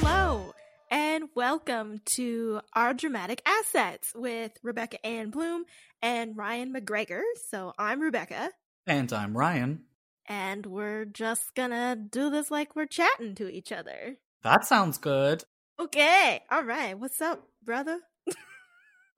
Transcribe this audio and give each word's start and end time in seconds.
Hello, 0.00 0.54
and 0.90 1.24
welcome 1.34 2.00
to 2.16 2.60
Our 2.74 2.94
Dramatic 2.94 3.42
Assets 3.44 4.12
with 4.14 4.52
Rebecca 4.62 5.04
Ann 5.04 5.28
Bloom 5.28 5.64
and 6.00 6.34
Ryan 6.38 6.72
McGregor. 6.72 7.20
So 7.50 7.74
I'm 7.78 8.00
Rebecca, 8.00 8.50
And 8.86 9.12
I'm 9.12 9.36
Ryan. 9.36 9.80
and 10.26 10.64
we're 10.64 11.04
just 11.04 11.42
gonna 11.54 11.96
do 11.96 12.30
this 12.30 12.50
like 12.50 12.74
we're 12.74 12.86
chatting 12.86 13.34
to 13.34 13.48
each 13.50 13.72
other. 13.72 14.16
That 14.42 14.64
sounds 14.64 14.96
good. 14.96 15.44
Okay, 15.78 16.40
all 16.50 16.64
right. 16.64 16.98
What's 16.98 17.20
up, 17.20 17.46
brother? 17.62 17.98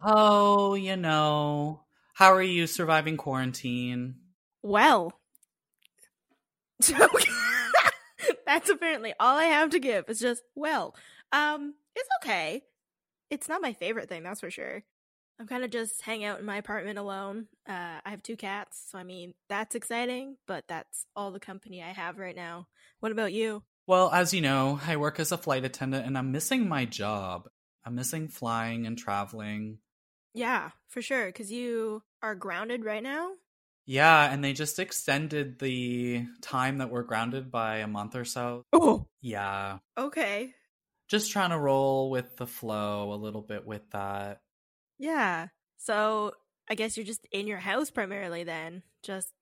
Oh, 0.04 0.74
you 0.74 0.96
know. 0.96 1.84
How 2.14 2.32
are 2.32 2.42
you 2.42 2.66
surviving 2.66 3.16
quarantine? 3.16 4.16
Well, 4.60 5.12
that's 8.46 8.70
apparently 8.70 9.14
all 9.20 9.38
I 9.38 9.44
have 9.44 9.70
to 9.70 9.78
give. 9.78 10.04
It's 10.08 10.20
just 10.20 10.42
well, 10.54 10.94
um, 11.32 11.74
it's 11.94 12.08
okay. 12.22 12.62
It's 13.30 13.48
not 13.48 13.62
my 13.62 13.72
favorite 13.72 14.08
thing, 14.08 14.22
that's 14.22 14.40
for 14.40 14.50
sure. 14.50 14.82
I'm 15.40 15.46
kind 15.46 15.64
of 15.64 15.70
just 15.70 16.02
hang 16.02 16.24
out 16.24 16.38
in 16.38 16.44
my 16.44 16.56
apartment 16.56 16.98
alone. 16.98 17.46
Uh, 17.68 17.98
I 18.04 18.10
have 18.10 18.22
two 18.22 18.36
cats, 18.36 18.84
so 18.90 18.98
I 18.98 19.02
mean 19.02 19.34
that's 19.48 19.74
exciting, 19.74 20.36
but 20.46 20.64
that's 20.68 21.06
all 21.16 21.30
the 21.32 21.40
company 21.40 21.82
I 21.82 21.88
have 21.92 22.18
right 22.18 22.36
now. 22.36 22.68
What 23.00 23.12
about 23.12 23.32
you? 23.32 23.62
Well, 23.86 24.10
as 24.12 24.32
you 24.32 24.40
know, 24.40 24.80
I 24.86 24.96
work 24.96 25.18
as 25.18 25.32
a 25.32 25.38
flight 25.38 25.64
attendant 25.64 26.06
and 26.06 26.16
I'm 26.16 26.30
missing 26.30 26.68
my 26.68 26.84
job. 26.84 27.48
I'm 27.84 27.96
missing 27.96 28.28
flying 28.28 28.86
and 28.86 28.96
traveling. 28.96 29.78
Yeah, 30.34 30.70
for 30.88 31.02
sure, 31.02 31.26
because 31.26 31.50
you 31.50 32.02
are 32.22 32.34
grounded 32.34 32.84
right 32.84 33.02
now. 33.02 33.32
Yeah, 33.84 34.32
and 34.32 34.42
they 34.44 34.52
just 34.52 34.78
extended 34.78 35.58
the 35.58 36.26
time 36.40 36.78
that 36.78 36.90
we're 36.90 37.02
grounded 37.02 37.50
by 37.50 37.78
a 37.78 37.88
month 37.88 38.14
or 38.14 38.24
so. 38.24 38.64
Oh, 38.72 39.06
Yeah. 39.20 39.78
okay. 39.98 40.54
Just 41.08 41.30
trying 41.32 41.50
to 41.50 41.58
roll 41.58 42.10
with 42.10 42.36
the 42.36 42.46
flow 42.46 43.12
a 43.12 43.16
little 43.16 43.42
bit 43.42 43.66
with 43.66 43.82
that. 43.90 44.40
Yeah. 44.98 45.48
So 45.78 46.32
I 46.70 46.74
guess 46.74 46.96
you're 46.96 47.04
just 47.06 47.26
in 47.32 47.46
your 47.46 47.58
house 47.58 47.90
primarily 47.90 48.44
then, 48.44 48.82
just 49.02 49.32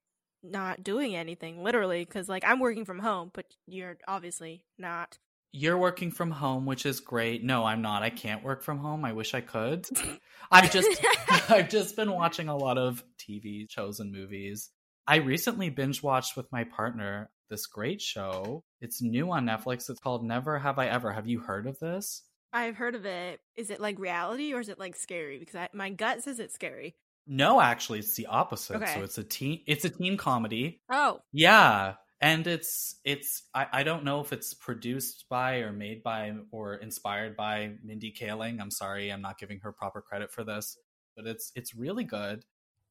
not 0.42 0.82
doing 0.82 1.14
anything, 1.14 1.62
literally, 1.62 2.04
because 2.04 2.28
like 2.28 2.44
I'm 2.46 2.60
working 2.60 2.84
from 2.86 2.98
home, 2.98 3.30
but 3.34 3.44
you're 3.66 3.98
obviously 4.08 4.64
not. 4.78 5.18
You're 5.52 5.78
working 5.78 6.10
from 6.12 6.30
home, 6.30 6.64
which 6.66 6.86
is 6.86 7.00
great. 7.00 7.42
No, 7.42 7.64
I'm 7.64 7.82
not. 7.82 8.02
I 8.02 8.10
can't 8.10 8.44
work 8.44 8.62
from 8.62 8.78
home. 8.78 9.04
I 9.04 9.12
wish 9.12 9.34
I 9.34 9.40
could. 9.40 9.86
I've 10.50 10.72
just 10.72 10.88
I've 11.50 11.68
just 11.68 11.96
been 11.96 12.12
watching 12.12 12.48
a 12.48 12.56
lot 12.56 12.78
of 12.78 13.02
TV 13.18 13.70
shows 13.70 14.00
and 14.00 14.12
movies. 14.12 14.70
I 15.06 15.16
recently 15.16 15.70
binge 15.70 16.02
watched 16.02 16.36
with 16.36 16.50
my 16.52 16.64
partner 16.64 17.30
this 17.48 17.66
great 17.66 18.00
show. 18.00 18.62
It's 18.80 19.02
new 19.02 19.30
on 19.32 19.44
Netflix. 19.46 19.90
It's 19.90 19.98
called 20.00 20.24
Never 20.24 20.58
Have 20.58 20.78
I 20.78 20.86
Ever. 20.86 21.12
Have 21.12 21.26
you 21.26 21.40
heard 21.40 21.66
of 21.66 21.78
this? 21.80 22.22
I've 22.52 22.76
heard 22.76 22.94
of 22.94 23.04
it. 23.06 23.40
Is 23.56 23.70
it 23.70 23.80
like 23.80 23.98
reality 23.98 24.52
or 24.52 24.60
is 24.60 24.68
it 24.68 24.78
like 24.78 24.96
scary? 24.96 25.38
Because 25.38 25.56
I, 25.56 25.68
my 25.72 25.90
gut 25.90 26.22
says 26.22 26.38
it's 26.38 26.54
scary. 26.54 26.94
No, 27.26 27.60
actually, 27.60 28.00
it's 28.00 28.14
the 28.14 28.26
opposite. 28.26 28.76
Okay. 28.76 28.94
So 28.94 29.02
it's 29.02 29.18
a 29.18 29.24
teen 29.24 29.62
it's 29.66 29.84
a 29.84 29.90
teen 29.90 30.16
comedy. 30.16 30.80
Oh, 30.90 31.20
Yeah. 31.32 31.94
And 32.22 32.46
it's 32.46 33.00
it's 33.04 33.48
I, 33.54 33.66
I 33.72 33.82
don't 33.82 34.04
know 34.04 34.20
if 34.20 34.32
it's 34.32 34.52
produced 34.52 35.26
by 35.30 35.58
or 35.58 35.72
made 35.72 36.02
by 36.02 36.34
or 36.50 36.74
inspired 36.74 37.36
by 37.36 37.76
Mindy 37.82 38.12
Kaling. 38.12 38.60
I'm 38.60 38.70
sorry, 38.70 39.10
I'm 39.10 39.22
not 39.22 39.38
giving 39.38 39.60
her 39.60 39.72
proper 39.72 40.02
credit 40.02 40.30
for 40.30 40.44
this, 40.44 40.76
but 41.16 41.26
it's 41.26 41.50
it's 41.54 41.74
really 41.74 42.04
good. 42.04 42.44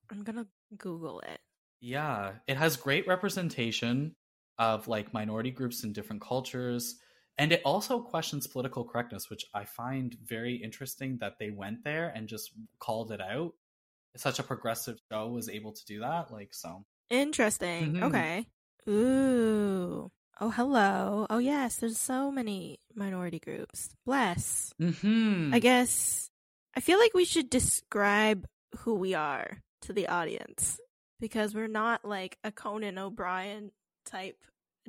I'm 0.10 0.24
gonna 0.24 0.48
Google 0.78 1.20
it. 1.22 1.42
Yeah, 1.82 2.40
it 2.48 2.58
has 2.58 2.76
great 2.78 3.08
representation 3.08 4.16
of 4.58 4.88
like 4.88 5.14
minority 5.14 5.52
groups 5.52 5.84
in 5.84 5.94
different 5.94 6.22
cultures. 6.22 7.00
And 7.38 7.54
it 7.54 7.62
also 7.64 8.02
questions 8.02 8.48
political 8.48 8.84
correctness, 8.84 9.30
which 9.30 9.46
I 9.54 9.64
find 9.64 10.14
very 10.22 10.56
interesting 10.56 11.18
that 11.20 11.40
they 11.40 11.52
went 11.52 11.86
there 11.86 12.10
and 12.10 12.28
just 12.28 12.52
called 12.80 13.12
it 13.14 13.22
out. 13.22 13.54
Such 14.18 14.40
a 14.40 14.44
progressive 14.44 15.00
show 15.12 15.30
was 15.30 15.50
able 15.50 15.74
to 15.74 15.86
do 15.86 16.00
that. 16.02 16.32
Like, 16.32 16.54
so 16.54 16.86
Interesting. 17.10 17.94
Mhm. 17.94 18.04
Okay. 18.04 18.46
Ooh. 18.90 20.10
Oh, 20.42 20.50
hello. 20.50 21.28
Oh, 21.30 21.38
yes. 21.38 21.76
There's 21.78 22.00
so 22.00 22.32
many 22.32 22.80
minority 22.96 23.40
groups. 23.40 23.90
Bless. 24.06 24.74
hmm 24.80 25.52
I 25.54 25.60
guess 25.60 26.30
I 26.76 26.80
feel 26.80 26.98
like 26.98 27.14
we 27.14 27.26
should 27.26 27.50
describe 27.50 28.48
who 28.80 28.96
we 28.96 29.14
are 29.14 29.62
to 29.84 29.94
the 29.94 30.08
audience 30.08 30.80
because 31.20 31.54
we're 31.54 31.68
not 31.68 32.06
like 32.06 32.38
a 32.44 32.52
Conan 32.52 32.98
O'Brien 32.98 33.72
type 34.06 34.38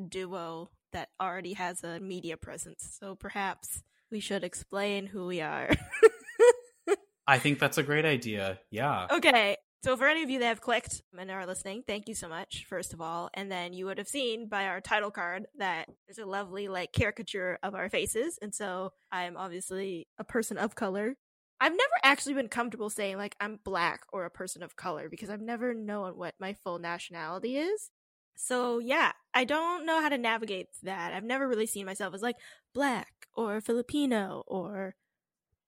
duo 0.09 0.71
that 0.93 1.09
already 1.21 1.55
has 1.55 1.83
a 1.85 2.01
media 2.01 2.37
presence. 2.37 2.97
So 3.01 3.15
perhaps 3.15 3.83
we 4.11 4.21
should 4.21 4.45
explain 4.45 5.07
who 5.07 5.27
we 5.27 5.41
are. 5.41 5.71
I 7.27 7.39
think 7.39 7.59
that's 7.59 7.79
a 7.79 7.83
great 7.83 8.05
idea. 8.05 8.59
Yeah. 8.71 9.07
okay. 9.13 9.57
So 9.83 9.97
for 9.97 10.07
any 10.07 10.23
of 10.23 10.29
you 10.29 10.41
that 10.41 10.47
have 10.47 10.61
clicked 10.61 11.01
and 11.19 11.31
are 11.31 11.47
listening, 11.47 11.85
thank 11.87 12.07
you 12.07 12.15
so 12.15 12.29
much, 12.29 12.67
first 12.69 12.93
of 12.93 13.01
all. 13.01 13.31
And 13.33 13.51
then 13.51 13.73
you 13.73 13.87
would 13.87 13.97
have 13.97 14.09
seen 14.09 14.47
by 14.47 14.67
our 14.67 14.81
title 14.83 15.11
card 15.11 15.47
that 15.57 15.89
there's 16.07 16.19
a 16.19 16.27
lovely 16.27 16.69
like 16.69 16.93
caricature 16.93 17.59
of 17.63 17.75
our 17.75 17.89
faces. 17.89 18.39
And 18.43 18.55
so 18.55 18.93
I'm 19.11 19.39
obviously 19.39 20.07
a 20.19 20.25
person 20.25 20.59
of 20.59 20.75
color. 20.75 21.17
I've 21.63 21.73
never 21.73 21.93
actually 22.03 22.35
been 22.35 22.49
comfortable 22.49 22.91
saying 22.91 23.17
like 23.17 23.37
I'm 23.41 23.59
black 23.65 24.03
or 24.13 24.27
a 24.27 24.31
person 24.31 24.63
of 24.63 24.77
color 24.77 25.09
because 25.09 25.31
I've 25.31 25.41
never 25.41 25.73
known 25.73 26.17
what 26.17 26.35
my 26.39 26.53
full 26.63 26.79
nationality 26.79 27.57
is. 27.57 27.91
So 28.37 28.81
yeah, 28.81 29.13
I 29.33 29.45
don't 29.45 29.87
know 29.87 30.03
how 30.03 30.11
to 30.11 30.19
navigate 30.19 30.67
that. 30.83 31.15
I've 31.15 31.25
never 31.25 31.49
really 31.49 31.67
seen 31.67 31.87
myself 31.87 32.15
as 32.15 32.23
like 32.23 32.37
black 32.75 33.09
or 33.35 33.63
Filipino 33.63 34.43
or 34.47 34.95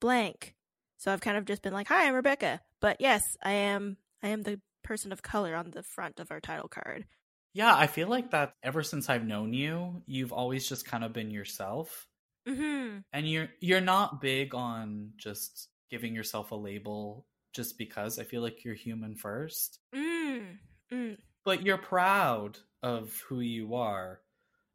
blank. 0.00 0.54
So 0.98 1.12
I've 1.12 1.20
kind 1.20 1.36
of 1.36 1.46
just 1.46 1.62
been 1.62 1.72
like, 1.72 1.88
"Hi, 1.88 2.06
I'm 2.06 2.14
Rebecca." 2.14 2.60
But 2.80 3.00
yes, 3.00 3.22
I 3.42 3.52
am 3.52 3.96
I 4.22 4.28
am 4.28 4.42
the 4.42 4.60
person 4.82 5.12
of 5.12 5.22
color 5.22 5.54
on 5.56 5.70
the 5.70 5.82
front 5.82 6.20
of 6.20 6.30
our 6.30 6.40
title 6.40 6.68
card. 6.68 7.06
Yeah, 7.54 7.76
I 7.76 7.86
feel 7.86 8.08
like 8.08 8.30
that 8.30 8.54
ever 8.62 8.82
since 8.82 9.10
I've 9.10 9.26
known 9.26 9.52
you, 9.52 10.02
you've 10.06 10.32
always 10.32 10.68
just 10.68 10.86
kind 10.86 11.04
of 11.04 11.12
been 11.12 11.30
yourself. 11.30 12.08
Mhm. 12.46 13.04
And 13.12 13.28
you're 13.28 13.50
you're 13.60 13.80
not 13.80 14.20
big 14.20 14.54
on 14.54 15.12
just 15.16 15.68
giving 15.90 16.14
yourself 16.14 16.50
a 16.50 16.54
label 16.56 17.26
just 17.52 17.76
because. 17.78 18.18
I 18.18 18.24
feel 18.24 18.40
like 18.42 18.64
you're 18.64 18.74
human 18.74 19.14
first. 19.16 19.80
Mm. 19.94 20.58
Mm. 20.90 21.22
But 21.44 21.62
you're 21.62 21.78
proud 21.78 22.58
of 22.82 23.20
who 23.28 23.40
you 23.40 23.74
are. 23.74 24.22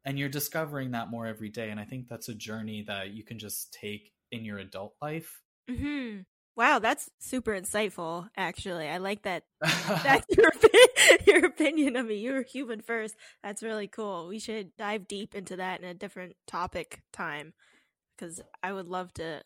And 0.04 0.18
you're 0.18 0.28
discovering 0.28 0.92
that 0.92 1.10
more 1.10 1.26
every 1.26 1.48
day. 1.50 1.70
And 1.70 1.80
I 1.80 1.84
think 1.84 2.08
that's 2.08 2.28
a 2.28 2.34
journey 2.34 2.82
that 2.82 3.10
you 3.10 3.24
can 3.24 3.38
just 3.38 3.72
take 3.74 4.14
in 4.30 4.44
your 4.44 4.58
adult 4.58 4.96
life. 5.02 5.42
Mhm. 5.68 6.24
Wow, 6.58 6.80
that's 6.80 7.08
super 7.20 7.52
insightful 7.52 8.28
actually. 8.36 8.88
I 8.88 8.98
like 8.98 9.22
that 9.22 9.44
that's 9.60 10.26
your 10.36 10.50
your 11.24 11.46
opinion 11.46 11.94
of 11.94 12.06
me. 12.06 12.16
You're 12.16 12.42
human 12.42 12.80
first. 12.80 13.14
That's 13.44 13.62
really 13.62 13.86
cool. 13.86 14.26
We 14.26 14.40
should 14.40 14.76
dive 14.76 15.06
deep 15.06 15.36
into 15.36 15.54
that 15.54 15.80
in 15.80 15.86
a 15.88 15.94
different 15.94 16.34
topic 16.48 17.00
time 17.12 17.52
because 18.16 18.42
I 18.60 18.72
would 18.72 18.88
love 18.88 19.14
to 19.14 19.42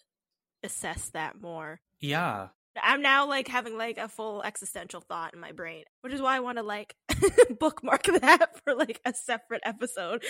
assess 0.62 1.10
that 1.10 1.38
more. 1.38 1.82
yeah. 2.00 2.48
I'm 2.82 3.02
now 3.02 3.28
like 3.28 3.48
having 3.48 3.76
like 3.76 3.98
a 3.98 4.08
full 4.08 4.42
existential 4.42 5.02
thought 5.02 5.34
in 5.34 5.40
my 5.40 5.52
brain, 5.52 5.84
which 6.00 6.14
is 6.14 6.22
why 6.22 6.34
I 6.34 6.40
want 6.40 6.56
to 6.56 6.64
like 6.64 6.96
bookmark 7.60 8.04
that 8.04 8.64
for 8.64 8.74
like 8.74 8.98
a 9.04 9.12
separate 9.12 9.60
episode. 9.66 10.24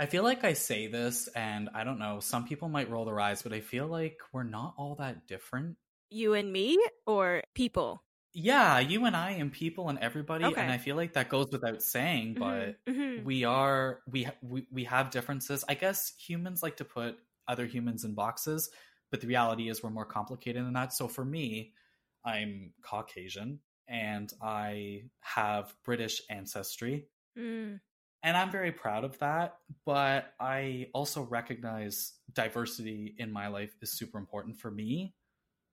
I 0.00 0.06
feel 0.06 0.22
like 0.22 0.44
I 0.44 0.52
say 0.52 0.86
this, 0.86 1.26
and 1.28 1.68
I 1.74 1.84
don't 1.84 1.98
know, 1.98 2.20
some 2.20 2.46
people 2.46 2.68
might 2.68 2.88
roll 2.90 3.04
their 3.04 3.20
eyes, 3.20 3.42
but 3.42 3.52
I 3.52 3.60
feel 3.60 3.86
like 3.86 4.20
we're 4.32 4.44
not 4.44 4.74
all 4.76 4.94
that 4.96 5.26
different. 5.26 5.76
you 6.10 6.34
and 6.34 6.52
me 6.52 6.78
or 7.06 7.42
people? 7.54 8.02
Yeah, 8.34 8.78
you 8.78 9.04
and 9.06 9.16
I 9.16 9.30
and 9.32 9.50
people 9.52 9.88
and 9.88 9.98
everybody, 9.98 10.44
Okay. 10.44 10.60
and 10.60 10.70
I 10.70 10.78
feel 10.78 10.96
like 10.96 11.14
that 11.14 11.28
goes 11.28 11.46
without 11.50 11.82
saying, 11.82 12.36
but 12.38 12.76
Mhm, 12.86 12.86
mhm. 12.86 13.24
we 13.24 13.44
are 13.44 14.02
we, 14.06 14.28
we 14.42 14.66
we 14.70 14.84
have 14.84 15.10
differences. 15.10 15.64
I 15.68 15.74
guess 15.74 16.14
humans 16.16 16.62
like 16.62 16.76
to 16.76 16.84
put 16.84 17.18
other 17.48 17.66
humans 17.66 18.04
in 18.04 18.14
boxes, 18.14 18.70
but 19.10 19.20
the 19.22 19.26
reality 19.26 19.68
is 19.68 19.82
we're 19.82 19.90
more 19.90 20.04
complicated 20.04 20.64
than 20.64 20.74
that. 20.74 20.92
So 20.92 21.08
for 21.08 21.24
me, 21.24 21.72
I'm 22.24 22.74
Caucasian 22.82 23.60
and 23.88 24.30
I 24.42 25.04
have 25.20 25.74
British 25.82 26.20
ancestry. 26.28 27.08
Mm, 27.36 27.80
and 28.22 28.36
I'm 28.36 28.50
very 28.50 28.72
proud 28.72 29.04
of 29.04 29.18
that. 29.18 29.56
But 29.84 30.32
I 30.40 30.88
also 30.92 31.22
recognize 31.22 32.12
diversity 32.32 33.14
in 33.18 33.32
my 33.32 33.48
life 33.48 33.74
is 33.80 33.92
super 33.92 34.18
important 34.18 34.58
for 34.58 34.70
me, 34.70 35.14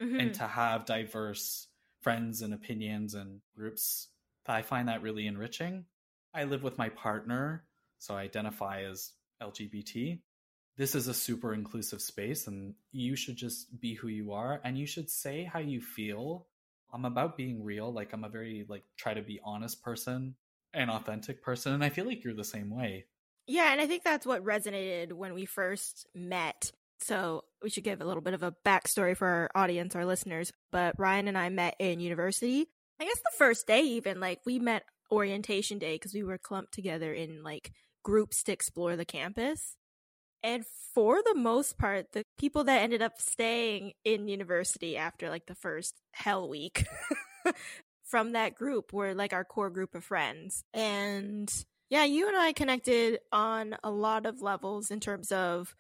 mhm. 0.02 0.22
and 0.22 0.34
to 0.36 0.48
have 0.48 0.86
diverse 0.86 1.68
friends 2.02 2.42
and 2.42 2.54
opinions 2.54 3.16
and 3.16 3.42
groups. 3.56 4.10
I 4.48 4.62
find 4.62 4.88
that 4.90 5.02
really 5.02 5.26
enriching. 5.26 5.86
I 6.34 6.44
live 6.44 6.62
with 6.62 6.78
my 6.78 6.90
partner, 6.90 7.66
so 7.98 8.16
I 8.16 8.22
identify 8.22 8.84
as 8.84 9.14
LGBT. 9.42 10.20
This 10.78 10.94
is 10.94 11.08
a 11.08 11.14
super 11.14 11.54
inclusive 11.54 12.02
space, 12.02 12.48
and 12.48 12.76
you 12.92 13.16
should 13.16 13.38
just 13.38 13.80
be 13.80 13.96
who 13.96 14.08
you 14.08 14.34
are, 14.34 14.62
and 14.64 14.78
you 14.78 14.86
should 14.86 15.10
say 15.10 15.46
how 15.46 15.60
you 15.60 15.82
feel. 15.82 16.48
I'm 16.94 17.06
about 17.06 17.38
being 17.38 17.64
real. 17.64 17.92
Like 17.92 18.14
I'm 18.14 18.24
a 18.24 18.30
very 18.30 18.66
like 18.68 18.84
try 18.98 19.14
to 19.14 19.22
be 19.22 19.40
honest 19.44 19.82
person. 19.82 20.36
An 20.76 20.90
authentic 20.90 21.42
person. 21.42 21.74
And 21.74 21.84
I 21.84 21.90
feel 21.90 22.06
like 22.06 22.24
you're 22.24 22.34
the 22.34 22.44
same 22.44 22.70
way. 22.70 23.06
Yeah, 23.48 23.72
and 23.72 23.80
I 23.80 23.88
think 23.88 24.04
that's 24.04 24.26
what 24.26 24.44
resonated 24.44 25.14
when 25.14 25.34
we 25.34 25.46
first 25.46 26.08
met. 26.16 26.72
So 27.02 27.44
we 27.62 27.70
should 27.70 27.84
give 27.84 28.02
a 28.02 28.06
little 28.06 28.22
bit 28.22 28.34
of 28.34 28.44
a 28.44 28.56
backstory 28.66 29.16
for 29.16 29.28
our 29.28 29.52
audience, 29.56 29.96
our 29.96 30.06
listeners. 30.06 30.52
But 30.72 30.96
Ryan 30.98 31.28
and 31.28 31.38
I 31.38 31.50
met 31.50 31.76
in 31.80 32.00
university. 32.00 32.68
I 33.00 33.06
guess 33.06 33.20
the 33.20 33.38
first 33.38 33.68
day, 33.68 33.82
even 33.82 34.20
like 34.20 34.40
we 34.46 34.60
met 34.60 34.84
orientation 35.12 35.78
day 35.78 35.96
because 35.96 36.14
we 36.14 36.24
were 36.24 36.38
clumped 36.38 36.74
together 36.74 37.14
in 37.14 37.44
like 37.44 37.72
groups 38.04 38.44
to 38.44 38.52
explore 38.52 38.96
the 38.96 39.06
campus. 39.06 39.76
And 40.42 40.64
for 40.94 41.22
the 41.24 41.36
most 41.36 41.78
part, 41.78 42.12
the 42.14 42.24
people 42.38 42.64
that 42.66 42.82
ended 42.82 43.02
up 43.02 43.14
staying 43.20 43.94
in 44.04 44.28
university 44.28 44.96
after 44.96 45.30
like 45.30 45.48
the 45.48 45.56
first 45.56 45.96
hell 46.12 46.48
week 46.48 46.86
from 48.16 48.32
that 48.32 48.56
group 48.56 48.94
were 48.94 49.14
like 49.14 49.34
our 49.34 49.44
core 49.44 49.70
group 49.70 49.94
of 49.94 50.02
friends. 50.02 50.64
And 50.74 51.54
yeah, 51.90 52.06
you 52.06 52.30
and 52.30 52.38
I 52.38 52.54
connected 52.54 53.20
on 53.30 53.76
a 53.84 53.92
lot 53.92 54.26
of 54.26 54.42
levels 54.42 54.90
in 54.90 55.02
terms 55.02 55.34
of 55.34 55.76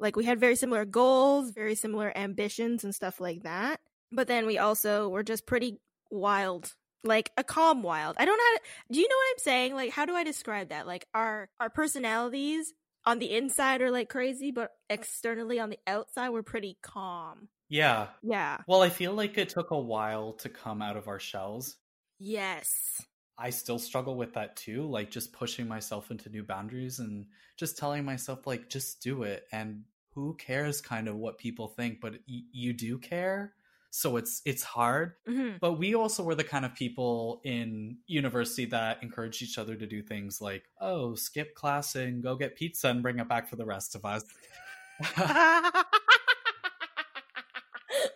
like 0.00 0.16
we 0.16 0.24
had 0.24 0.40
very 0.40 0.56
similar 0.56 0.86
goals, 0.86 1.50
very 1.50 1.74
similar 1.74 2.10
ambitions 2.16 2.84
and 2.84 2.94
stuff 2.94 3.20
like 3.20 3.42
that. 3.42 3.80
But 4.10 4.28
then 4.28 4.46
we 4.46 4.56
also 4.56 5.10
were 5.10 5.22
just 5.22 5.46
pretty 5.46 5.78
wild 6.10 6.72
like 7.04 7.30
a 7.36 7.44
calm 7.44 7.82
wild. 7.82 8.16
I 8.18 8.24
don't 8.24 8.38
know. 8.38 8.56
To, 8.56 8.94
do 8.94 9.00
you 9.00 9.06
know 9.06 9.16
what 9.16 9.34
I'm 9.34 9.42
saying? 9.42 9.74
Like, 9.74 9.90
how 9.90 10.06
do 10.06 10.14
I 10.14 10.24
describe 10.24 10.70
that? 10.70 10.86
Like, 10.86 11.06
our 11.12 11.50
our 11.60 11.68
personalities 11.68 12.72
on 13.04 13.18
the 13.18 13.36
inside 13.36 13.82
are 13.82 13.90
like 13.90 14.08
crazy, 14.08 14.52
but 14.52 14.70
externally 14.88 15.60
on 15.60 15.68
the 15.68 15.78
outside 15.86 16.30
we're 16.30 16.42
pretty 16.42 16.78
calm. 16.82 17.50
Yeah. 17.68 18.08
Yeah. 18.22 18.58
Well, 18.66 18.82
I 18.82 18.88
feel 18.88 19.12
like 19.12 19.38
it 19.38 19.48
took 19.48 19.70
a 19.70 19.78
while 19.78 20.34
to 20.34 20.48
come 20.48 20.82
out 20.82 20.96
of 20.96 21.08
our 21.08 21.18
shells. 21.18 21.76
Yes. 22.18 23.02
I 23.36 23.50
still 23.50 23.78
struggle 23.78 24.16
with 24.16 24.34
that 24.34 24.56
too, 24.56 24.86
like 24.88 25.10
just 25.10 25.32
pushing 25.32 25.66
myself 25.66 26.10
into 26.10 26.30
new 26.30 26.44
boundaries 26.44 27.00
and 27.00 27.26
just 27.56 27.76
telling 27.76 28.04
myself 28.04 28.46
like 28.46 28.68
just 28.68 29.02
do 29.02 29.24
it 29.24 29.44
and 29.50 29.82
who 30.14 30.34
cares 30.34 30.80
kind 30.80 31.08
of 31.08 31.16
what 31.16 31.38
people 31.38 31.68
think, 31.68 32.00
but 32.00 32.12
y- 32.28 32.42
you 32.52 32.72
do 32.72 32.98
care 32.98 33.54
so 33.96 34.16
it's 34.16 34.42
it's 34.44 34.64
hard 34.64 35.12
mm-hmm. 35.28 35.56
but 35.60 35.74
we 35.74 35.94
also 35.94 36.24
were 36.24 36.34
the 36.34 36.42
kind 36.42 36.64
of 36.64 36.74
people 36.74 37.40
in 37.44 37.96
university 38.08 38.64
that 38.64 39.00
encouraged 39.04 39.40
each 39.40 39.56
other 39.56 39.76
to 39.76 39.86
do 39.86 40.02
things 40.02 40.40
like 40.40 40.64
oh 40.80 41.14
skip 41.14 41.54
class 41.54 41.94
and 41.94 42.20
go 42.20 42.34
get 42.34 42.56
pizza 42.56 42.88
and 42.88 43.02
bring 43.04 43.20
it 43.20 43.28
back 43.28 43.48
for 43.48 43.54
the 43.54 43.64
rest 43.64 43.94
of 43.94 44.04
us 44.04 44.24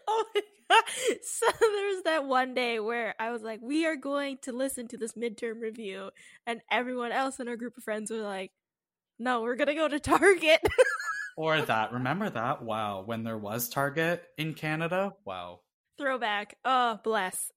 oh 0.09 0.25
my 0.35 0.43
god 0.69 0.85
so 1.41 1.47
there's 1.61 2.03
that 2.05 2.25
one 2.25 2.55
day 2.55 2.81
where 2.81 3.15
i 3.19 3.31
was 3.31 3.43
like 3.43 3.61
we 3.63 3.87
are 3.87 3.97
going 3.97 4.39
to 4.43 4.53
listen 4.53 4.89
to 4.89 4.97
this 4.97 5.13
midterm 5.13 5.61
review 5.61 6.11
and 6.47 6.61
everyone 6.71 7.13
else 7.13 7.39
in 7.41 7.49
our 7.49 7.57
group 7.57 7.77
of 7.77 7.85
friends 7.85 8.11
were 8.11 8.19
like 8.19 8.51
no 9.19 9.43
we're 9.43 9.57
gonna 9.57 9.75
go 9.75 9.89
to 9.89 10.01
target 10.01 10.61
or 11.37 11.61
that 11.63 11.93
remember 11.93 12.29
that 12.29 12.63
wow 12.63 13.03
when 13.05 13.25
there 13.25 13.39
was 13.39 13.69
target 13.69 14.23
in 14.37 14.55
canada 14.55 15.15
wow 15.25 15.61
Throwback. 15.99 16.57
Oh, 16.65 17.01
bless. 17.03 17.51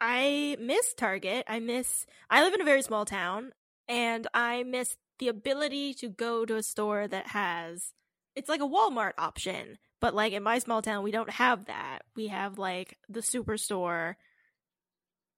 I 0.00 0.56
miss 0.60 0.94
Target. 0.94 1.44
I 1.48 1.60
miss. 1.60 2.06
I 2.28 2.42
live 2.42 2.52
in 2.52 2.60
a 2.60 2.64
very 2.64 2.82
small 2.82 3.04
town, 3.04 3.52
and 3.88 4.26
I 4.34 4.64
miss 4.64 4.96
the 5.20 5.28
ability 5.28 5.94
to 5.94 6.08
go 6.08 6.44
to 6.44 6.56
a 6.56 6.62
store 6.62 7.06
that 7.06 7.28
has. 7.28 7.92
It's 8.36 8.48
like 8.48 8.60
a 8.60 8.68
Walmart 8.68 9.12
option, 9.18 9.78
but 10.00 10.14
like 10.14 10.32
in 10.32 10.42
my 10.42 10.58
small 10.58 10.82
town, 10.82 11.04
we 11.04 11.10
don't 11.10 11.30
have 11.30 11.66
that. 11.66 12.00
We 12.16 12.28
have 12.28 12.58
like 12.58 12.98
the 13.08 13.20
superstore, 13.20 14.14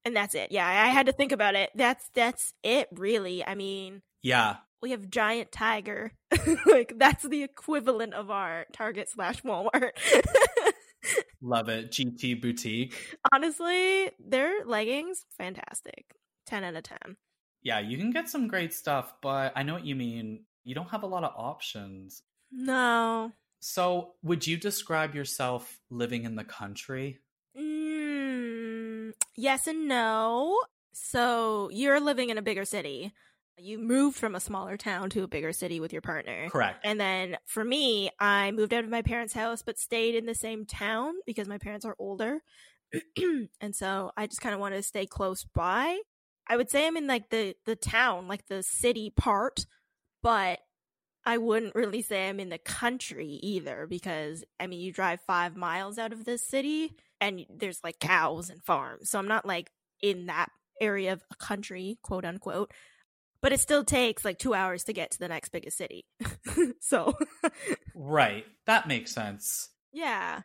and 0.05 0.17
that's 0.17 0.35
it. 0.35 0.53
Yeah, 0.53 0.67
I 0.67 0.89
had 0.89 1.07
to 1.07 1.13
think 1.13 1.33
about 1.33 1.55
it. 1.55 1.71
That's 1.75 2.09
that's 2.15 2.53
it, 2.63 2.89
really. 2.93 3.45
I 3.45 3.55
mean, 3.55 4.03
yeah, 4.23 4.57
we 4.83 4.93
have 4.93 5.11
Giant 5.11 5.53
Tiger. 5.53 6.13
like 6.67 6.95
that's 6.97 7.27
the 7.27 7.43
equivalent 7.43 8.15
of 8.15 8.31
our 8.31 8.67
Target 8.73 9.09
slash 9.11 9.43
Walmart. 9.43 9.91
Love 11.43 11.69
it. 11.69 11.91
GT 11.91 12.41
Boutique. 12.41 12.95
Honestly, 13.33 14.11
their 14.19 14.65
leggings, 14.65 15.25
fantastic. 15.37 16.07
10 16.47 16.65
out 16.65 16.77
of 16.77 16.83
10. 16.85 16.99
Yeah, 17.63 17.81
you 17.81 17.99
can 17.99 18.11
get 18.11 18.29
some 18.29 18.49
great 18.49 18.73
stuff, 18.73 19.15
but 19.23 19.53
I 19.57 19.63
know 19.63 19.75
what 19.75 19.85
you 19.85 19.95
mean. 19.95 20.45
You 20.65 20.75
don't 20.75 20.91
have 20.91 21.03
a 21.03 21.07
lot 21.07 21.25
of 21.25 21.33
options. 21.37 22.23
No. 22.51 23.33
So, 23.61 24.15
would 24.23 24.47
you 24.47 24.57
describe 24.57 25.15
yourself 25.15 25.81
living 25.91 26.25
in 26.25 26.37
the 26.37 26.45
country? 26.45 27.19
Mm, 27.59 29.13
yes 29.35 29.67
and 29.67 29.89
no. 29.89 30.61
So, 30.93 31.69
you're 31.73 32.01
living 32.01 32.31
in 32.31 32.39
a 32.39 32.43
bigger 32.43 32.65
city. 32.65 33.13
You 33.59 33.79
moved 33.79 34.19
from 34.19 34.35
a 34.35 34.41
smaller 34.41 34.77
town 34.77 35.09
to 35.11 35.23
a 35.23 35.29
bigger 35.29 35.53
city 35.53 35.81
with 35.81 35.93
your 35.93 36.03
partner. 36.03 36.51
Correct. 36.51 36.85
And 36.85 37.01
then 37.01 37.39
for 37.47 37.65
me, 37.65 38.11
I 38.21 38.51
moved 38.51 38.75
out 38.75 38.85
of 38.85 38.91
my 38.91 39.01
parents' 39.01 39.33
house 39.33 39.63
but 39.63 39.79
stayed 39.79 40.15
in 40.15 40.27
the 40.27 40.35
same 40.35 40.67
town 40.67 41.15
because 41.25 41.49
my 41.49 41.57
parents 41.57 41.87
are 41.87 41.97
older. 41.99 42.43
and 43.61 43.75
so 43.75 44.13
I 44.17 44.27
just 44.27 44.43
kind 44.43 44.55
of 44.55 44.61
wanted 44.61 44.77
to 44.77 44.83
stay 44.83 45.07
close 45.07 45.45
by. 45.45 45.99
I 46.47 46.57
would 46.57 46.71
say 46.71 46.87
I'm 46.87 46.97
in 46.97 47.07
like 47.07 47.31
the 47.31 47.57
the 47.65 47.77
town, 47.77 48.29
like 48.29 48.47
the 48.47 48.63
city 48.63 49.11
part, 49.17 49.67
but 50.23 50.61
I 51.27 51.39
wouldn't 51.39 51.75
really 51.75 52.03
say 52.03 52.29
I'm 52.29 52.41
in 52.41 52.49
the 52.49 52.59
country 52.59 53.41
either 53.43 53.87
because 53.89 54.45
I 54.61 54.67
mean, 54.67 54.81
you 54.81 54.93
drive 54.93 55.21
5 55.21 55.57
miles 55.57 55.99
out 55.99 56.13
of 56.13 56.25
this 56.25 56.43
city 56.43 56.95
and 57.21 57.45
there's 57.51 57.83
like 57.83 57.99
cows 57.99 58.49
and 58.49 58.63
farms. 58.63 59.11
So 59.11 59.19
I'm 59.19 59.29
not 59.29 59.45
like 59.45 59.71
in 60.01 60.27
that 60.27 60.49
area 60.81 61.13
of 61.13 61.25
a 61.31 61.37
country, 61.37 61.99
quote 62.03 62.25
unquote 62.25 62.73
but 63.47 63.53
it 63.53 63.61
still 63.61 63.85
takes 63.85 64.25
like 64.25 64.39
two 64.39 64.55
hours 64.55 64.85
to 64.85 64.93
get 64.93 65.13
to 65.13 65.19
the 65.19 65.29
next 65.29 65.51
biggest 65.51 65.77
city. 65.77 66.05
so, 66.81 67.15
right, 67.95 68.45
that 68.65 68.89
makes 68.89 69.13
sense. 69.13 69.69
Yeah, 69.93 70.41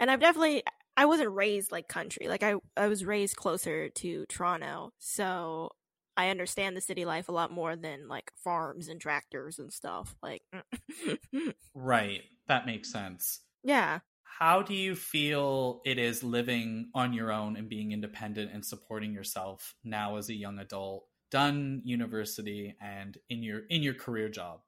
and 0.00 0.10
I've 0.10 0.20
definitely 0.20 0.64
I 0.96 1.06
wasn't 1.06 1.30
raised 1.30 1.70
like 1.70 1.88
country. 1.88 2.28
Like 2.28 2.42
I 2.42 2.54
I 2.76 2.88
was 2.88 3.04
raised 3.04 3.36
closer 3.36 3.88
to 3.88 4.26
Toronto, 4.28 4.92
so 4.98 5.70
I 6.16 6.30
understand 6.30 6.76
the 6.76 6.80
city 6.80 7.04
life 7.04 7.28
a 7.28 7.32
lot 7.32 7.50
more 7.50 7.76
than 7.76 8.08
like 8.08 8.30
farms 8.42 8.88
and 8.88 9.00
tractors 9.00 9.58
and 9.58 9.72
stuff. 9.72 10.14
Like, 10.22 10.42
mm. 10.54 11.54
right, 11.74 12.22
that 12.48 12.66
makes 12.66 12.92
sense. 12.92 13.40
Yeah. 13.62 14.00
How 14.22 14.62
do 14.62 14.74
you 14.74 14.94
feel 14.96 15.80
it 15.84 15.98
is 15.98 16.24
living 16.24 16.90
on 16.94 17.12
your 17.12 17.32
own 17.32 17.56
and 17.56 17.68
being 17.68 17.92
independent 17.92 18.52
and 18.52 18.64
supporting 18.64 19.12
yourself 19.12 19.74
now 19.84 20.16
as 20.16 20.28
a 20.28 20.34
young 20.34 20.58
adult? 20.58 21.04
done 21.34 21.82
university 21.84 22.76
and 22.80 23.18
in 23.28 23.42
your 23.42 23.62
in 23.68 23.82
your 23.82 23.92
career 23.92 24.28
job 24.28 24.60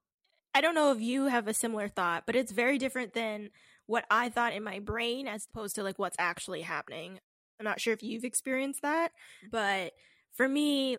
i 0.52 0.60
don't 0.60 0.74
know 0.74 0.90
if 0.90 1.00
you 1.00 1.26
have 1.26 1.46
a 1.46 1.54
similar 1.54 1.86
thought 1.86 2.24
but 2.26 2.34
it's 2.34 2.50
very 2.50 2.76
different 2.76 3.12
than 3.12 3.50
what 3.86 4.04
i 4.10 4.28
thought 4.28 4.52
in 4.52 4.64
my 4.64 4.80
brain 4.80 5.28
as 5.28 5.46
opposed 5.46 5.76
to 5.76 5.84
like 5.84 5.96
what's 5.96 6.16
actually 6.18 6.62
happening 6.62 7.20
i'm 7.60 7.64
not 7.64 7.80
sure 7.80 7.92
if 7.92 8.02
you've 8.02 8.24
experienced 8.24 8.82
that 8.82 9.12
but 9.48 9.92
for 10.32 10.48
me 10.48 10.96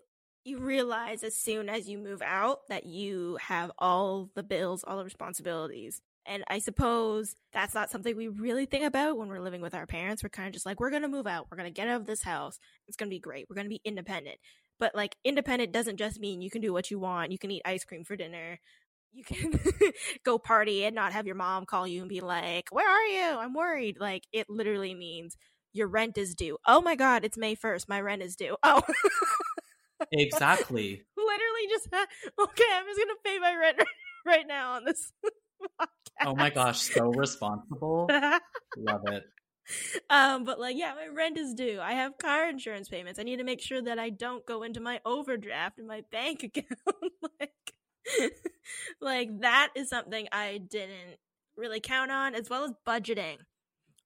you 0.47 0.59
realize 0.59 1.23
as 1.23 1.35
soon 1.35 1.69
as 1.69 1.89
you 1.89 1.97
move 1.97 2.21
out 2.21 2.59
that 2.69 2.85
you 2.85 3.37
have 3.41 3.71
all 3.77 4.29
the 4.35 4.43
bills 4.43 4.83
all 4.87 4.97
the 4.97 5.03
responsibilities 5.03 6.01
and 6.27 6.43
I 6.49 6.59
suppose 6.59 7.35
that's 7.53 7.73
not 7.73 7.89
something 7.89 8.15
we 8.15 8.27
really 8.27 8.65
think 8.65 8.83
about 8.83 9.17
when 9.17 9.29
we're 9.29 9.39
living 9.39 9.61
with 9.61 9.73
our 9.73 9.87
parents. 9.87 10.21
We're 10.21 10.29
kind 10.29 10.47
of 10.47 10.53
just 10.53 10.65
like, 10.65 10.77
we're 10.77 10.89
going 10.89 11.03
to 11.03 11.07
move 11.07 11.25
out. 11.25 11.47
We're 11.49 11.55
going 11.57 11.73
to 11.73 11.73
get 11.73 11.87
out 11.87 12.01
of 12.01 12.05
this 12.05 12.23
house. 12.23 12.59
It's 12.85 12.97
going 12.97 13.09
to 13.09 13.15
be 13.15 13.19
great. 13.19 13.45
We're 13.49 13.55
going 13.55 13.65
to 13.65 13.69
be 13.69 13.79
independent. 13.85 14.35
But 14.77 14.93
like 14.93 15.15
independent 15.23 15.71
doesn't 15.71 15.97
just 15.97 16.19
mean 16.19 16.41
you 16.41 16.51
can 16.51 16.61
do 16.61 16.73
what 16.73 16.91
you 16.91 16.99
want. 16.99 17.31
You 17.31 17.39
can 17.39 17.49
eat 17.49 17.61
ice 17.65 17.85
cream 17.85 18.03
for 18.03 18.17
dinner. 18.17 18.59
You 19.13 19.23
can 19.23 19.57
go 20.25 20.37
party 20.37 20.83
and 20.83 20.93
not 20.93 21.13
have 21.13 21.25
your 21.25 21.35
mom 21.35 21.65
call 21.65 21.87
you 21.87 22.01
and 22.01 22.09
be 22.09 22.19
like, 22.19 22.65
"Where 22.71 22.87
are 22.87 23.05
you? 23.05 23.39
I'm 23.39 23.53
worried." 23.53 23.97
Like 23.99 24.25
it 24.31 24.47
literally 24.49 24.93
means 24.93 25.35
your 25.73 25.87
rent 25.87 26.17
is 26.17 26.35
due. 26.35 26.57
Oh 26.67 26.81
my 26.81 26.95
god, 26.95 27.23
it's 27.23 27.37
May 27.37 27.55
1st. 27.55 27.89
My 27.89 28.01
rent 28.01 28.21
is 28.21 28.35
due. 28.35 28.57
Oh. 28.63 28.81
Exactly. 30.11 31.03
literally 31.17 31.67
just 31.69 31.87
okay, 31.93 32.63
I'm 32.73 32.85
just 32.85 32.99
to 32.99 33.15
pay 33.23 33.39
my 33.39 33.55
rent 33.55 33.77
right 34.25 34.45
now 34.47 34.73
on 34.73 34.85
this 34.85 35.11
podcast. 35.23 35.87
Oh 36.25 36.33
my 36.33 36.49
gosh, 36.49 36.79
so 36.81 37.11
responsible. 37.11 38.09
Love 38.75 39.01
it 39.05 39.23
um, 40.09 40.45
but 40.45 40.59
like, 40.59 40.77
yeah, 40.77 40.93
my 40.93 41.07
rent 41.07 41.37
is 41.37 41.53
due. 41.53 41.79
I 41.81 41.93
have 41.93 42.17
car 42.17 42.49
insurance 42.49 42.87
payments. 42.87 43.19
I 43.19 43.23
need 43.23 43.37
to 43.37 43.43
make 43.43 43.61
sure 43.61 43.81
that 43.81 43.99
I 43.99 44.09
don't 44.09 44.45
go 44.45 44.63
into 44.63 44.79
my 44.79 45.01
overdraft 45.05 45.79
in 45.79 45.87
my 45.87 46.03
bank 46.11 46.43
account. 46.43 47.13
like, 47.39 47.73
like 49.01 49.41
that 49.41 49.69
is 49.75 49.89
something 49.89 50.27
I 50.31 50.59
didn't 50.59 51.17
really 51.57 51.79
count 51.79 52.11
on, 52.11 52.35
as 52.35 52.49
well 52.49 52.63
as 52.63 52.71
budgeting. 52.87 53.37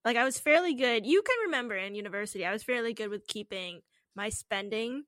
Like, 0.04 0.18
I 0.18 0.24
was 0.24 0.40
fairly 0.40 0.74
good. 0.74 1.06
You 1.06 1.22
can 1.22 1.36
remember 1.46 1.76
in 1.76 1.94
university, 1.94 2.46
I 2.46 2.52
was 2.52 2.64
fairly 2.64 2.94
good 2.94 3.10
with 3.10 3.28
keeping 3.28 3.82
my 4.16 4.30
spending 4.30 5.04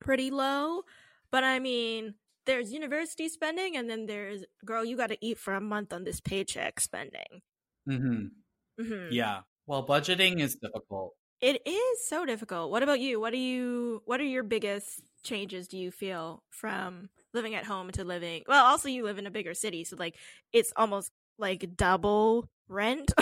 pretty 0.00 0.30
low. 0.30 0.82
But 1.30 1.44
I 1.44 1.58
mean, 1.58 2.14
there's 2.46 2.72
university 2.72 3.28
spending, 3.28 3.76
and 3.76 3.88
then 3.88 4.06
there's 4.06 4.44
girl, 4.64 4.84
you 4.84 4.96
got 4.96 5.08
to 5.08 5.18
eat 5.24 5.38
for 5.38 5.54
a 5.54 5.60
month 5.60 5.92
on 5.92 6.04
this 6.04 6.20
paycheck 6.20 6.80
spending. 6.80 7.42
Mm-hmm. 7.88 8.82
Mm-hmm. 8.82 9.12
Yeah. 9.12 9.40
Well, 9.66 9.86
budgeting 9.86 10.40
is 10.40 10.56
difficult. 10.56 11.14
It 11.40 11.62
is 11.66 12.08
so 12.08 12.24
difficult. 12.24 12.70
What 12.70 12.82
about 12.82 13.00
you? 13.00 13.20
What 13.20 13.32
are 13.32 13.36
you 13.36 14.02
what 14.06 14.20
are 14.20 14.24
your 14.24 14.42
biggest 14.42 15.02
changes 15.22 15.68
do 15.68 15.78
you 15.78 15.90
feel 15.90 16.42
from 16.50 17.10
living 17.32 17.54
at 17.54 17.64
home 17.64 17.90
to 17.92 18.04
living? 18.04 18.42
Well, 18.48 18.64
also 18.64 18.88
you 18.88 19.04
live 19.04 19.18
in 19.18 19.26
a 19.26 19.30
bigger 19.30 19.54
city, 19.54 19.84
so 19.84 19.96
like 19.96 20.16
it's 20.52 20.72
almost 20.74 21.12
like 21.38 21.76
double 21.76 22.48
rent 22.68 23.12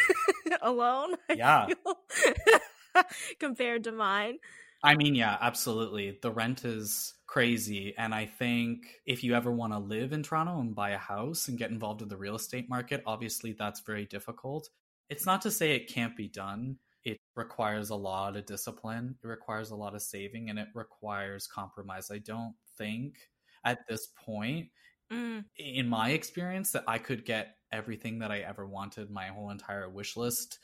alone. 0.62 1.14
Yeah. 1.34 1.66
compared 3.38 3.84
to 3.84 3.92
mine. 3.92 4.38
I 4.86 4.94
mean, 4.94 5.14
yeah, 5.16 5.36
absolutely. 5.40 6.18
The 6.22 6.30
rent 6.30 6.64
is 6.64 7.14
crazy. 7.26 7.94
And 7.98 8.14
I 8.14 8.26
think 8.26 9.00
if 9.04 9.24
you 9.24 9.34
ever 9.34 9.50
want 9.50 9.72
to 9.72 9.78
live 9.80 10.12
in 10.12 10.22
Toronto 10.22 10.60
and 10.60 10.74
buy 10.76 10.90
a 10.90 10.98
house 10.98 11.48
and 11.48 11.58
get 11.58 11.70
involved 11.72 12.02
in 12.02 12.08
the 12.08 12.16
real 12.16 12.36
estate 12.36 12.68
market, 12.68 13.02
obviously 13.04 13.52
that's 13.52 13.80
very 13.80 14.04
difficult. 14.06 14.68
It's 15.08 15.26
not 15.26 15.42
to 15.42 15.50
say 15.50 15.72
it 15.72 15.88
can't 15.92 16.16
be 16.16 16.28
done. 16.28 16.78
It 17.04 17.18
requires 17.34 17.90
a 17.90 17.96
lot 17.96 18.36
of 18.36 18.46
discipline, 18.46 19.16
it 19.22 19.26
requires 19.26 19.70
a 19.70 19.76
lot 19.76 19.94
of 19.94 20.02
saving, 20.02 20.50
and 20.50 20.58
it 20.58 20.68
requires 20.74 21.46
compromise. 21.46 22.10
I 22.10 22.18
don't 22.18 22.54
think 22.78 23.16
at 23.64 23.78
this 23.88 24.08
point, 24.24 24.68
Mm, 25.12 25.44
in 25.56 25.88
my 25.88 26.10
experience, 26.10 26.72
that 26.72 26.82
I 26.88 26.98
could 26.98 27.24
get 27.24 27.58
everything 27.70 28.18
that 28.18 28.32
I 28.32 28.40
ever 28.40 28.66
wanted, 28.66 29.08
my 29.08 29.28
whole 29.28 29.50
entire 29.50 29.88
wish 29.88 30.16
list 30.16 30.58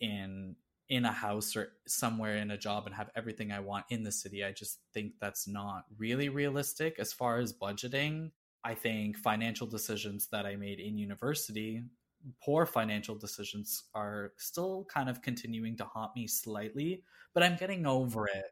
in 0.00 0.56
in 0.88 1.04
a 1.04 1.12
house 1.12 1.56
or 1.56 1.72
somewhere 1.86 2.36
in 2.36 2.50
a 2.50 2.58
job 2.58 2.86
and 2.86 2.94
have 2.94 3.10
everything 3.16 3.52
I 3.52 3.60
want 3.60 3.86
in 3.88 4.02
the 4.02 4.12
city. 4.12 4.44
I 4.44 4.52
just 4.52 4.80
think 4.92 5.14
that's 5.20 5.48
not 5.48 5.84
really 5.98 6.28
realistic 6.28 6.96
as 6.98 7.12
far 7.12 7.38
as 7.38 7.52
budgeting. 7.52 8.30
I 8.64 8.74
think 8.74 9.18
financial 9.18 9.66
decisions 9.66 10.28
that 10.28 10.46
I 10.46 10.56
made 10.56 10.80
in 10.80 10.98
university, 10.98 11.82
poor 12.42 12.66
financial 12.66 13.14
decisions 13.14 13.84
are 13.94 14.32
still 14.36 14.86
kind 14.92 15.08
of 15.08 15.22
continuing 15.22 15.76
to 15.78 15.84
haunt 15.84 16.16
me 16.16 16.26
slightly, 16.26 17.02
but 17.34 17.42
I'm 17.42 17.56
getting 17.56 17.86
over 17.86 18.26
it. 18.26 18.50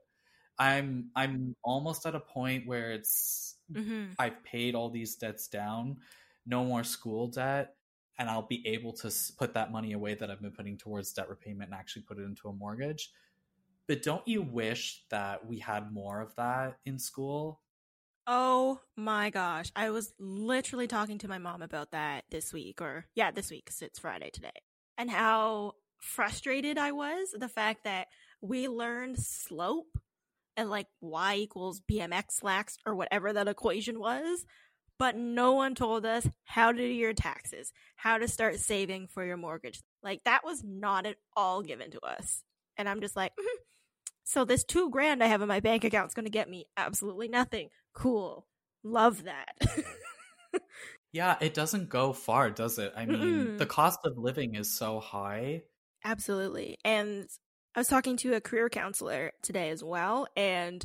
I'm 0.58 1.10
I'm 1.16 1.56
almost 1.64 2.06
at 2.06 2.14
a 2.14 2.20
point 2.20 2.66
where 2.66 2.92
it's 2.92 3.56
mhm. 3.72 4.14
I've 4.18 4.42
paid 4.44 4.74
all 4.74 4.90
these 4.90 5.16
debts 5.16 5.48
down, 5.48 5.98
no 6.46 6.64
more 6.64 6.84
school 6.84 7.28
debt, 7.28 7.74
and 8.22 8.30
I'll 8.30 8.46
be 8.46 8.64
able 8.68 8.92
to 8.94 9.12
put 9.36 9.54
that 9.54 9.72
money 9.72 9.94
away 9.94 10.14
that 10.14 10.30
I've 10.30 10.40
been 10.40 10.52
putting 10.52 10.78
towards 10.78 11.12
debt 11.12 11.28
repayment 11.28 11.72
and 11.72 11.74
actually 11.74 12.02
put 12.04 12.18
it 12.20 12.22
into 12.22 12.48
a 12.48 12.54
mortgage. 12.54 13.12
But 13.88 14.02
don't 14.02 14.26
you 14.28 14.42
wish 14.42 15.06
that 15.10 15.46
we 15.46 15.58
had 15.60 15.92
more 15.92 16.20
of 16.20 16.36
that 16.36 16.78
in 16.86 16.98
school? 17.00 17.62
Oh 18.26 18.80
my 18.96 19.30
gosh. 19.30 19.72
I 19.74 19.90
was 19.90 20.14
literally 20.18 20.86
talking 20.86 21.18
to 21.18 21.28
my 21.28 21.38
mom 21.38 21.60
about 21.62 21.90
that 21.90 22.24
this 22.30 22.52
week, 22.52 22.80
or 22.80 23.06
yeah, 23.14 23.30
this 23.32 23.50
week 23.50 23.66
'cause 23.66 23.82
it's 23.82 23.98
Friday 23.98 24.30
today, 24.30 24.62
and 24.96 25.10
how 25.10 25.74
frustrated 26.00 26.78
I 26.78 26.92
was. 26.92 27.32
The 27.36 27.48
fact 27.48 27.84
that 27.84 28.08
we 28.40 28.68
learned 28.68 29.18
slope 29.18 29.98
and 30.56 30.70
like 30.70 30.88
y 31.00 31.36
equals 31.36 31.80
BMX 31.80 32.42
lax 32.42 32.78
or 32.86 32.94
whatever 32.96 33.32
that 33.32 33.48
equation 33.48 33.98
was, 34.00 34.46
but 35.02 35.16
no 35.16 35.54
one 35.54 35.74
told 35.74 36.06
us 36.06 36.28
how 36.44 36.70
to 36.70 36.78
do 36.78 36.84
your 36.84 37.12
taxes, 37.12 37.72
how 37.96 38.18
to 38.18 38.28
start 38.28 38.60
saving 38.60 39.08
for 39.08 39.24
your 39.24 39.36
mortgage. 39.36 39.80
Like 40.00 40.22
that 40.26 40.44
was 40.44 40.62
not 40.62 41.06
at 41.06 41.16
all 41.36 41.60
given 41.60 41.90
to 41.90 42.00
us. 42.06 42.44
And 42.76 42.88
I'm 42.88 43.00
just 43.00 43.16
like, 43.16 43.32
"Mhm. 43.36 43.58
so 44.22 44.44
this 44.44 44.62
two 44.62 44.90
grand 44.90 45.20
I 45.20 45.26
have 45.26 45.42
in 45.42 45.48
my 45.48 45.58
bank 45.58 45.82
account 45.82 46.06
is 46.06 46.14
going 46.14 46.26
to 46.26 46.30
get 46.30 46.48
me 46.48 46.66
absolutely 46.76 47.26
nothing. 47.26 47.70
Cool. 47.92 48.46
Love 48.84 49.24
that. 49.24 49.56
Yeah, 51.12 51.36
it 51.40 51.52
doesn't 51.52 51.88
go 51.90 52.12
far, 52.14 52.50
does 52.50 52.78
it? 52.78 52.92
I 52.96 53.04
mean, 53.04 53.18
Mm-mm. 53.18 53.58
the 53.58 53.66
cost 53.66 53.98
of 54.04 54.16
living 54.16 54.54
is 54.54 54.72
so 54.72 54.98
high. 54.98 55.62
Absolutely. 56.04 56.78
And 56.86 57.28
I 57.74 57.80
was 57.80 57.88
talking 57.88 58.16
to 58.18 58.34
a 58.34 58.40
career 58.40 58.70
counselor 58.70 59.32
today 59.42 59.68
as 59.70 59.84
well, 59.84 60.26
and 60.36 60.82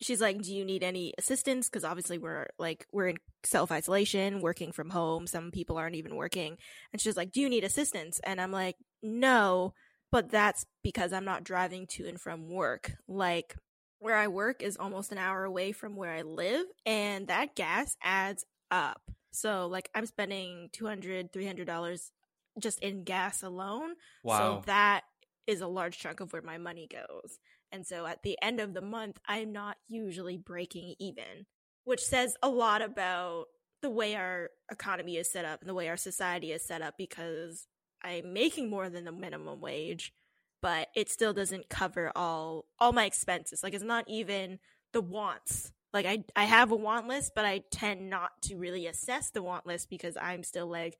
she's 0.00 0.20
like, 0.20 0.42
"Do 0.42 0.54
you 0.54 0.64
need 0.64 0.82
any 0.82 1.14
assistance?" 1.18 1.68
Because 1.68 1.84
obviously 1.84 2.18
we're 2.18 2.46
like 2.58 2.86
we're 2.92 3.08
in 3.08 3.16
self 3.44 3.70
isolation, 3.72 4.40
working 4.40 4.72
from 4.72 4.90
home. 4.90 5.26
Some 5.26 5.50
people 5.50 5.76
aren't 5.76 5.96
even 5.96 6.16
working, 6.16 6.56
and 6.92 7.00
she's 7.00 7.16
like, 7.16 7.32
"Do 7.32 7.40
you 7.40 7.48
need 7.48 7.64
assistance?" 7.64 8.20
And 8.24 8.40
I'm 8.40 8.52
like, 8.52 8.76
"No." 9.02 9.74
But 10.10 10.30
that's 10.30 10.64
because 10.82 11.12
I'm 11.12 11.26
not 11.26 11.44
driving 11.44 11.86
to 11.90 12.08
and 12.08 12.18
from 12.20 12.48
work. 12.48 12.92
Like 13.06 13.54
where 13.98 14.16
I 14.16 14.28
work 14.28 14.62
is 14.62 14.76
almost 14.76 15.12
an 15.12 15.18
hour 15.18 15.44
away 15.44 15.72
from 15.72 15.96
where 15.96 16.12
I 16.12 16.22
live, 16.22 16.66
and 16.86 17.28
that 17.28 17.54
gas 17.54 17.96
adds 18.02 18.44
up. 18.70 19.02
So 19.32 19.66
like 19.66 19.90
I'm 19.94 20.06
spending 20.06 20.70
200 20.72 21.32
$300 21.32 22.10
just 22.58 22.80
in 22.80 23.04
gas 23.04 23.42
alone. 23.42 23.94
Wow. 24.22 24.38
So 24.38 24.62
that 24.66 25.02
is 25.46 25.60
a 25.60 25.66
large 25.66 25.98
chunk 25.98 26.20
of 26.20 26.32
where 26.32 26.42
my 26.42 26.58
money 26.58 26.88
goes. 26.90 27.38
And 27.72 27.86
so 27.86 28.06
at 28.06 28.22
the 28.22 28.38
end 28.42 28.60
of 28.60 28.74
the 28.74 28.80
month, 28.80 29.18
I'm 29.26 29.52
not 29.52 29.76
usually 29.88 30.36
breaking 30.36 30.94
even, 30.98 31.46
which 31.84 32.02
says 32.02 32.36
a 32.42 32.48
lot 32.48 32.82
about 32.82 33.46
the 33.82 33.90
way 33.90 34.14
our 34.14 34.50
economy 34.70 35.16
is 35.16 35.30
set 35.30 35.44
up 35.44 35.60
and 35.60 35.68
the 35.68 35.74
way 35.74 35.88
our 35.88 35.96
society 35.96 36.52
is 36.52 36.66
set 36.66 36.82
up 36.82 36.94
because 36.98 37.66
I'm 38.02 38.32
making 38.32 38.70
more 38.70 38.88
than 38.88 39.04
the 39.04 39.12
minimum 39.12 39.60
wage, 39.60 40.12
but 40.60 40.88
it 40.94 41.10
still 41.10 41.32
doesn't 41.32 41.68
cover 41.68 42.12
all 42.16 42.66
all 42.78 42.92
my 42.92 43.04
expenses. 43.04 43.62
Like 43.62 43.74
it's 43.74 43.84
not 43.84 44.04
even 44.08 44.58
the 44.92 45.00
wants. 45.00 45.72
Like 45.92 46.06
I 46.06 46.24
I 46.36 46.44
have 46.44 46.70
a 46.70 46.76
want 46.76 47.08
list, 47.08 47.32
but 47.34 47.44
I 47.44 47.62
tend 47.70 48.10
not 48.10 48.30
to 48.42 48.56
really 48.56 48.86
assess 48.86 49.30
the 49.30 49.42
want 49.42 49.66
list 49.66 49.88
because 49.90 50.16
I'm 50.20 50.42
still 50.42 50.66
like, 50.66 50.98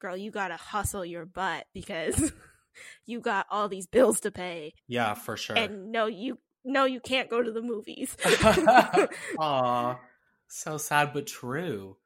girl, 0.00 0.16
you 0.16 0.30
gotta 0.30 0.56
hustle 0.56 1.04
your 1.04 1.26
butt 1.26 1.66
because 1.74 2.32
you 3.06 3.20
got 3.20 3.46
all 3.50 3.68
these 3.68 3.86
bills 3.86 4.20
to 4.20 4.30
pay. 4.30 4.74
yeah, 4.86 5.14
for 5.14 5.36
sure. 5.36 5.56
And 5.56 5.92
no, 5.92 6.06
you 6.06 6.38
no, 6.64 6.84
you 6.84 7.00
can't 7.00 7.30
go 7.30 7.42
to 7.42 7.50
the 7.50 7.62
movies. 7.62 8.16
Aw, 9.38 9.98
so 10.48 10.76
sad 10.76 11.12
but 11.12 11.26
true. 11.26 11.96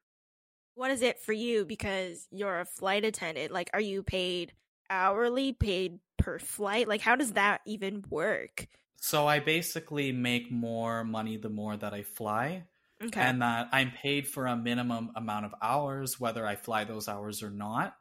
what 0.75 0.91
is 0.91 1.03
it 1.03 1.21
for 1.21 1.33
you? 1.33 1.65
Because 1.65 2.27
you're 2.31 2.61
a 2.61 2.65
flight 2.65 3.05
attendant. 3.05 3.53
Like, 3.53 3.71
are 3.73 3.81
you 3.81 4.03
paid 4.03 4.53
hourly, 4.91 5.53
paid 5.53 5.99
per 6.19 6.39
flight? 6.39 6.87
Like, 6.89 7.01
how 7.01 7.17
does 7.17 7.33
that 7.33 7.61
even 7.67 8.05
work? 8.11 8.67
So 9.01 9.27
I 9.27 9.41
basically 9.41 10.13
make 10.13 10.51
more 10.51 11.05
money 11.05 11.37
the 11.37 11.51
more 11.51 11.77
that 11.77 11.93
I 11.93 12.03
fly. 12.03 12.65
Okay. 13.05 13.21
and 13.21 13.43
that 13.43 13.69
I'm 13.73 13.91
paid 13.91 14.29
for 14.29 14.47
a 14.47 14.57
minimum 14.57 15.11
amount 15.17 15.47
of 15.47 15.55
hours, 15.61 16.19
whether 16.21 16.47
I 16.47 16.55
fly 16.55 16.85
those 16.85 17.09
hours 17.09 17.43
or 17.43 17.51
not. 17.51 17.95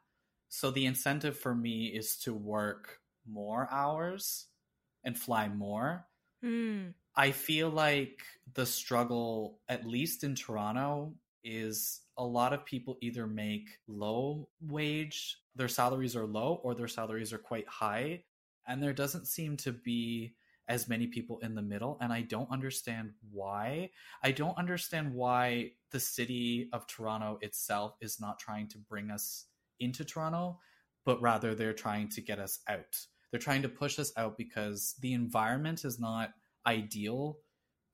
So 0.54 0.70
the 0.70 0.86
incentive 0.86 1.36
for 1.36 1.52
me 1.52 1.86
is 1.86 2.16
to 2.18 2.32
work 2.32 3.00
more 3.28 3.66
hours 3.72 4.46
and 5.02 5.18
fly 5.18 5.48
more. 5.48 6.06
Hmm. 6.44 6.90
I 7.16 7.32
feel 7.32 7.70
like 7.70 8.22
the 8.54 8.64
struggle, 8.64 9.58
at 9.68 9.84
least 9.84 10.22
in 10.22 10.36
Toronto, 10.36 11.12
is 11.42 12.02
a 12.16 12.24
lot 12.24 12.52
of 12.52 12.64
people 12.64 12.98
either 13.00 13.26
make 13.26 13.68
low 13.88 14.48
wage, 14.60 15.38
their 15.56 15.66
salaries 15.66 16.14
are 16.14 16.24
low, 16.24 16.60
or 16.62 16.76
their 16.76 16.86
salaries 16.86 17.32
are 17.32 17.38
quite 17.38 17.66
high. 17.66 18.22
And 18.68 18.80
there 18.80 18.92
doesn't 18.92 19.26
seem 19.26 19.56
to 19.56 19.72
be 19.72 20.36
as 20.68 20.88
many 20.88 21.08
people 21.08 21.40
in 21.40 21.56
the 21.56 21.62
middle. 21.62 21.98
And 22.00 22.12
I 22.12 22.22
don't 22.22 22.50
understand 22.52 23.10
why. 23.32 23.90
I 24.22 24.30
don't 24.30 24.56
understand 24.56 25.14
why 25.14 25.72
the 25.90 25.98
city 25.98 26.68
of 26.72 26.86
Toronto 26.86 27.38
itself 27.42 27.96
is 28.00 28.20
not 28.20 28.38
trying 28.38 28.68
to 28.68 28.78
bring 28.78 29.10
us 29.10 29.46
into 29.84 30.04
Toronto, 30.04 30.58
but 31.04 31.20
rather 31.20 31.54
they're 31.54 31.72
trying 31.72 32.08
to 32.10 32.20
get 32.20 32.38
us 32.38 32.58
out. 32.68 32.96
They're 33.30 33.40
trying 33.40 33.62
to 33.62 33.68
push 33.68 33.98
us 33.98 34.12
out 34.16 34.38
because 34.38 34.94
the 35.00 35.12
environment 35.12 35.84
is 35.84 35.98
not 35.98 36.30
ideal 36.66 37.38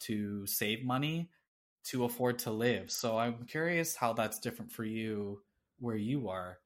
to 0.00 0.46
save 0.46 0.84
money 0.84 1.30
to 1.84 2.04
afford 2.04 2.38
to 2.40 2.50
live. 2.50 2.90
So 2.90 3.18
I'm 3.18 3.46
curious 3.46 3.96
how 3.96 4.12
that's 4.12 4.38
different 4.38 4.72
for 4.72 4.84
you 4.84 5.40
where 5.78 5.96
you 5.96 6.28
are. 6.28 6.58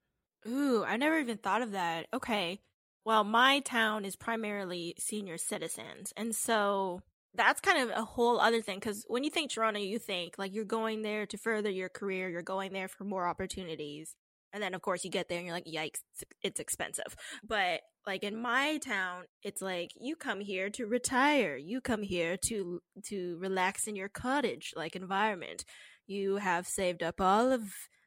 Ooh, 0.46 0.84
I 0.84 0.96
never 0.96 1.18
even 1.18 1.38
thought 1.38 1.62
of 1.62 1.72
that. 1.72 2.06
Okay. 2.12 2.60
Well, 3.04 3.24
my 3.24 3.60
town 3.60 4.04
is 4.04 4.16
primarily 4.16 4.94
senior 4.98 5.38
citizens. 5.38 6.12
And 6.16 6.34
so 6.34 7.00
that's 7.34 7.60
kind 7.60 7.90
of 7.90 7.96
a 7.96 8.04
whole 8.04 8.40
other 8.40 8.60
thing. 8.60 8.78
Because 8.78 9.04
when 9.08 9.24
you 9.24 9.30
think 9.30 9.50
Toronto, 9.50 9.80
you 9.80 9.98
think 9.98 10.34
like 10.38 10.54
you're 10.54 10.64
going 10.64 11.02
there 11.02 11.26
to 11.26 11.38
further 11.38 11.70
your 11.70 11.88
career, 11.88 12.28
you're 12.28 12.42
going 12.42 12.72
there 12.72 12.88
for 12.88 13.04
more 13.04 13.26
opportunities. 13.26 14.14
And 14.54 14.62
then, 14.62 14.72
of 14.72 14.80
course, 14.82 15.04
you 15.04 15.10
get 15.10 15.28
there 15.28 15.38
and 15.38 15.46
you're 15.46 15.54
like, 15.54 15.66
yikes, 15.66 16.00
it's 16.42 16.60
expensive. 16.60 17.16
But 17.46 17.80
like 18.06 18.22
in 18.22 18.40
my 18.40 18.78
town, 18.78 19.24
it's 19.42 19.60
like 19.60 19.90
you 20.00 20.14
come 20.14 20.40
here 20.40 20.70
to 20.70 20.86
retire. 20.86 21.56
You 21.56 21.80
come 21.80 22.02
here 22.02 22.36
to 22.46 22.80
to 23.06 23.36
relax 23.40 23.86
in 23.88 23.96
your 23.96 24.08
cottage 24.08 24.72
like 24.76 24.94
environment. 24.94 25.64
You 26.06 26.36
have 26.36 26.66
saved 26.66 27.02
up 27.02 27.20
all 27.20 27.50
of 27.50 27.62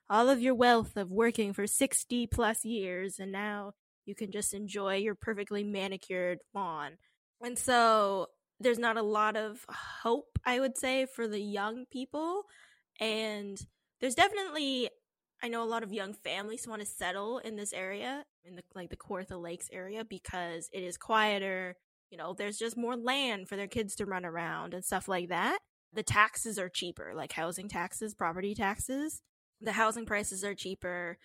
all 0.09 0.29
of 0.29 0.41
your 0.41 0.55
wealth 0.55 0.95
of 0.95 1.11
working 1.11 1.51
for 1.51 1.67
60 1.67 2.27
plus 2.27 2.63
years 2.63 3.19
and 3.19 3.29
now 3.29 3.73
you 4.05 4.15
can 4.15 4.31
just 4.31 4.53
enjoy 4.53 4.95
your 4.95 5.15
perfectly 5.15 5.65
manicured 5.65 6.39
lawn. 6.53 6.93
And 7.41 7.59
so 7.59 8.27
there's 8.59 8.79
not 8.79 8.97
a 8.97 9.03
lot 9.03 9.35
of 9.35 9.65
hope, 9.69 10.39
I 10.45 10.59
would 10.59 10.77
say, 10.77 11.05
for 11.05 11.27
the 11.27 11.41
young 11.41 11.85
people. 11.91 12.43
And 12.99 13.59
there's 13.99 14.15
definitely 14.15 14.89
I 15.41 15.49
know 15.49 15.63
a 15.63 15.65
lot 15.65 15.83
of 15.83 15.93
young 15.93 16.13
families 16.13 16.67
want 16.67 16.81
to 16.81 16.87
settle 16.87 17.37
in 17.39 17.55
this 17.55 17.73
area, 17.73 18.25
in 18.43 18.55
the 18.55 18.63
like 18.75 18.89
the 18.89 18.97
Kawartha 18.97 19.39
Lakes 19.41 19.69
area, 19.71 20.03
because 20.03 20.69
it 20.73 20.83
is 20.83 20.97
quieter. 20.97 21.75
You 22.09 22.17
know, 22.17 22.33
there's 22.33 22.57
just 22.57 22.77
more 22.77 22.95
land 22.95 23.47
for 23.49 23.55
their 23.55 23.67
kids 23.67 23.95
to 23.95 24.05
run 24.05 24.25
around 24.25 24.73
and 24.73 24.83
stuff 24.83 25.07
like 25.07 25.29
that. 25.29 25.59
the 25.93 26.03
taxes 26.03 26.59
are 26.59 26.69
cheaper, 26.69 27.13
like 27.15 27.31
housing 27.33 27.67
taxes, 27.67 28.13
property 28.13 28.53
taxes. 28.53 29.21
The 29.61 29.71
housing 29.73 30.05
prices 30.05 30.43
are 30.43 30.53
cheaper, 30.53 31.17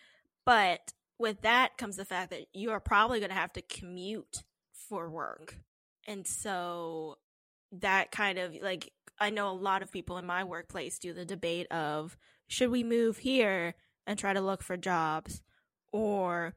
but 0.46 0.92
with 1.18 1.42
that 1.42 1.76
comes 1.76 1.96
the 1.96 2.04
fact 2.04 2.30
that 2.30 2.46
you 2.54 2.70
are 2.70 2.80
probably 2.80 3.20
going 3.20 3.30
to 3.30 3.36
have 3.36 3.52
to 3.54 3.62
commute 3.62 4.42
for 4.72 5.10
work. 5.10 5.58
And 6.06 6.26
so 6.26 7.18
that 7.72 8.10
kind 8.10 8.38
of 8.38 8.54
like 8.62 8.90
I 9.20 9.30
know 9.30 9.50
a 9.50 9.52
lot 9.52 9.82
of 9.82 9.92
people 9.92 10.18
in 10.18 10.26
my 10.26 10.44
workplace 10.44 10.98
do 10.98 11.12
the 11.12 11.24
debate 11.24 11.70
of 11.70 12.16
should 12.48 12.70
we 12.70 12.82
move 12.82 13.18
here 13.18 13.74
and 14.06 14.18
try 14.18 14.32
to 14.32 14.40
look 14.40 14.62
for 14.62 14.76
jobs 14.76 15.42
or 15.92 16.54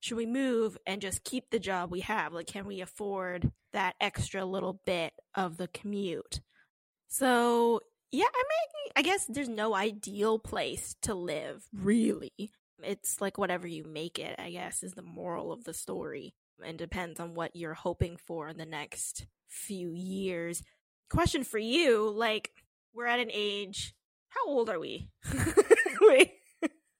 should 0.00 0.16
we 0.16 0.26
move 0.26 0.76
and 0.86 1.00
just 1.00 1.24
keep 1.24 1.50
the 1.50 1.58
job 1.58 1.90
we 1.90 2.00
have? 2.00 2.32
Like, 2.32 2.46
can 2.46 2.66
we 2.66 2.80
afford 2.80 3.50
that 3.72 3.96
extra 4.00 4.44
little 4.44 4.80
bit 4.86 5.12
of 5.34 5.56
the 5.56 5.68
commute? 5.68 6.40
So, 7.08 7.80
yeah, 8.12 8.26
I 8.32 8.42
mean, 8.42 8.92
I 8.94 9.02
guess 9.02 9.26
there's 9.26 9.48
no 9.48 9.74
ideal 9.74 10.38
place 10.38 10.94
to 11.02 11.14
live, 11.14 11.64
really. 11.72 12.32
It's 12.82 13.20
like 13.20 13.38
whatever 13.38 13.66
you 13.66 13.84
make 13.84 14.18
it, 14.18 14.36
I 14.38 14.50
guess, 14.50 14.82
is 14.82 14.92
the 14.92 15.02
moral 15.02 15.50
of 15.52 15.64
the 15.64 15.74
story. 15.74 16.34
And 16.64 16.78
depends 16.78 17.20
on 17.20 17.34
what 17.34 17.54
you're 17.54 17.74
hoping 17.74 18.16
for 18.16 18.48
in 18.48 18.56
the 18.56 18.64
next 18.64 19.26
few 19.48 19.92
years. 19.92 20.62
Question 21.10 21.44
for 21.44 21.58
you 21.58 22.10
like, 22.10 22.50
we're 22.94 23.06
at 23.06 23.20
an 23.20 23.30
age, 23.32 23.94
how 24.28 24.46
old 24.46 24.70
are 24.70 24.78
we? 24.78 25.10
Wait. 26.00 26.35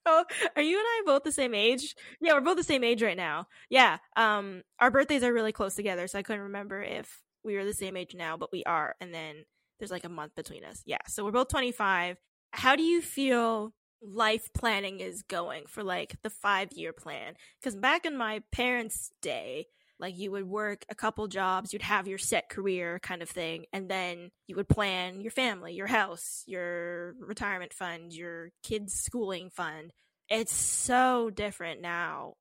Oh, 0.07 0.25
are 0.55 0.63
you 0.63 0.79
and 0.79 0.87
I 0.87 1.03
both 1.05 1.25
the 1.25 1.33
same 1.33 1.53
age? 1.53 1.97
Yeah, 2.21 2.35
we're 2.35 2.41
both 2.41 2.57
the 2.57 2.63
same 2.63 2.85
age 2.85 3.03
right 3.03 3.17
now. 3.17 3.49
Yeah. 3.69 3.99
Um, 4.17 4.63
our 4.79 4.91
birthdays 4.91 5.25
are 5.25 5.33
really 5.33 5.53
close 5.53 5.75
together, 5.75 6.07
so 6.07 6.19
I 6.19 6.23
couldn't 6.23 6.43
remember 6.43 6.81
if 6.81 7.23
we 7.43 7.57
were 7.57 7.65
the 7.65 7.75
same 7.75 7.97
age 7.97 8.15
now, 8.15 8.37
but 8.37 8.53
we 8.53 8.63
are. 8.65 8.95
And 9.01 9.13
then 9.13 9.45
there's 9.79 9.91
like 9.91 10.05
a 10.05 10.09
month 10.09 10.35
between 10.37 10.65
us. 10.65 10.83
Yeah. 10.87 10.99
So 11.09 11.25
we're 11.25 11.33
both 11.33 11.49
25. 11.49 12.17
How 12.53 12.77
do 12.77 12.85
you 12.85 13.03
feel 13.03 13.75
life 14.01 14.49
planning 14.55 15.01
is 15.01 15.23
going 15.23 15.65
for 15.67 15.83
like 15.83 16.17
the 16.23 16.31
five 16.31 16.73
year 16.73 16.93
plan? 16.93 17.35
Because 17.61 17.75
back 17.75 18.07
in 18.07 18.17
my 18.17 18.43
parents' 18.53 19.11
day, 19.23 19.67
like 19.99 20.17
you 20.17 20.31
would 20.33 20.47
work 20.47 20.85
a 20.89 20.95
couple 20.95 21.27
jobs, 21.29 21.73
you'd 21.73 21.83
have 21.83 22.07
your 22.07 22.19
set 22.19 22.49
career 22.49 22.99
kind 23.01 23.23
of 23.23 23.31
thing, 23.31 23.67
and 23.73 23.89
then 23.89 24.31
you 24.47 24.57
would 24.57 24.69
plan 24.69 25.21
your 25.21 25.31
family, 25.31 25.75
your 25.75 25.87
house, 25.87 26.43
your 26.47 27.15
retirement 27.19 27.73
fund, 27.73 28.13
your 28.13 28.51
kids' 28.63 28.95
schooling 28.95 29.51
fund. 29.51 29.93
It's 30.29 30.55
so 30.55 31.31
different 31.31 31.81
now. 31.81 32.35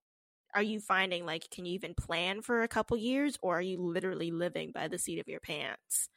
Are 0.54 0.64
you 0.64 0.80
finding 0.80 1.26
like 1.26 1.50
can 1.50 1.66
you 1.66 1.74
even 1.74 1.94
plan 1.94 2.42
for 2.42 2.64
a 2.64 2.68
couple 2.68 2.96
years 2.98 3.38
or 3.42 3.58
are 3.58 3.62
you 3.62 3.82
literally 3.82 4.32
living 4.32 4.72
by 4.74 4.88
the 4.88 4.98
seat 4.98 5.20
of 5.20 5.28
your 5.28 5.42
pants? 5.42 6.08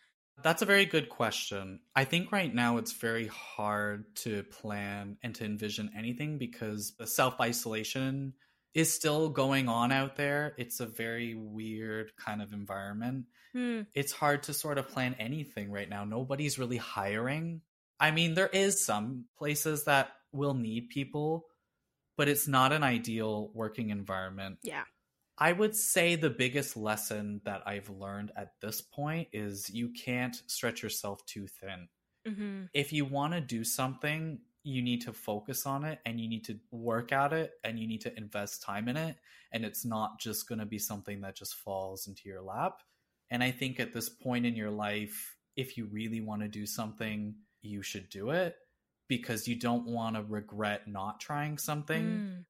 That's 0.42 0.62
a 0.62 0.66
very 0.66 0.86
good 0.86 1.08
question. 1.08 1.80
I 1.96 2.04
think 2.04 2.30
right 2.30 2.54
now 2.54 2.76
it's 2.76 2.92
very 2.92 3.26
hard 3.26 4.14
to 4.16 4.44
plan 4.44 5.16
and 5.24 5.34
to 5.34 5.44
envision 5.44 5.90
anything 5.96 6.38
because 6.38 6.94
the 6.96 7.06
self 7.06 7.40
isolation 7.40 8.34
is 8.78 8.94
still 8.94 9.28
going 9.28 9.68
on 9.68 9.90
out 9.90 10.14
there. 10.14 10.54
It's 10.56 10.78
a 10.78 10.86
very 10.86 11.34
weird 11.34 12.12
kind 12.16 12.40
of 12.40 12.52
environment. 12.52 13.24
Hmm. 13.52 13.80
It's 13.92 14.12
hard 14.12 14.44
to 14.44 14.54
sort 14.54 14.78
of 14.78 14.86
plan 14.86 15.16
anything 15.18 15.72
right 15.72 15.88
now. 15.88 16.04
Nobody's 16.04 16.60
really 16.60 16.76
hiring. 16.76 17.62
I 17.98 18.12
mean, 18.12 18.34
there 18.34 18.46
is 18.46 18.84
some 18.84 19.24
places 19.36 19.84
that 19.84 20.12
will 20.30 20.54
need 20.54 20.90
people, 20.90 21.46
but 22.16 22.28
it's 22.28 22.46
not 22.46 22.72
an 22.72 22.84
ideal 22.84 23.50
working 23.52 23.90
environment. 23.90 24.58
Yeah. 24.62 24.84
I 25.36 25.50
would 25.52 25.74
say 25.74 26.14
the 26.14 26.30
biggest 26.30 26.76
lesson 26.76 27.40
that 27.44 27.62
I've 27.66 27.90
learned 27.90 28.30
at 28.36 28.52
this 28.62 28.80
point 28.80 29.28
is 29.32 29.68
you 29.68 29.88
can't 29.88 30.40
stretch 30.46 30.84
yourself 30.84 31.26
too 31.26 31.48
thin. 31.48 31.88
Mm-hmm. 32.28 32.62
If 32.74 32.92
you 32.92 33.06
want 33.06 33.32
to 33.32 33.40
do 33.40 33.64
something, 33.64 34.38
you 34.64 34.82
need 34.82 35.02
to 35.02 35.12
focus 35.12 35.66
on 35.66 35.84
it 35.84 36.00
and 36.04 36.20
you 36.20 36.28
need 36.28 36.44
to 36.44 36.58
work 36.70 37.12
at 37.12 37.32
it 37.32 37.52
and 37.64 37.78
you 37.78 37.86
need 37.86 38.02
to 38.02 38.16
invest 38.18 38.62
time 38.62 38.88
in 38.88 38.96
it. 38.96 39.16
And 39.52 39.64
it's 39.64 39.84
not 39.84 40.20
just 40.20 40.48
going 40.48 40.58
to 40.58 40.66
be 40.66 40.78
something 40.78 41.20
that 41.22 41.36
just 41.36 41.54
falls 41.54 42.06
into 42.06 42.28
your 42.28 42.42
lap. 42.42 42.82
And 43.30 43.42
I 43.42 43.50
think 43.50 43.80
at 43.80 43.92
this 43.92 44.08
point 44.08 44.46
in 44.46 44.56
your 44.56 44.70
life, 44.70 45.36
if 45.56 45.76
you 45.76 45.86
really 45.86 46.20
want 46.20 46.42
to 46.42 46.48
do 46.48 46.66
something, 46.66 47.34
you 47.62 47.82
should 47.82 48.08
do 48.10 48.30
it 48.30 48.56
because 49.08 49.48
you 49.48 49.56
don't 49.56 49.86
want 49.86 50.16
to 50.16 50.22
regret 50.22 50.86
not 50.86 51.20
trying 51.20 51.58
something. 51.58 52.04
Mm. 52.04 52.44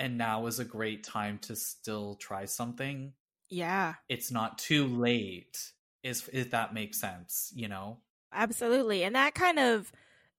And 0.00 0.18
now 0.18 0.46
is 0.46 0.58
a 0.58 0.64
great 0.64 1.02
time 1.02 1.38
to 1.42 1.56
still 1.56 2.16
try 2.16 2.44
something. 2.44 3.12
Yeah. 3.48 3.94
It's 4.08 4.30
not 4.30 4.58
too 4.58 4.86
late, 4.86 5.72
is 6.02 6.28
if 6.32 6.50
that 6.50 6.74
makes 6.74 7.00
sense, 7.00 7.52
you 7.54 7.68
know? 7.68 7.98
Absolutely. 8.32 9.02
And 9.02 9.16
that 9.16 9.34
kind 9.34 9.58
of 9.58 9.90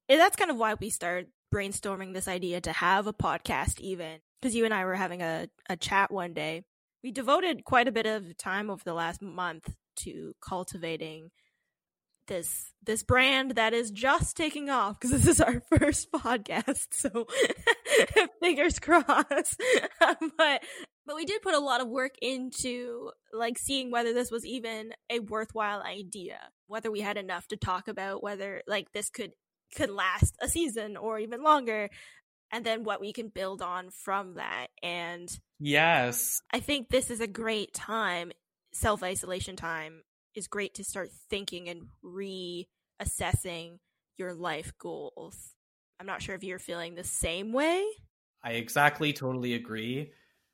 and 0.09 0.19
that's 0.19 0.35
kind 0.35 0.51
of 0.51 0.57
why 0.57 0.73
we 0.73 0.89
started 0.89 1.27
brainstorming 1.53 2.13
this 2.13 2.27
idea 2.27 2.61
to 2.61 2.71
have 2.71 3.07
a 3.07 3.13
podcast 3.13 3.79
even 3.79 4.19
because 4.41 4.55
you 4.55 4.65
and 4.65 4.73
I 4.73 4.85
were 4.85 4.95
having 4.95 5.21
a, 5.21 5.47
a 5.69 5.77
chat 5.77 6.11
one 6.11 6.33
day. 6.33 6.63
We 7.03 7.11
devoted 7.11 7.63
quite 7.63 7.87
a 7.87 7.93
bit 7.93 8.05
of 8.05 8.37
time 8.37 8.69
over 8.69 8.83
the 8.83 8.93
last 8.93 9.21
month 9.21 9.73
to 10.01 10.33
cultivating 10.41 11.29
this 12.27 12.73
this 12.85 13.01
brand 13.03 13.55
that 13.55 13.73
is 13.73 13.89
just 13.89 14.37
taking 14.37 14.69
off 14.69 14.99
because 14.99 15.11
this 15.11 15.27
is 15.27 15.41
our 15.41 15.61
first 15.79 16.11
podcast 16.11 16.87
so 16.91 17.25
fingers 18.39 18.79
crossed 18.79 19.59
but 20.37 20.63
but 21.07 21.15
we 21.15 21.25
did 21.25 21.41
put 21.41 21.55
a 21.55 21.59
lot 21.59 21.81
of 21.81 21.87
work 21.87 22.13
into 22.21 23.09
like 23.33 23.57
seeing 23.57 23.89
whether 23.89 24.13
this 24.13 24.29
was 24.29 24.45
even 24.45 24.91
a 25.09 25.19
worthwhile 25.19 25.81
idea 25.81 26.37
whether 26.67 26.91
we 26.91 27.01
had 27.01 27.17
enough 27.17 27.47
to 27.47 27.57
talk 27.57 27.87
about 27.87 28.21
whether 28.21 28.61
like 28.67 28.91
this 28.91 29.09
could 29.09 29.31
could 29.75 29.89
last 29.89 30.35
a 30.41 30.47
season 30.47 30.97
or 30.97 31.19
even 31.19 31.43
longer 31.43 31.89
and 32.51 32.65
then 32.65 32.83
what 32.83 33.01
we 33.01 33.13
can 33.13 33.29
build 33.29 33.61
on 33.61 33.89
from 33.89 34.35
that 34.35 34.67
and 34.81 35.39
yes. 35.59 36.41
I 36.51 36.59
think 36.59 36.89
this 36.89 37.09
is 37.09 37.21
a 37.21 37.27
great 37.27 37.73
time 37.73 38.31
self-isolation 38.73 39.55
time 39.55 40.01
is 40.35 40.47
great 40.47 40.75
to 40.75 40.83
start 40.83 41.09
thinking 41.29 41.69
and 41.69 41.87
reassessing 42.03 43.79
your 44.17 44.33
life 44.33 44.73
goals. 44.79 45.55
I'm 45.99 46.05
not 46.05 46.21
sure 46.21 46.35
if 46.35 46.43
you're 46.43 46.59
feeling 46.59 46.95
the 46.95 47.03
same 47.03 47.51
way. 47.51 47.83
I 48.43 48.51
exactly 48.51 49.11
totally 49.11 49.55
agree. 49.55 50.11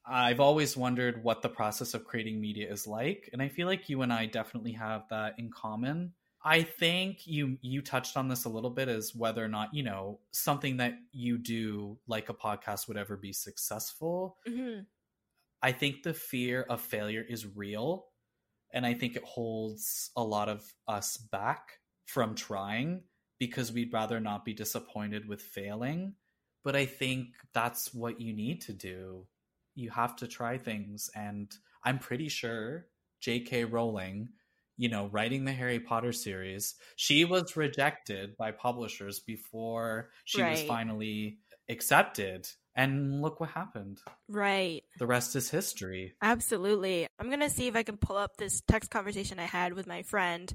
I've 0.08 0.39
always 0.39 0.78
wondered 0.78 1.23
what 1.23 1.41
the 1.41 1.49
process 1.49 1.93
of 1.93 2.06
creating 2.06 2.39
media 2.39 2.71
is 2.71 2.86
like 2.86 3.30
and 3.34 3.41
i 3.41 3.49
feel 3.49 3.67
like 3.67 3.89
you 3.89 4.04
and 4.04 4.13
i 4.13 4.28
definitely 4.28 4.73
have 4.73 5.04
that 5.10 5.34
in 5.39 5.49
common 5.49 6.13
I 6.47 6.62
think 6.62 7.25
you 7.25 7.58
you 7.62 7.81
touched 7.81 8.15
on 8.15 8.27
this 8.29 8.45
a 8.45 8.49
little 8.49 8.69
bit 8.69 8.88
as 8.88 9.15
whether 9.15 9.43
or 9.43 9.47
not 9.47 9.73
you 9.73 9.81
know 9.81 10.19
something 10.31 10.77
that 10.77 10.93
you 11.12 11.39
do 11.39 11.97
like 12.08 12.29
a 12.29 12.36
podcast 12.36 12.88
would 12.88 12.97
ever 12.97 13.17
be 13.17 13.34
successful. 13.34 14.38
mm-hmm. 14.47 14.81
I 15.63 15.71
think 15.71 16.03
the 16.03 16.13
fear 16.13 16.62
of 16.69 16.79
failure 16.81 17.25
is 17.27 17.47
real, 17.55 18.05
and 18.71 18.86
I 18.86 18.93
think 18.93 19.15
it 19.15 19.23
holds 19.23 20.12
a 20.15 20.23
lot 20.23 20.47
of 20.47 20.71
us 20.88 21.17
back 21.17 21.79
from 22.05 22.36
trying 22.36 23.01
because 23.39 23.71
we'd 23.71 23.91
rather 23.91 24.19
not 24.19 24.45
be 24.45 24.53
disappointed 24.53 25.27
with 25.27 25.41
failing. 25.41 26.13
But 26.63 26.75
I 26.75 26.86
think 26.86 27.29
that's 27.53 27.91
what 27.93 28.21
you 28.21 28.34
need 28.34 28.62
to 28.62 28.73
do. 28.73 29.25
You 29.73 29.89
have 29.89 30.15
to 30.17 30.27
try 30.27 30.60
things, 30.60 31.10
and 31.15 31.51
I'm 31.84 31.97
pretty 31.97 32.29
sure 32.29 32.86
J.K. 33.21 33.65
Rowling 33.65 34.29
you 34.77 34.89
know, 34.89 35.07
writing 35.07 35.45
the 35.45 35.53
Harry 35.53 35.79
Potter 35.79 36.11
series, 36.11 36.75
she 36.95 37.25
was 37.25 37.55
rejected 37.55 38.35
by 38.38 38.51
publishers 38.51 39.19
before 39.19 40.09
she 40.25 40.41
right. 40.41 40.51
was 40.51 40.63
finally 40.63 41.39
accepted. 41.69 42.47
And 42.75 43.21
look 43.21 43.39
what 43.39 43.49
happened. 43.49 43.99
Right. 44.27 44.83
The 44.99 45.07
rest 45.07 45.35
is 45.38 45.49
history. 45.49 46.13
Absolutely. 46.21 47.07
I'm 47.17 47.27
going 47.27 47.39
to 47.39 47.49
see 47.49 47.67
if 47.67 47.75
I 47.75 47.83
can 47.83 47.95
pull 47.95 48.17
up 48.17 48.35
this 48.35 48.61
text 48.67 48.91
conversation 48.91 49.39
I 49.39 49.45
had 49.45 49.73
with 49.73 49.88
my 49.88 50.03
friend 50.03 50.53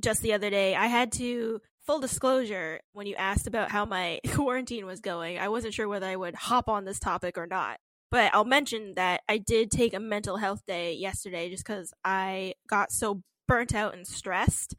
just 0.00 0.22
the 0.22 0.32
other 0.32 0.50
day. 0.50 0.74
I 0.74 0.86
had 0.86 1.12
to, 1.12 1.60
full 1.86 2.00
disclosure, 2.00 2.80
when 2.92 3.06
you 3.06 3.14
asked 3.14 3.46
about 3.46 3.70
how 3.70 3.84
my 3.84 4.20
quarantine 4.32 4.86
was 4.86 5.00
going, 5.00 5.38
I 5.38 5.48
wasn't 5.48 5.74
sure 5.74 5.86
whether 5.86 6.06
I 6.06 6.16
would 6.16 6.34
hop 6.34 6.68
on 6.68 6.84
this 6.84 6.98
topic 6.98 7.38
or 7.38 7.46
not. 7.46 7.78
But 8.10 8.34
I'll 8.34 8.44
mention 8.44 8.94
that 8.96 9.22
I 9.28 9.38
did 9.38 9.70
take 9.70 9.94
a 9.94 10.00
mental 10.00 10.36
health 10.36 10.62
day 10.66 10.94
yesterday 10.94 11.48
just 11.48 11.64
because 11.64 11.94
I 12.04 12.54
got 12.68 12.92
so 12.92 13.22
burnt 13.52 13.74
out 13.74 13.92
and 13.92 14.06
stressed 14.06 14.74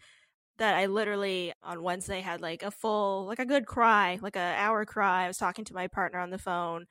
that 0.57 0.73
I 0.73 0.87
literally 0.87 1.53
on 1.61 1.83
Wednesday 1.83 2.21
had 2.21 2.41
like 2.41 2.63
a 2.63 2.71
full, 2.71 3.27
like 3.27 3.37
a 3.37 3.45
good 3.45 3.67
cry, 3.67 4.17
like 4.19 4.35
a 4.35 4.55
hour 4.57 4.83
cry. 4.83 5.25
I 5.25 5.27
was 5.27 5.37
talking 5.37 5.63
to 5.65 5.75
my 5.75 5.85
partner 5.85 6.17
on 6.17 6.31
the 6.31 6.39
phone 6.39 6.87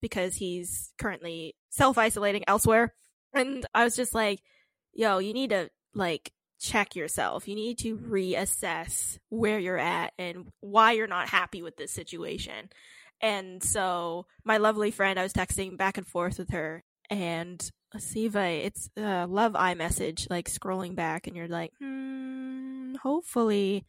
because 0.00 0.34
he's 0.34 0.92
currently 0.98 1.54
self 1.68 1.98
isolating 1.98 2.42
elsewhere. 2.48 2.94
And 3.32 3.64
I 3.72 3.84
was 3.84 3.94
just 3.94 4.12
like, 4.12 4.40
yo, 4.92 5.18
you 5.18 5.32
need 5.32 5.50
to 5.50 5.70
like 5.94 6.32
check 6.58 6.96
yourself. 6.96 7.46
You 7.46 7.54
need 7.54 7.78
to 7.78 7.96
reassess 7.96 9.16
where 9.28 9.60
you're 9.60 9.78
at 9.78 10.12
and 10.18 10.48
why 10.58 10.92
you're 10.92 11.06
not 11.06 11.28
happy 11.28 11.62
with 11.62 11.76
this 11.76 11.92
situation. 11.92 12.70
And 13.20 13.62
so 13.62 14.26
my 14.44 14.56
lovely 14.56 14.90
friend, 14.90 15.16
I 15.16 15.22
was 15.22 15.32
texting 15.32 15.76
back 15.76 15.96
and 15.96 16.08
forth 16.08 16.38
with 16.40 16.50
her 16.50 16.82
and 17.08 17.70
Siva, 17.98 18.46
it's 18.46 18.88
a 18.96 19.26
love 19.26 19.52
message 19.76 20.26
like 20.30 20.48
scrolling 20.48 20.94
back, 20.94 21.26
and 21.26 21.36
you're 21.36 21.48
like, 21.48 21.72
hmm, 21.78 22.94
hopefully. 23.02 23.84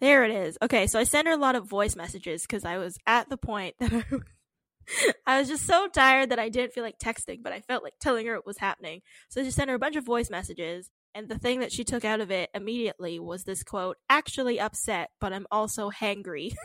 There 0.00 0.24
it 0.24 0.32
is. 0.32 0.58
Okay, 0.60 0.86
so 0.86 0.98
I 0.98 1.04
sent 1.04 1.28
her 1.28 1.32
a 1.32 1.38
lot 1.38 1.54
of 1.54 1.68
voice 1.68 1.96
messages 1.96 2.42
because 2.42 2.64
I 2.64 2.78
was 2.78 2.98
at 3.06 3.30
the 3.30 3.36
point 3.36 3.76
that 3.80 3.92
I, 3.92 5.12
I 5.26 5.38
was 5.38 5.48
just 5.48 5.66
so 5.66 5.88
tired 5.88 6.30
that 6.30 6.38
I 6.38 6.48
didn't 6.48 6.72
feel 6.72 6.84
like 6.84 6.98
texting, 6.98 7.42
but 7.42 7.52
I 7.52 7.60
felt 7.60 7.82
like 7.82 7.94
telling 8.00 8.26
her 8.26 8.34
what 8.34 8.46
was 8.46 8.58
happening. 8.58 9.02
So 9.30 9.40
I 9.40 9.44
just 9.44 9.56
sent 9.56 9.70
her 9.70 9.76
a 9.76 9.78
bunch 9.78 9.96
of 9.96 10.04
voice 10.04 10.30
messages, 10.30 10.90
and 11.14 11.28
the 11.28 11.38
thing 11.38 11.60
that 11.60 11.72
she 11.72 11.84
took 11.84 12.04
out 12.04 12.20
of 12.20 12.30
it 12.30 12.50
immediately 12.54 13.18
was 13.18 13.44
this 13.44 13.62
quote, 13.62 13.96
actually 14.10 14.60
upset, 14.60 15.10
but 15.20 15.32
I'm 15.32 15.46
also 15.50 15.90
hangry. 15.90 16.52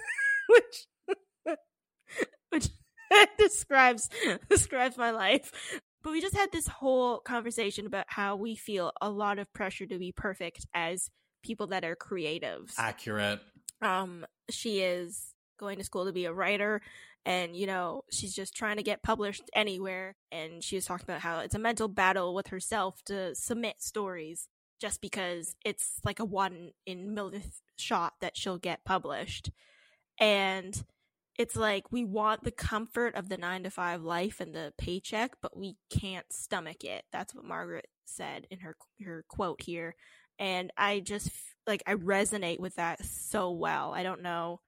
which 0.49 0.87
which 2.49 2.69
describes 3.37 4.09
describes 4.49 4.97
my 4.97 5.11
life. 5.11 5.81
But 6.01 6.11
we 6.11 6.21
just 6.21 6.35
had 6.35 6.51
this 6.51 6.67
whole 6.67 7.19
conversation 7.19 7.85
about 7.85 8.05
how 8.07 8.35
we 8.35 8.55
feel 8.55 8.91
a 9.01 9.09
lot 9.09 9.39
of 9.39 9.51
pressure 9.53 9.85
to 9.85 9.99
be 9.99 10.11
perfect 10.11 10.65
as 10.73 11.09
people 11.43 11.67
that 11.67 11.83
are 11.83 11.95
creatives. 11.95 12.73
Accurate. 12.77 13.39
Um 13.81 14.25
she 14.49 14.81
is 14.81 15.33
going 15.59 15.77
to 15.77 15.83
school 15.83 16.05
to 16.05 16.13
be 16.13 16.25
a 16.25 16.33
writer 16.33 16.81
and 17.25 17.55
you 17.55 17.67
know 17.67 18.03
she's 18.11 18.33
just 18.33 18.55
trying 18.55 18.77
to 18.77 18.83
get 18.83 19.03
published 19.03 19.43
anywhere 19.53 20.15
and 20.31 20.63
she 20.63 20.75
was 20.75 20.85
talking 20.85 21.05
about 21.07 21.21
how 21.21 21.39
it's 21.39 21.55
a 21.55 21.59
mental 21.59 21.87
battle 21.87 22.33
with 22.33 22.47
herself 22.47 23.01
to 23.05 23.35
submit 23.35 23.75
stories 23.81 24.47
just 24.79 25.01
because 25.01 25.55
it's 25.65 25.99
like 26.05 26.19
a 26.19 26.25
one 26.25 26.71
in 26.85 27.13
millionth 27.13 27.61
shot 27.77 28.13
that 28.21 28.37
she'll 28.37 28.57
get 28.57 28.85
published 28.85 29.51
and 30.19 30.83
it's 31.39 31.55
like 31.55 31.89
we 31.89 32.03
want 32.03 32.43
the 32.43 32.51
comfort 32.51 33.15
of 33.15 33.29
the 33.29 33.37
9 33.37 33.63
to 33.63 33.71
5 33.71 34.03
life 34.03 34.41
and 34.41 34.53
the 34.53 34.73
paycheck 34.77 35.31
but 35.41 35.57
we 35.57 35.77
can't 35.89 36.31
stomach 36.31 36.83
it. 36.83 37.05
That's 37.11 37.33
what 37.33 37.45
margaret 37.45 37.87
said 38.05 38.45
in 38.51 38.59
her 38.59 38.75
her 39.03 39.25
quote 39.27 39.61
here. 39.61 39.95
And 40.37 40.71
i 40.77 40.99
just 40.99 41.31
like 41.65 41.81
i 41.87 41.95
resonate 41.95 42.59
with 42.59 42.75
that 42.75 43.03
so 43.03 43.49
well. 43.51 43.93
I 43.93 44.03
don't 44.03 44.21
know. 44.21 44.59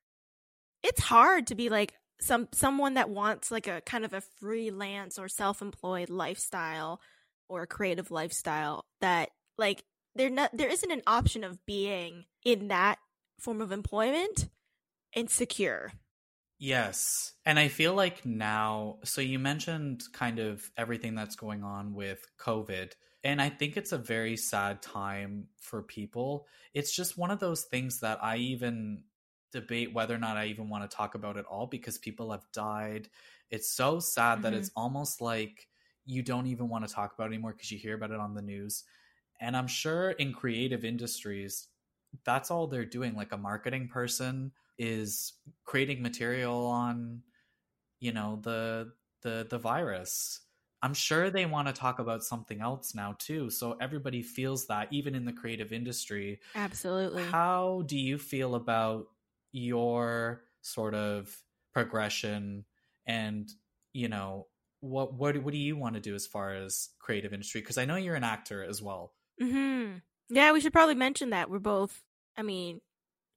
It's 0.81 1.01
hard 1.01 1.47
to 1.47 1.55
be 1.55 1.69
like 1.69 1.93
some 2.21 2.47
someone 2.53 2.93
that 2.95 3.09
wants 3.09 3.51
like 3.51 3.67
a 3.67 3.81
kind 3.81 4.05
of 4.05 4.13
a 4.13 4.21
freelance 4.21 5.19
or 5.19 5.27
self-employed 5.27 6.09
lifestyle 6.09 7.01
or 7.49 7.63
a 7.63 7.67
creative 7.67 8.11
lifestyle 8.11 8.85
that 9.01 9.29
like 9.57 9.83
there 10.15 10.29
not 10.29 10.55
there 10.55 10.69
isn't 10.69 10.91
an 10.91 11.01
option 11.05 11.43
of 11.43 11.65
being 11.65 12.25
in 12.45 12.69
that 12.69 12.97
form 13.39 13.59
of 13.59 13.71
employment 13.71 14.49
insecure 15.15 15.91
Yes. 16.61 17.33
And 17.43 17.57
I 17.57 17.69
feel 17.69 17.95
like 17.95 18.23
now, 18.23 18.99
so 19.03 19.19
you 19.19 19.39
mentioned 19.39 20.03
kind 20.13 20.37
of 20.37 20.69
everything 20.77 21.15
that's 21.15 21.35
going 21.35 21.63
on 21.63 21.95
with 21.95 22.23
COVID. 22.39 22.91
And 23.23 23.41
I 23.41 23.49
think 23.49 23.77
it's 23.77 23.93
a 23.93 23.97
very 23.97 24.37
sad 24.37 24.79
time 24.83 25.47
for 25.59 25.81
people. 25.81 26.45
It's 26.75 26.95
just 26.95 27.17
one 27.17 27.31
of 27.31 27.39
those 27.39 27.63
things 27.63 28.01
that 28.01 28.23
I 28.23 28.37
even 28.37 29.05
debate 29.51 29.91
whether 29.91 30.13
or 30.13 30.19
not 30.19 30.37
I 30.37 30.45
even 30.45 30.69
want 30.69 30.87
to 30.87 30.95
talk 30.95 31.15
about 31.15 31.35
at 31.35 31.45
all 31.45 31.65
because 31.65 31.97
people 31.97 32.29
have 32.29 32.45
died. 32.53 33.09
It's 33.49 33.75
so 33.75 33.99
sad 33.99 34.35
mm-hmm. 34.35 34.41
that 34.43 34.53
it's 34.53 34.69
almost 34.75 35.19
like 35.19 35.67
you 36.05 36.21
don't 36.21 36.45
even 36.45 36.69
want 36.69 36.87
to 36.87 36.93
talk 36.93 37.15
about 37.15 37.25
it 37.25 37.33
anymore 37.33 37.53
because 37.53 37.71
you 37.71 37.79
hear 37.79 37.95
about 37.95 38.11
it 38.11 38.19
on 38.19 38.35
the 38.35 38.41
news. 38.43 38.83
And 39.39 39.57
I'm 39.57 39.67
sure 39.67 40.11
in 40.11 40.31
creative 40.31 40.85
industries, 40.85 41.69
that's 42.23 42.51
all 42.51 42.67
they're 42.67 42.85
doing. 42.85 43.15
Like 43.15 43.31
a 43.31 43.37
marketing 43.37 43.87
person 43.87 44.51
is 44.77 45.33
creating 45.65 46.01
material 46.01 46.65
on 46.65 47.21
you 47.99 48.11
know 48.11 48.39
the 48.41 48.91
the 49.21 49.47
the 49.49 49.57
virus. 49.57 50.41
I'm 50.83 50.95
sure 50.95 51.29
they 51.29 51.45
want 51.45 51.67
to 51.67 51.73
talk 51.73 51.99
about 51.99 52.23
something 52.23 52.59
else 52.59 52.95
now 52.95 53.15
too 53.19 53.51
so 53.51 53.77
everybody 53.79 54.23
feels 54.23 54.65
that 54.65 54.87
even 54.91 55.13
in 55.13 55.25
the 55.25 55.33
creative 55.33 55.71
industry. 55.71 56.39
Absolutely. 56.55 57.23
How 57.23 57.83
do 57.85 57.99
you 57.99 58.17
feel 58.17 58.55
about 58.55 59.05
your 59.51 60.41
sort 60.61 60.95
of 60.95 61.37
progression 61.71 62.65
and 63.05 63.51
you 63.93 64.09
know 64.09 64.47
what 64.79 65.13
what 65.13 65.37
what 65.43 65.51
do 65.51 65.59
you 65.59 65.77
want 65.77 65.93
to 65.93 66.01
do 66.01 66.15
as 66.15 66.25
far 66.25 66.53
as 66.53 66.89
creative 66.99 67.33
industry? 67.33 67.61
Because 67.61 67.77
i 67.77 67.85
know 67.85 67.95
you're 67.95 68.15
an 68.15 68.23
actor 68.23 68.63
as 68.63 68.81
well. 68.81 69.13
Hmm 69.39 69.97
yeah 70.31 70.51
we 70.53 70.61
should 70.61 70.73
probably 70.73 70.95
mention 70.95 71.31
that 71.31 71.49
we're 71.49 71.59
both 71.59 72.01
i 72.37 72.41
mean 72.41 72.81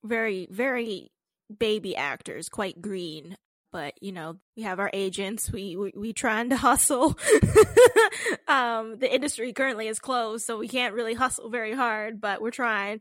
very 0.04 0.46
very 0.50 1.10
baby 1.58 1.96
actors, 1.96 2.48
quite 2.48 2.80
green. 2.80 3.36
But 3.72 3.94
you 4.00 4.12
know, 4.12 4.36
we 4.56 4.62
have 4.62 4.78
our 4.78 4.90
agents. 4.92 5.50
We 5.50 5.76
we, 5.76 5.92
we 5.96 6.12
trying 6.12 6.50
to 6.50 6.56
hustle. 6.68 7.18
um, 8.48 8.98
the 8.98 9.12
industry 9.12 9.52
currently 9.52 9.88
is 9.88 9.98
closed, 9.98 10.46
so 10.46 10.58
we 10.58 10.68
can't 10.68 10.94
really 10.94 11.14
hustle 11.14 11.50
very 11.50 11.74
hard. 11.74 12.20
But 12.20 12.40
we're 12.40 12.50
trying. 12.50 13.00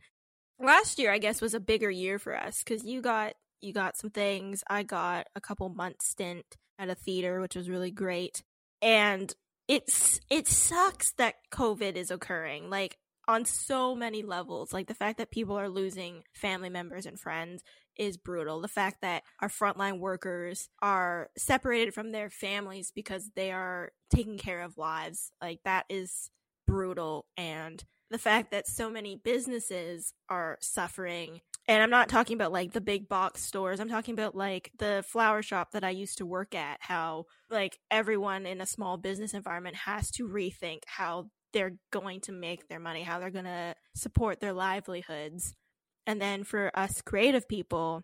Last 0.59 0.99
year, 0.99 1.11
I 1.11 1.17
guess, 1.17 1.41
was 1.41 1.53
a 1.53 1.59
bigger 1.59 1.91
year 1.91 2.19
for 2.19 2.35
us 2.35 2.63
because 2.63 2.85
you 2.85 3.01
got 3.01 3.33
you 3.61 3.73
got 3.73 3.97
some 3.97 4.09
things. 4.09 4.63
I 4.67 4.83
got 4.83 5.27
a 5.35 5.41
couple 5.41 5.69
months 5.69 6.09
stint 6.09 6.45
at 6.79 6.89
a 6.89 6.95
theater, 6.95 7.39
which 7.39 7.55
was 7.55 7.69
really 7.69 7.91
great. 7.91 8.43
And 8.81 9.33
it's 9.67 10.19
it 10.29 10.47
sucks 10.47 11.13
that 11.13 11.35
COVID 11.51 11.95
is 11.95 12.09
occurring. 12.09 12.69
Like 12.69 12.97
on 13.27 13.45
so 13.45 13.95
many 13.95 14.23
levels. 14.23 14.73
Like 14.73 14.87
the 14.87 14.93
fact 14.93 15.17
that 15.17 15.31
people 15.31 15.57
are 15.57 15.69
losing 15.69 16.23
family 16.33 16.69
members 16.69 17.05
and 17.05 17.19
friends 17.19 17.63
is 17.97 18.17
brutal. 18.17 18.61
The 18.61 18.67
fact 18.67 19.01
that 19.01 19.23
our 19.41 19.49
frontline 19.49 19.99
workers 19.99 20.69
are 20.81 21.29
separated 21.37 21.93
from 21.93 22.11
their 22.11 22.29
families 22.29 22.91
because 22.93 23.31
they 23.35 23.51
are 23.51 23.91
taking 24.09 24.37
care 24.37 24.61
of 24.61 24.77
lives, 24.77 25.31
like 25.41 25.59
that 25.65 25.85
is 25.89 26.29
brutal. 26.67 27.25
And 27.37 27.83
the 28.09 28.17
fact 28.17 28.51
that 28.51 28.67
so 28.67 28.89
many 28.89 29.15
businesses 29.15 30.13
are 30.29 30.57
suffering. 30.61 31.41
And 31.67 31.81
I'm 31.81 31.89
not 31.89 32.09
talking 32.09 32.35
about 32.35 32.51
like 32.51 32.73
the 32.73 32.81
big 32.81 33.07
box 33.07 33.41
stores. 33.41 33.79
I'm 33.79 33.89
talking 33.89 34.13
about 34.13 34.35
like 34.35 34.71
the 34.77 35.03
flower 35.07 35.41
shop 35.41 35.71
that 35.71 35.83
I 35.83 35.89
used 35.89 36.17
to 36.19 36.25
work 36.25 36.53
at, 36.53 36.77
how 36.81 37.25
like 37.49 37.79
everyone 37.89 38.45
in 38.45 38.61
a 38.61 38.65
small 38.65 38.97
business 38.97 39.33
environment 39.33 39.75
has 39.77 40.11
to 40.11 40.27
rethink 40.27 40.79
how 40.85 41.29
they're 41.53 41.77
going 41.91 42.19
to 42.21 42.31
make 42.31 42.67
their 42.67 42.79
money, 42.79 43.03
how 43.03 43.19
they're 43.19 43.29
going 43.29 43.45
to 43.45 43.75
support 43.95 44.39
their 44.39 44.53
livelihoods. 44.53 45.55
And 46.05 46.21
then 46.21 46.43
for 46.43 46.71
us 46.73 47.01
creative 47.01 47.47
people, 47.47 48.03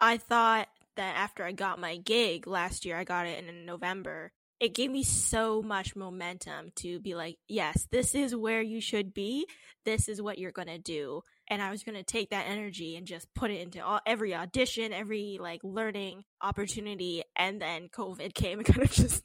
I 0.00 0.16
thought 0.16 0.68
that 0.96 1.16
after 1.16 1.44
I 1.44 1.52
got 1.52 1.78
my 1.78 1.96
gig 1.96 2.46
last 2.46 2.84
year, 2.84 2.96
I 2.96 3.04
got 3.04 3.26
it 3.26 3.44
in 3.44 3.66
November. 3.66 4.32
It 4.58 4.74
gave 4.74 4.90
me 4.90 5.02
so 5.02 5.62
much 5.62 5.94
momentum 5.94 6.72
to 6.76 6.98
be 6.98 7.14
like, 7.14 7.36
yes, 7.46 7.86
this 7.90 8.14
is 8.14 8.34
where 8.34 8.62
you 8.62 8.80
should 8.80 9.12
be. 9.12 9.46
This 9.84 10.08
is 10.08 10.22
what 10.22 10.38
you're 10.38 10.52
going 10.52 10.68
to 10.68 10.78
do. 10.78 11.20
And 11.48 11.60
I 11.60 11.70
was 11.70 11.84
going 11.84 11.94
to 11.94 12.02
take 12.02 12.30
that 12.30 12.46
energy 12.48 12.96
and 12.96 13.06
just 13.06 13.32
put 13.34 13.50
it 13.50 13.60
into 13.60 13.84
all, 13.84 14.00
every 14.06 14.34
audition, 14.34 14.92
every 14.92 15.38
like 15.40 15.60
learning 15.62 16.24
opportunity. 16.40 17.22
And 17.36 17.60
then 17.60 17.88
COVID 17.88 18.34
came 18.34 18.58
and 18.58 18.66
kind 18.66 18.82
of 18.82 18.90
just 18.90 19.22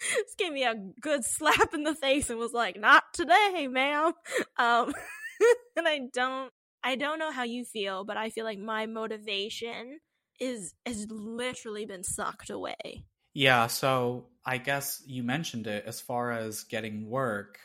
just 0.00 0.38
gave 0.38 0.52
me 0.52 0.64
a 0.64 0.74
good 1.00 1.24
slap 1.24 1.74
in 1.74 1.82
the 1.82 1.94
face 1.94 2.30
and 2.30 2.38
was 2.38 2.52
like, 2.52 2.78
"Not 2.78 3.04
today, 3.12 3.66
ma'am." 3.68 4.12
Um, 4.56 4.92
and 5.76 5.88
I 5.88 6.00
don't, 6.12 6.52
I 6.82 6.96
don't 6.96 7.18
know 7.18 7.30
how 7.30 7.44
you 7.44 7.64
feel, 7.64 8.04
but 8.04 8.16
I 8.16 8.30
feel 8.30 8.44
like 8.44 8.58
my 8.58 8.86
motivation 8.86 9.98
is 10.40 10.74
has 10.86 11.06
literally 11.10 11.84
been 11.86 12.04
sucked 12.04 12.50
away. 12.50 13.04
Yeah, 13.34 13.66
so 13.66 14.26
I 14.44 14.58
guess 14.58 15.02
you 15.06 15.22
mentioned 15.22 15.66
it 15.66 15.84
as 15.86 16.00
far 16.00 16.32
as 16.32 16.64
getting 16.64 17.08
work. 17.08 17.58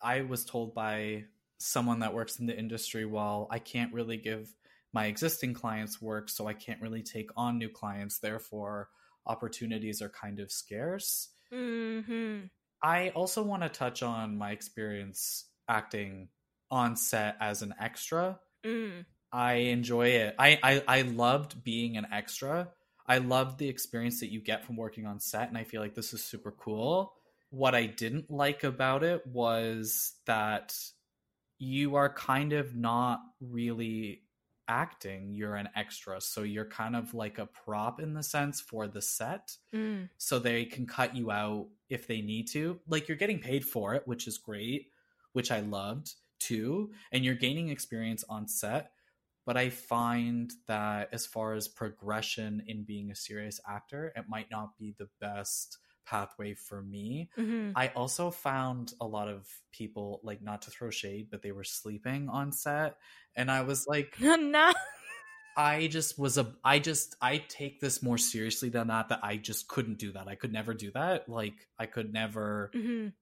I 0.00 0.22
was 0.22 0.44
told 0.44 0.74
by 0.74 1.24
someone 1.58 2.00
that 2.00 2.14
works 2.14 2.38
in 2.38 2.46
the 2.46 2.58
industry, 2.58 3.04
well, 3.04 3.48
I 3.50 3.58
can't 3.58 3.92
really 3.92 4.16
give 4.16 4.52
my 4.92 5.06
existing 5.06 5.54
clients 5.54 6.00
work, 6.00 6.28
so 6.28 6.46
I 6.46 6.54
can't 6.54 6.80
really 6.80 7.02
take 7.02 7.30
on 7.36 7.58
new 7.58 7.68
clients. 7.68 8.18
Therefore, 8.18 8.88
opportunities 9.26 10.00
are 10.00 10.08
kind 10.08 10.40
of 10.40 10.50
scarce. 10.50 11.28
Mm-hmm. 11.52 12.46
I 12.82 13.10
also 13.10 13.42
want 13.42 13.62
to 13.62 13.68
touch 13.68 14.02
on 14.02 14.38
my 14.38 14.52
experience 14.52 15.44
acting 15.68 16.28
on 16.70 16.96
set 16.96 17.36
as 17.40 17.62
an 17.62 17.74
extra. 17.80 18.38
Mm. 18.64 19.04
I 19.32 19.54
enjoy 19.54 20.08
it. 20.08 20.34
I, 20.38 20.58
I 20.62 20.82
I 20.88 21.02
loved 21.02 21.62
being 21.62 21.96
an 21.96 22.06
extra. 22.12 22.68
I 23.06 23.18
loved 23.18 23.58
the 23.58 23.68
experience 23.68 24.20
that 24.20 24.30
you 24.30 24.40
get 24.40 24.64
from 24.64 24.76
working 24.76 25.06
on 25.06 25.20
set, 25.20 25.48
and 25.48 25.56
I 25.56 25.64
feel 25.64 25.80
like 25.80 25.94
this 25.94 26.12
is 26.12 26.22
super 26.22 26.52
cool. 26.52 27.12
What 27.50 27.74
I 27.74 27.86
didn't 27.86 28.30
like 28.30 28.64
about 28.64 29.02
it 29.02 29.26
was 29.26 30.12
that 30.26 30.74
you 31.58 31.96
are 31.96 32.12
kind 32.12 32.52
of 32.52 32.74
not 32.76 33.20
really 33.40 34.22
acting, 34.68 35.32
you're 35.32 35.56
an 35.56 35.70
extra. 35.74 36.20
So 36.20 36.42
you're 36.42 36.66
kind 36.66 36.94
of 36.94 37.14
like 37.14 37.38
a 37.38 37.46
prop 37.46 38.00
in 38.00 38.12
the 38.12 38.22
sense 38.22 38.60
for 38.60 38.86
the 38.86 39.00
set. 39.00 39.56
Mm. 39.74 40.10
So 40.18 40.38
they 40.38 40.66
can 40.66 40.86
cut 40.86 41.16
you 41.16 41.30
out 41.30 41.68
if 41.88 42.06
they 42.06 42.20
need 42.20 42.48
to. 42.48 42.78
Like 42.86 43.08
you're 43.08 43.16
getting 43.16 43.40
paid 43.40 43.64
for 43.64 43.94
it, 43.94 44.06
which 44.06 44.28
is 44.28 44.38
great, 44.38 44.88
which 45.32 45.50
I 45.50 45.60
loved 45.60 46.14
too. 46.38 46.92
And 47.12 47.24
you're 47.24 47.34
gaining 47.34 47.68
experience 47.68 48.24
on 48.28 48.48
set. 48.48 48.92
But 49.46 49.56
I 49.56 49.70
find 49.70 50.52
that 50.66 51.08
as 51.12 51.26
far 51.26 51.54
as 51.54 51.68
progression 51.68 52.62
in 52.66 52.84
being 52.84 53.10
a 53.10 53.14
serious 53.14 53.60
actor, 53.66 54.12
it 54.14 54.28
might 54.28 54.50
not 54.50 54.76
be 54.76 54.92
the 54.98 55.08
best 55.20 55.78
pathway 56.04 56.54
for 56.54 56.82
me. 56.82 57.30
Mhm. 57.36 57.74
I 57.74 57.88
also 57.88 58.30
found 58.30 58.92
a 59.00 59.06
lot 59.06 59.28
of 59.28 59.48
people 59.72 60.20
like 60.22 60.42
not 60.42 60.62
to 60.62 60.70
throw 60.70 60.90
shade, 60.90 61.30
but 61.30 61.42
they 61.42 61.52
were 61.52 61.64
sleeping 61.64 62.28
on 62.28 62.52
set, 62.52 62.98
and 63.36 63.50
I 63.50 63.62
was 63.62 63.86
like, 63.86 64.18
no. 64.52 64.72
I 65.56 65.88
just 65.88 66.18
was 66.18 66.38
a 66.38 66.56
I 66.64 66.78
just 66.78 67.16
I 67.20 67.38
take 67.38 67.80
this 67.80 68.02
more 68.02 68.18
seriously 68.18 68.68
than 68.68 68.88
that 68.88 69.08
that 69.08 69.20
I 69.24 69.36
just 69.36 69.68
couldn't 69.68 69.98
do 69.98 70.12
that. 70.12 70.28
I 70.28 70.36
could 70.36 70.52
never 70.52 70.72
do 70.74 70.92
that. 70.92 71.28
Like 71.28 71.66
I 71.78 71.86
could 71.86 72.12
never 72.12 72.74
Mhm. 72.74 73.12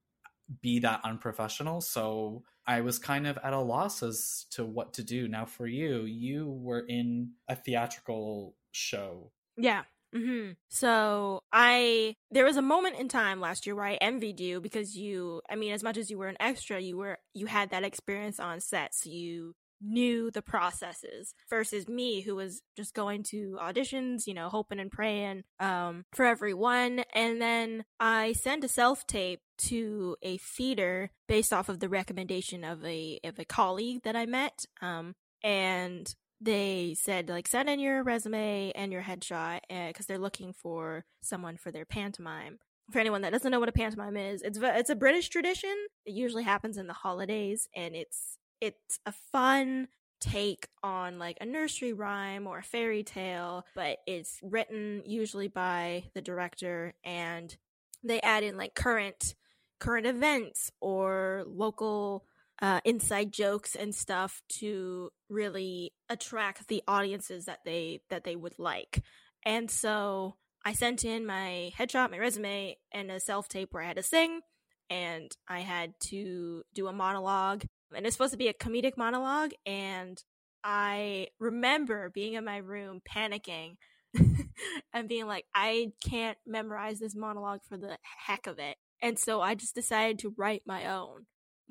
Be 0.61 0.79
that 0.79 1.01
unprofessional. 1.03 1.81
So 1.81 2.43
I 2.65 2.81
was 2.81 2.99
kind 2.99 3.27
of 3.27 3.37
at 3.43 3.53
a 3.53 3.59
loss 3.59 4.03
as 4.03 4.45
to 4.51 4.65
what 4.65 4.93
to 4.95 5.03
do. 5.03 5.27
Now 5.27 5.45
for 5.45 5.67
you, 5.67 6.03
you 6.03 6.49
were 6.49 6.81
in 6.87 7.31
a 7.47 7.55
theatrical 7.55 8.55
show. 8.71 9.31
Yeah. 9.57 9.83
hmm 10.13 10.51
So 10.69 11.41
I 11.51 12.13
there 12.31 12.45
was 12.45 12.57
a 12.57 12.61
moment 12.61 12.99
in 12.99 13.07
time 13.07 13.41
last 13.41 13.65
year 13.65 13.75
where 13.75 13.85
I 13.85 13.95
envied 13.95 14.39
you 14.39 14.61
because 14.61 14.95
you 14.95 15.41
I 15.49 15.55
mean 15.55 15.73
as 15.73 15.83
much 15.83 15.97
as 15.97 16.09
you 16.09 16.17
were 16.17 16.27
an 16.27 16.37
extra, 16.39 16.79
you 16.79 16.97
were 16.97 17.17
you 17.33 17.45
had 17.47 17.71
that 17.71 17.83
experience 17.83 18.39
on 18.39 18.59
set, 18.59 18.93
so 18.95 19.09
you 19.09 19.55
knew 19.81 20.31
the 20.31 20.41
processes 20.41 21.33
versus 21.49 21.87
me 21.87 22.21
who 22.21 22.35
was 22.35 22.61
just 22.75 22.93
going 22.93 23.23
to 23.23 23.57
auditions, 23.61 24.27
you 24.27 24.33
know, 24.33 24.49
hoping 24.49 24.79
and 24.79 24.91
praying 24.91 25.43
um 25.59 26.05
for 26.13 26.25
everyone 26.25 27.03
and 27.13 27.41
then 27.41 27.85
I 27.99 28.33
sent 28.33 28.63
a 28.63 28.67
self-tape 28.67 29.41
to 29.59 30.15
a 30.21 30.37
theater 30.37 31.11
based 31.27 31.53
off 31.53 31.69
of 31.69 31.79
the 31.79 31.89
recommendation 31.89 32.63
of 32.63 32.83
a 32.85 33.19
of 33.23 33.39
a 33.39 33.45
colleague 33.45 34.03
that 34.03 34.15
I 34.15 34.25
met 34.25 34.65
um 34.81 35.15
and 35.43 36.13
they 36.39 36.95
said 36.99 37.29
like 37.29 37.47
send 37.47 37.69
in 37.69 37.79
your 37.79 38.03
resume 38.03 38.71
and 38.75 38.91
your 38.91 39.01
headshot 39.01 39.61
because 39.87 40.05
they're 40.05 40.19
looking 40.19 40.53
for 40.53 41.05
someone 41.21 41.57
for 41.57 41.71
their 41.71 41.85
pantomime. 41.85 42.59
For 42.91 42.99
anyone 42.99 43.21
that 43.23 43.33
doesn't 43.33 43.51
know 43.51 43.59
what 43.59 43.69
a 43.69 43.73
pantomime 43.73 44.15
is 44.15 44.41
it's 44.41 44.59
it's 44.61 44.89
a 44.89 44.95
british 44.95 45.29
tradition. 45.29 45.75
It 46.05 46.13
usually 46.13 46.43
happens 46.43 46.77
in 46.77 46.87
the 46.87 46.93
holidays 46.93 47.67
and 47.75 47.95
it's 47.95 48.37
it's 48.61 48.99
a 49.05 49.11
fun 49.31 49.87
take 50.19 50.67
on 50.81 51.19
like 51.19 51.37
a 51.41 51.45
nursery 51.45 51.93
rhyme 51.93 52.47
or 52.47 52.57
a 52.57 52.63
fairy 52.63 53.03
tale 53.03 53.63
but 53.75 53.99
it's 54.07 54.39
written 54.41 55.03
usually 55.05 55.47
by 55.47 56.03
the 56.15 56.21
director 56.21 56.93
and 57.03 57.55
they 58.03 58.19
add 58.21 58.43
in 58.43 58.57
like 58.57 58.73
current 58.73 59.35
current 59.79 60.07
events 60.07 60.71
or 60.81 61.43
local 61.45 62.25
uh, 62.61 62.81
inside 62.85 63.31
jokes 63.31 63.75
and 63.75 63.93
stuff 63.93 64.41
to 64.47 65.11
really 65.29 65.93
attract 66.09 66.67
the 66.67 66.83
audiences 66.87 67.45
that 67.45 67.59
they 67.65 68.01
that 68.09 68.23
they 68.23 68.35
would 68.35 68.57
like. 68.57 69.03
And 69.45 69.69
so 69.69 70.35
I 70.65 70.73
sent 70.73 71.05
in 71.05 71.25
my 71.25 71.71
headshot, 71.77 72.11
my 72.11 72.17
resume, 72.17 72.77
and 72.91 73.11
a 73.11 73.19
self 73.19 73.47
tape 73.47 73.73
where 73.73 73.83
I 73.83 73.87
had 73.87 73.97
to 73.97 74.03
sing, 74.03 74.41
and 74.89 75.31
I 75.47 75.59
had 75.59 75.93
to 76.05 76.63
do 76.73 76.87
a 76.87 76.93
monologue, 76.93 77.65
and 77.95 78.05
it's 78.05 78.15
supposed 78.15 78.33
to 78.33 78.37
be 78.37 78.47
a 78.47 78.53
comedic 78.53 78.97
monologue. 78.97 79.51
And 79.65 80.21
I 80.63 81.27
remember 81.39 82.09
being 82.13 82.33
in 82.33 82.45
my 82.45 82.57
room 82.57 83.01
panicking 83.07 83.77
and 84.93 85.07
being 85.07 85.27
like, 85.27 85.45
I 85.53 85.91
can't 86.03 86.37
memorize 86.45 86.99
this 86.99 87.15
monologue 87.15 87.61
for 87.67 87.77
the 87.77 87.97
heck 88.25 88.47
of 88.47 88.59
it. 88.59 88.77
And 89.01 89.17
so 89.19 89.41
I 89.41 89.55
just 89.55 89.75
decided 89.75 90.19
to 90.19 90.33
write 90.37 90.63
my 90.65 90.91
own 90.91 91.25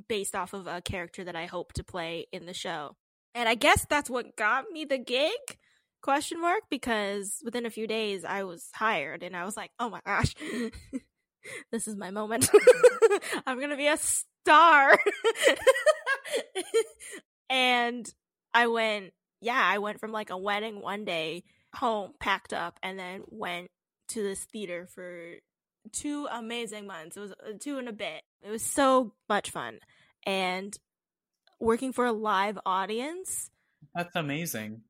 based 0.08 0.34
off 0.34 0.52
of 0.52 0.66
a 0.66 0.80
character 0.80 1.24
that 1.24 1.36
I 1.36 1.46
hope 1.46 1.72
to 1.74 1.84
play 1.84 2.26
in 2.32 2.46
the 2.46 2.54
show. 2.54 2.96
And 3.34 3.48
I 3.48 3.54
guess 3.54 3.86
that's 3.88 4.08
what 4.10 4.36
got 4.36 4.70
me 4.70 4.84
the 4.84 4.98
gig 4.98 5.58
question 6.02 6.40
mark 6.40 6.62
because 6.70 7.40
within 7.44 7.66
a 7.66 7.70
few 7.70 7.86
days 7.86 8.24
I 8.24 8.44
was 8.44 8.68
hired 8.74 9.22
and 9.22 9.36
I 9.36 9.44
was 9.44 9.56
like, 9.56 9.70
"Oh 9.78 9.90
my 9.90 10.00
gosh. 10.06 10.34
this 11.72 11.88
is 11.88 11.96
my 11.96 12.10
moment. 12.10 12.48
I'm 13.46 13.60
to 13.60 13.76
be 13.76 13.88
a 13.88 13.98
star." 14.46 14.98
and 17.50 18.06
I 18.54 18.66
went, 18.68 19.12
yeah, 19.40 19.60
I 19.62 19.78
went 19.78 20.00
from 20.00 20.12
like 20.12 20.30
a 20.30 20.38
wedding 20.38 20.80
one 20.80 21.04
day 21.04 21.44
home, 21.74 22.12
packed 22.20 22.52
up 22.52 22.78
and 22.82 22.98
then 22.98 23.22
went 23.28 23.70
to 24.08 24.22
this 24.22 24.44
theater 24.44 24.88
for 24.94 25.34
two 25.92 26.26
amazing 26.30 26.86
months. 26.86 27.16
It 27.16 27.20
was 27.20 27.32
uh, 27.32 27.52
two 27.60 27.78
and 27.78 27.88
a 27.88 27.92
bit. 27.92 28.22
It 28.42 28.50
was 28.50 28.62
so 28.62 29.12
much 29.28 29.50
fun. 29.50 29.78
And 30.24 30.76
working 31.60 31.92
for 31.92 32.06
a 32.06 32.12
live 32.12 32.58
audience, 32.64 33.50
That's 33.94 34.16
amazing. 34.16 34.82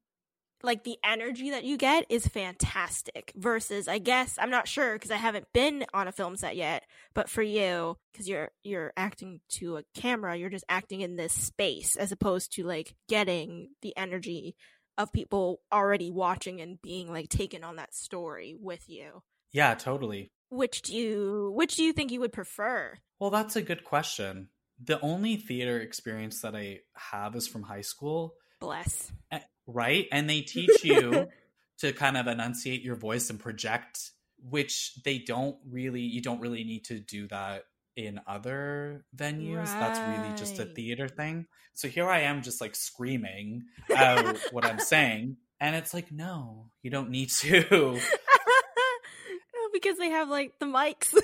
Like 0.62 0.84
the 0.84 0.98
energy 1.04 1.50
that 1.50 1.64
you 1.64 1.76
get 1.76 2.06
is 2.08 2.26
fantastic 2.26 3.32
versus 3.36 3.88
I 3.88 3.98
guess 3.98 4.36
I'm 4.38 4.50
not 4.50 4.68
sure 4.68 4.94
because 4.94 5.10
I 5.10 5.16
haven't 5.16 5.46
been 5.52 5.84
on 5.92 6.08
a 6.08 6.12
film 6.12 6.36
set 6.36 6.56
yet, 6.56 6.84
but 7.14 7.28
for 7.28 7.42
you 7.42 7.96
because 8.12 8.28
you're 8.28 8.50
you're 8.62 8.92
acting 8.96 9.40
to 9.50 9.76
a 9.76 9.84
camera, 9.94 10.36
you're 10.36 10.50
just 10.50 10.64
acting 10.68 11.00
in 11.00 11.16
this 11.16 11.32
space 11.32 11.96
as 11.96 12.12
opposed 12.12 12.52
to 12.54 12.64
like 12.64 12.94
getting 13.08 13.68
the 13.82 13.96
energy 13.96 14.56
of 14.98 15.12
people 15.12 15.60
already 15.72 16.10
watching 16.10 16.60
and 16.60 16.80
being 16.80 17.12
like 17.12 17.28
taken 17.28 17.62
on 17.62 17.76
that 17.76 17.94
story 17.94 18.56
with 18.58 18.88
you. 18.88 19.22
Yeah, 19.52 19.74
totally. 19.74 20.32
Which 20.48 20.82
do 20.82 20.96
you 20.96 21.52
which 21.54 21.76
do 21.76 21.84
you 21.84 21.92
think 21.92 22.10
you 22.10 22.20
would 22.20 22.32
prefer? 22.32 22.98
Well, 23.18 23.30
that's 23.30 23.56
a 23.56 23.62
good 23.62 23.84
question. 23.84 24.48
The 24.82 25.00
only 25.00 25.36
theater 25.36 25.78
experience 25.80 26.42
that 26.42 26.54
I 26.54 26.80
have 26.94 27.34
is 27.34 27.48
from 27.48 27.62
high 27.62 27.80
school, 27.80 28.34
Bless. 28.60 29.12
Right? 29.66 30.06
And 30.12 30.28
they 30.28 30.40
teach 30.42 30.84
you 30.84 31.28
to 31.78 31.92
kind 31.92 32.16
of 32.16 32.26
enunciate 32.26 32.82
your 32.82 32.96
voice 32.96 33.30
and 33.30 33.38
project, 33.38 34.10
which 34.42 34.94
they 35.04 35.18
don't 35.18 35.56
really, 35.68 36.00
you 36.02 36.22
don't 36.22 36.40
really 36.40 36.64
need 36.64 36.84
to 36.86 36.98
do 36.98 37.28
that 37.28 37.64
in 37.96 38.20
other 38.26 39.04
venues. 39.16 39.66
That's 39.66 39.98
really 39.98 40.34
just 40.36 40.58
a 40.58 40.66
theater 40.66 41.08
thing. 41.08 41.46
So 41.74 41.88
here 41.88 42.08
I 42.08 42.20
am 42.20 42.42
just 42.42 42.60
like 42.60 42.74
screaming 42.74 43.64
out 43.94 44.36
what 44.52 44.64
I'm 44.64 44.78
saying. 44.78 45.36
And 45.60 45.74
it's 45.74 45.94
like, 45.94 46.12
no, 46.12 46.70
you 46.82 46.90
don't 46.90 47.10
need 47.10 47.30
to. 47.30 47.98
Because 49.72 49.98
they 49.98 50.08
have 50.08 50.30
like 50.30 50.58
the 50.58 50.64
mics. 50.64 51.14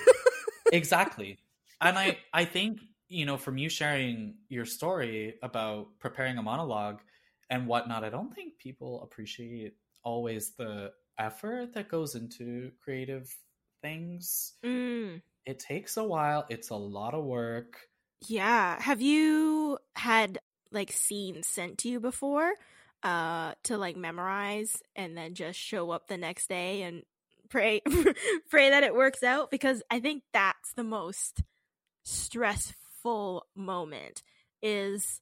exactly 0.72 1.38
and 1.80 1.98
i 1.98 2.18
i 2.34 2.44
think 2.44 2.80
you 3.08 3.24
know 3.24 3.36
from 3.36 3.56
you 3.56 3.68
sharing 3.68 4.34
your 4.48 4.64
story 4.64 5.34
about 5.42 5.88
preparing 6.00 6.38
a 6.38 6.42
monologue 6.42 7.00
and 7.52 7.66
whatnot 7.66 8.02
i 8.02 8.08
don't 8.10 8.34
think 8.34 8.58
people 8.58 9.02
appreciate 9.02 9.74
always 10.02 10.54
the 10.56 10.90
effort 11.18 11.72
that 11.74 11.88
goes 11.88 12.16
into 12.16 12.72
creative 12.82 13.32
things 13.82 14.54
mm. 14.64 15.20
it 15.46 15.58
takes 15.60 15.96
a 15.96 16.02
while 16.04 16.44
it's 16.48 16.70
a 16.70 16.74
lot 16.74 17.14
of 17.14 17.24
work 17.24 17.78
Yeah. 18.28 18.80
Have 18.80 19.00
you 19.00 19.78
had 19.96 20.38
like 20.70 20.92
scenes 20.92 21.46
sent 21.46 21.78
to 21.78 21.88
you 21.88 22.00
before 22.00 22.52
uh 23.02 23.54
to 23.64 23.76
like 23.76 23.96
memorize 23.96 24.80
and 24.94 25.16
then 25.16 25.34
just 25.34 25.58
show 25.58 25.90
up 25.90 26.06
the 26.06 26.16
next 26.16 26.48
day 26.48 26.82
and 26.82 27.02
pray 27.50 27.80
pray 28.50 28.70
that 28.70 28.84
it 28.84 28.94
works 28.94 29.22
out 29.22 29.50
because 29.50 29.82
I 29.90 30.00
think 30.00 30.22
that's 30.32 30.72
the 30.74 30.84
most 30.84 31.42
stressful 32.04 33.46
moment 33.56 34.22
is 34.62 35.20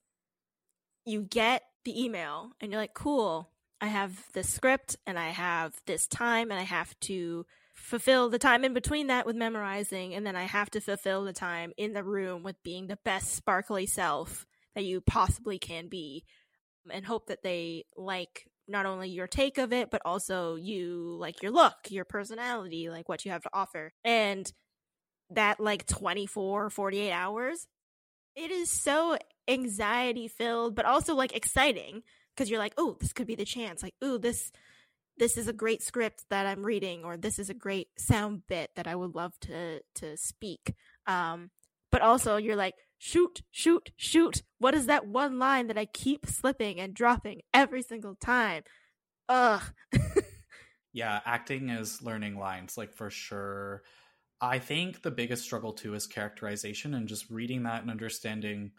you 1.07 1.23
get 1.23 1.63
the 1.85 2.05
email 2.05 2.51
and 2.61 2.71
you're 2.71 2.81
like 2.81 2.95
cool 2.95 3.51
I 3.81 3.87
have 3.87 4.27
this 4.35 4.49
script 4.49 4.97
and 5.07 5.19
I 5.19 5.31
have 5.31 5.75
this 5.87 6.07
time 6.07 6.51
and 6.51 6.61
I 6.61 6.65
have 6.65 6.99
to 7.01 7.47
fulfill 7.75 8.29
the 8.29 8.39
time 8.39 8.65
in 8.65 8.75
between 8.75 9.07
that 9.07 9.25
with 9.25 9.37
memorizing 9.37 10.15
and 10.15 10.27
then 10.27 10.37
I 10.37 10.45
have 10.45 10.71
to 10.73 10.81
fulfill 10.81 11.25
the 11.25 11.33
time 11.33 11.73
in 11.79 11.95
the 11.95 12.05
room 12.05 12.43
with 12.43 12.63
being 12.63 12.89
the 12.89 12.99
best 13.05 13.35
sparkly 13.35 13.87
self 13.87 14.45
that 14.75 14.85
you 14.85 15.01
possibly 15.01 15.59
can 15.59 15.89
be 15.89 16.25
and 16.93 17.07
hope 17.07 17.29
that 17.29 17.43
they 17.43 17.85
like 17.97 18.45
not 18.69 18.85
only 18.85 19.09
your 19.09 19.27
take 19.27 19.57
of 19.57 19.73
it 19.73 19.91
but 19.91 20.03
also 20.05 20.57
you 20.57 21.17
like 21.19 21.43
your 21.43 21.53
look, 21.53 21.75
your 21.89 22.05
personality, 22.05 22.91
like 22.91 23.09
what 23.09 23.25
you 23.25 23.31
have 23.31 23.43
to 23.43 23.51
offer. 23.53 23.93
And 24.05 24.51
that 25.31 25.61
like 25.61 25.87
24 25.87 26.71
48 26.71 27.13
hours 27.13 27.67
it 28.37 28.51
is 28.51 28.71
so 28.71 29.17
anxiety 29.49 30.29
filled 30.29 30.75
but 30.75 30.85
also 30.85 31.15
like 31.15 31.35
exciting 31.35 32.03
because 32.35 32.51
you're 32.51 32.59
like, 32.59 32.75
"Oh, 32.79 32.97
this 33.01 33.13
could 33.13 33.27
be 33.27 33.35
the 33.35 33.45
chance." 33.45 33.83
Like, 33.83 33.95
"Oh, 34.01 34.19
this 34.19 34.53
this 35.21 35.37
is 35.37 35.47
a 35.47 35.53
great 35.53 35.83
script 35.83 36.25
that 36.31 36.47
I'm 36.47 36.65
reading 36.65 37.05
or 37.05 37.19
this 37.19 37.39
is 37.39 37.51
a 37.51 37.55
great 37.55 37.89
sound 37.99 38.47
bit 38.49 38.71
that 38.75 38.87
I 38.87 38.97
would 38.97 39.15
love 39.15 39.39
to 39.43 39.83
to 39.97 40.17
speak. 40.17 40.75
Um 41.07 41.51
but 41.93 42.01
also 42.01 42.37
you're 42.37 42.57
like 42.57 42.75
shoot 42.99 43.43
shoot 43.51 43.91
shoot 43.97 44.43
what 44.59 44.75
is 44.75 44.87
that 44.87 45.07
one 45.07 45.39
line 45.39 45.67
that 45.67 45.79
I 45.79 45.85
keep 45.85 46.27
slipping 46.27 46.81
and 46.81 46.95
dropping 46.95 47.43
every 47.53 47.83
single 47.83 48.15
time? 48.15 48.63
Ugh. 49.29 49.63
yeah 50.93 51.21
acting 51.27 51.69
is 51.69 52.03
learning 52.03 52.37
lines 52.37 52.77
like 52.77 52.93
for 52.93 53.11
sure 53.11 53.83
i 54.41 54.59
think 54.59 55.03
the 55.03 55.11
biggest 55.11 55.45
struggle 55.45 55.73
too 55.73 55.95
is 55.95 56.07
characterization 56.07 56.95
and 56.95 57.07
just 57.07 57.31
reading 57.31 57.63
that 57.63 57.83
and 57.83 57.91
understanding 57.93 58.73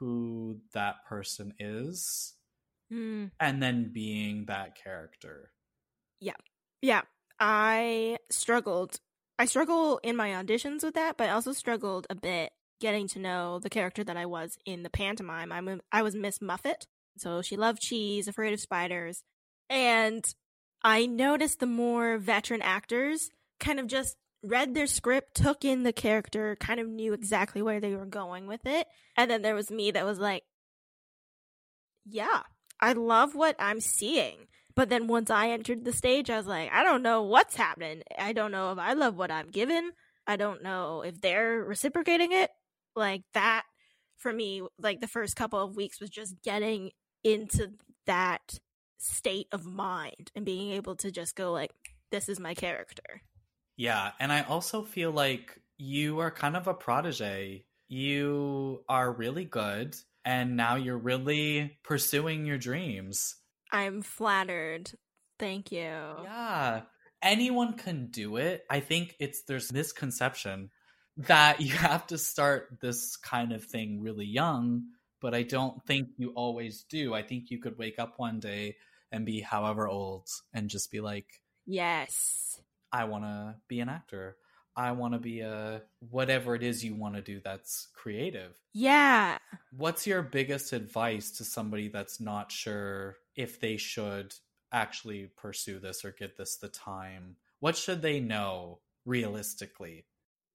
who 0.00 0.58
that 0.72 1.04
person 1.08 1.54
is 1.58 2.34
Mm, 2.92 3.30
and 3.38 3.62
then 3.62 3.92
being 3.92 4.46
that 4.46 4.74
character 4.74 5.52
yeah. 6.20 6.34
Yeah. 6.82 7.02
I 7.38 8.18
struggled 8.30 9.00
I 9.38 9.46
struggle 9.46 9.98
in 10.02 10.16
my 10.16 10.30
auditions 10.30 10.84
with 10.84 10.94
that, 10.94 11.16
but 11.16 11.30
I 11.30 11.32
also 11.32 11.52
struggled 11.52 12.06
a 12.10 12.14
bit 12.14 12.52
getting 12.78 13.08
to 13.08 13.18
know 13.18 13.58
the 13.58 13.70
character 13.70 14.04
that 14.04 14.16
I 14.16 14.26
was 14.26 14.58
in 14.66 14.82
the 14.82 14.90
pantomime. 14.90 15.50
I'm 15.50 15.66
a, 15.66 15.78
I 15.90 16.02
was 16.02 16.14
Miss 16.14 16.42
Muffet, 16.42 16.86
so 17.16 17.40
she 17.40 17.56
loved 17.56 17.80
cheese, 17.80 18.28
afraid 18.28 18.52
of 18.52 18.60
spiders, 18.60 19.22
and 19.70 20.22
I 20.82 21.06
noticed 21.06 21.60
the 21.60 21.66
more 21.66 22.18
veteran 22.18 22.60
actors 22.60 23.30
kind 23.60 23.80
of 23.80 23.86
just 23.86 24.16
read 24.42 24.74
their 24.74 24.86
script, 24.86 25.34
took 25.34 25.64
in 25.64 25.82
the 25.82 25.92
character, 25.92 26.56
kind 26.56 26.80
of 26.80 26.88
knew 26.88 27.12
exactly 27.12 27.62
where 27.62 27.80
they 27.80 27.94
were 27.94 28.06
going 28.06 28.46
with 28.46 28.64
it. 28.64 28.86
And 29.16 29.30
then 29.30 29.42
there 29.42 29.54
was 29.54 29.70
me 29.70 29.90
that 29.90 30.06
was 30.06 30.18
like, 30.18 30.44
yeah, 32.04 32.42
I 32.80 32.92
love 32.92 33.34
what 33.34 33.56
I'm 33.58 33.80
seeing. 33.80 34.46
But 34.74 34.88
then 34.88 35.08
once 35.08 35.30
I 35.30 35.50
entered 35.50 35.84
the 35.84 35.92
stage, 35.92 36.30
I 36.30 36.38
was 36.38 36.46
like, 36.46 36.70
I 36.72 36.82
don't 36.82 37.02
know 37.02 37.22
what's 37.22 37.56
happening. 37.56 38.02
I 38.18 38.32
don't 38.32 38.52
know 38.52 38.72
if 38.72 38.78
I 38.78 38.94
love 38.94 39.16
what 39.16 39.30
I'm 39.30 39.50
given. 39.50 39.90
I 40.26 40.36
don't 40.36 40.62
know 40.62 41.02
if 41.02 41.20
they're 41.20 41.62
reciprocating 41.62 42.32
it. 42.32 42.50
Like 42.96 43.22
that 43.34 43.64
for 44.16 44.32
me, 44.32 44.62
like 44.78 45.00
the 45.00 45.08
first 45.08 45.36
couple 45.36 45.62
of 45.62 45.76
weeks 45.76 46.00
was 46.00 46.10
just 46.10 46.42
getting 46.42 46.90
into 47.24 47.72
that 48.06 48.58
state 48.98 49.48
of 49.52 49.64
mind 49.64 50.30
and 50.34 50.44
being 50.44 50.70
able 50.72 50.94
to 50.96 51.10
just 51.10 51.34
go 51.34 51.52
like, 51.52 51.72
this 52.10 52.28
is 52.28 52.40
my 52.40 52.54
character. 52.54 53.22
Yeah, 53.80 54.10
and 54.20 54.30
I 54.30 54.42
also 54.42 54.82
feel 54.82 55.10
like 55.10 55.58
you 55.78 56.18
are 56.18 56.30
kind 56.30 56.54
of 56.54 56.66
a 56.66 56.74
protege. 56.74 57.64
You 57.88 58.84
are 58.90 59.10
really 59.10 59.46
good, 59.46 59.96
and 60.22 60.54
now 60.54 60.74
you're 60.74 60.98
really 60.98 61.78
pursuing 61.82 62.44
your 62.44 62.58
dreams. 62.58 63.36
I'm 63.72 64.02
flattered. 64.02 64.90
Thank 65.38 65.72
you. 65.72 65.80
Yeah. 65.80 66.82
Anyone 67.22 67.72
can 67.72 68.08
do 68.08 68.36
it. 68.36 68.66
I 68.68 68.80
think 68.80 69.16
it's 69.18 69.44
there's 69.44 69.72
misconception 69.72 70.68
that 71.16 71.62
you 71.62 71.72
have 71.88 72.06
to 72.08 72.18
start 72.18 72.80
this 72.82 73.16
kind 73.16 73.50
of 73.50 73.64
thing 73.64 74.02
really 74.02 74.26
young, 74.26 74.88
but 75.22 75.34
I 75.34 75.42
don't 75.42 75.82
think 75.86 76.08
you 76.18 76.32
always 76.36 76.84
do. 76.90 77.14
I 77.14 77.22
think 77.22 77.50
you 77.50 77.58
could 77.58 77.78
wake 77.78 77.98
up 77.98 78.18
one 78.18 78.40
day 78.40 78.76
and 79.10 79.24
be 79.24 79.40
however 79.40 79.88
old 79.88 80.28
and 80.52 80.68
just 80.68 80.90
be 80.90 81.00
like, 81.00 81.40
Yes 81.64 82.60
I 82.92 83.04
want 83.04 83.24
to 83.24 83.56
be 83.68 83.80
an 83.80 83.88
actor. 83.88 84.36
I 84.76 84.92
want 84.92 85.14
to 85.14 85.18
be 85.18 85.40
a 85.40 85.82
whatever 86.10 86.54
it 86.54 86.62
is 86.62 86.84
you 86.84 86.94
want 86.94 87.16
to 87.16 87.20
do 87.20 87.40
that's 87.42 87.88
creative. 87.94 88.56
Yeah. 88.72 89.38
What's 89.76 90.06
your 90.06 90.22
biggest 90.22 90.72
advice 90.72 91.32
to 91.32 91.44
somebody 91.44 91.88
that's 91.88 92.20
not 92.20 92.52
sure 92.52 93.16
if 93.36 93.60
they 93.60 93.76
should 93.76 94.34
actually 94.72 95.30
pursue 95.36 95.80
this 95.80 96.04
or 96.04 96.12
get 96.12 96.36
this 96.36 96.56
the 96.56 96.68
time? 96.68 97.36
What 97.58 97.76
should 97.76 98.00
they 98.00 98.20
know 98.20 98.78
realistically? 99.04 100.06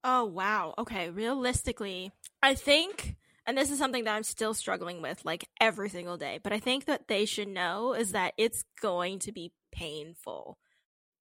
Oh, 0.04 0.26
wow. 0.26 0.74
Okay, 0.78 1.10
realistically, 1.10 2.12
I 2.42 2.56
think 2.56 3.18
and 3.46 3.58
this 3.58 3.70
is 3.70 3.78
something 3.78 4.06
that 4.06 4.16
I'm 4.16 4.24
still 4.24 4.54
struggling 4.54 5.02
with 5.02 5.24
like 5.24 5.48
every 5.62 5.90
single 5.90 6.18
day, 6.18 6.40
but 6.42 6.52
I 6.52 6.60
think 6.60 6.86
that 6.86 7.08
they 7.08 7.26
should 7.26 7.48
know 7.48 7.94
is 7.94 8.12
that 8.14 8.34
it's 8.38 8.64
going 8.82 9.20
to 9.20 9.32
be 9.32 9.52
painful. 9.72 10.58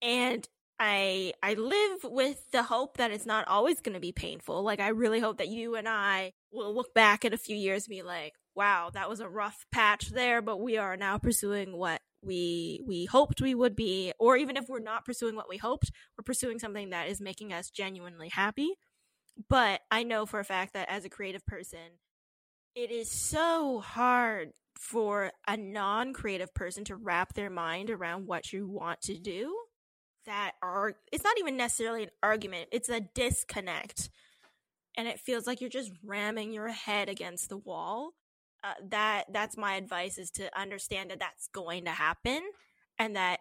And 0.00 0.48
I 0.86 1.32
I 1.42 1.54
live 1.54 2.00
with 2.04 2.50
the 2.50 2.62
hope 2.62 2.98
that 2.98 3.10
it's 3.10 3.24
not 3.24 3.48
always 3.48 3.80
going 3.80 3.94
to 3.94 4.00
be 4.00 4.12
painful. 4.12 4.62
Like 4.62 4.80
I 4.80 4.88
really 4.88 5.18
hope 5.18 5.38
that 5.38 5.48
you 5.48 5.76
and 5.76 5.88
I 5.88 6.32
will 6.52 6.74
look 6.74 6.92
back 6.92 7.24
in 7.24 7.32
a 7.32 7.38
few 7.38 7.56
years 7.56 7.86
and 7.86 7.90
be 7.90 8.02
like, 8.02 8.34
"Wow, 8.54 8.90
that 8.92 9.08
was 9.08 9.20
a 9.20 9.28
rough 9.28 9.64
patch 9.72 10.10
there, 10.10 10.42
but 10.42 10.58
we 10.58 10.76
are 10.76 10.96
now 10.98 11.16
pursuing 11.16 11.74
what 11.74 12.02
we 12.22 12.82
we 12.86 13.06
hoped 13.06 13.40
we 13.40 13.54
would 13.54 13.74
be." 13.74 14.12
Or 14.18 14.36
even 14.36 14.58
if 14.58 14.68
we're 14.68 14.78
not 14.78 15.06
pursuing 15.06 15.36
what 15.36 15.48
we 15.48 15.56
hoped, 15.56 15.90
we're 16.18 16.24
pursuing 16.24 16.58
something 16.58 16.90
that 16.90 17.08
is 17.08 17.18
making 17.20 17.54
us 17.54 17.70
genuinely 17.70 18.28
happy. 18.28 18.74
But 19.48 19.80
I 19.90 20.02
know 20.02 20.26
for 20.26 20.38
a 20.38 20.44
fact 20.44 20.74
that 20.74 20.90
as 20.90 21.06
a 21.06 21.10
creative 21.10 21.46
person, 21.46 21.98
it 22.74 22.90
is 22.90 23.10
so 23.10 23.80
hard 23.80 24.52
for 24.78 25.32
a 25.48 25.56
non-creative 25.56 26.52
person 26.52 26.84
to 26.84 26.96
wrap 26.96 27.32
their 27.32 27.50
mind 27.50 27.88
around 27.88 28.26
what 28.26 28.52
you 28.52 28.68
want 28.68 29.00
to 29.02 29.18
do 29.18 29.63
that 30.26 30.52
are 30.62 30.94
it's 31.12 31.24
not 31.24 31.38
even 31.38 31.56
necessarily 31.56 32.04
an 32.04 32.10
argument 32.22 32.68
it's 32.72 32.88
a 32.88 33.00
disconnect. 33.00 34.10
And 34.96 35.08
it 35.08 35.18
feels 35.18 35.46
like 35.46 35.60
you're 35.60 35.70
just 35.70 35.90
ramming 36.04 36.52
your 36.52 36.68
head 36.68 37.08
against 37.08 37.48
the 37.48 37.56
wall. 37.56 38.12
Uh, 38.62 38.74
that 38.90 39.24
that's 39.32 39.56
my 39.56 39.74
advice 39.74 40.18
is 40.18 40.30
to 40.32 40.58
understand 40.58 41.10
that 41.10 41.18
that's 41.18 41.48
going 41.48 41.84
to 41.84 41.90
happen 41.90 42.40
and 42.98 43.16
that 43.16 43.40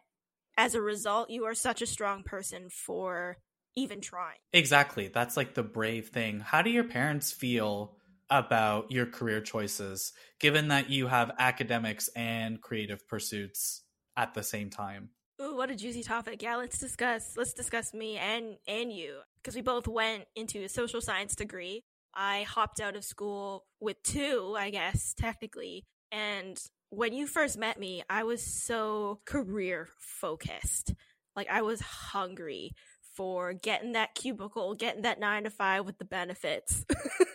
as 0.58 0.76
a 0.76 0.82
result 0.82 1.30
you 1.30 1.46
are 1.46 1.54
such 1.54 1.82
a 1.82 1.88
strong 1.88 2.24
person 2.24 2.69
for 2.69 3.38
even 3.76 4.02
trying. 4.02 4.38
Exactly. 4.52 5.08
That's 5.08 5.38
like 5.38 5.54
the 5.54 5.63
brave 5.63 6.10
thing. 6.10 6.39
How 6.39 6.62
do 6.62 6.69
your 6.69 6.84
parents 6.84 7.32
feel 7.32 7.96
about 8.30 8.91
your 8.91 9.06
career 9.06 9.41
choices 9.41 10.13
given 10.39 10.69
that 10.69 10.89
you 10.89 11.08
have 11.08 11.32
academics 11.39 12.10
and 12.15 12.62
creative 12.62 13.08
pursuits 13.08 13.84
at 14.17 14.34
the 14.34 14.43
same 14.43 14.69
time 14.69 15.10
Ooh, 15.41 15.56
what 15.56 15.72
a 15.72 15.76
juicy 15.76 16.04
topic. 16.04 16.43
Yeah, 16.43 16.58
let's 16.58 16.78
discuss 16.78 17.34
let's 17.36 17.54
discuss 17.54 17.93
me 17.93 18.17
and 18.17 18.58
and 18.67 18.91
you 18.91 19.19
because 19.41 19.56
we 19.56 19.62
both 19.62 19.88
went 19.88 20.26
into 20.36 20.63
a 20.63 20.69
social 20.69 21.02
science 21.02 21.36
degree. 21.36 21.84
I 22.13 22.43
hopped 22.43 22.80
out 22.80 22.96
of 22.96 23.04
school 23.04 23.65
with 23.80 24.02
two, 24.04 24.56
I 24.58 24.69
guess, 24.69 25.15
technically. 25.17 25.84
And 26.12 26.60
when 26.91 27.13
you 27.13 27.26
first 27.26 27.58
met 27.58 27.80
me, 27.80 28.04
I 28.08 28.24
was 28.24 28.43
so 28.43 29.22
career 29.26 29.89
focused. 29.98 30.93
Like 31.36 31.50
I 31.50 31.63
was 31.63 31.82
hungry 31.82 32.76
for 33.15 33.54
getting 33.54 33.93
that 33.93 34.13
cubicle, 34.13 34.76
getting 34.76 35.04
that 35.04 35.19
9 35.19 35.46
to 35.46 35.50
5 35.50 35.86
with 35.86 35.98
the 35.98 36.06
benefits. 36.06 36.86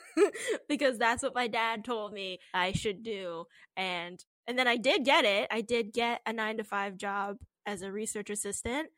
because 0.69 0.99
that's 0.99 1.23
what 1.23 1.35
my 1.35 1.49
dad 1.49 1.85
told 1.85 2.13
me 2.13 2.39
I 2.55 2.73
should 2.73 3.03
do. 3.03 3.45
And 3.77 4.25
and 4.47 4.57
then 4.57 4.69
I 4.69 4.77
did 4.77 5.05
get 5.05 5.25
it. 5.25 5.49
I 5.51 5.61
did 5.61 5.93
get 5.93 6.21
a 6.25 6.33
9 6.33 6.59
to 6.59 6.65
5 6.65 6.97
job 6.97 7.37
as 7.69 7.83
a 7.83 7.93
research 7.93 8.31
assistant 8.31 8.89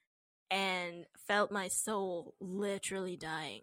and 0.48 1.04
felt 1.26 1.50
my 1.50 1.66
soul 1.66 2.34
literally 2.40 3.16
dying. 3.16 3.62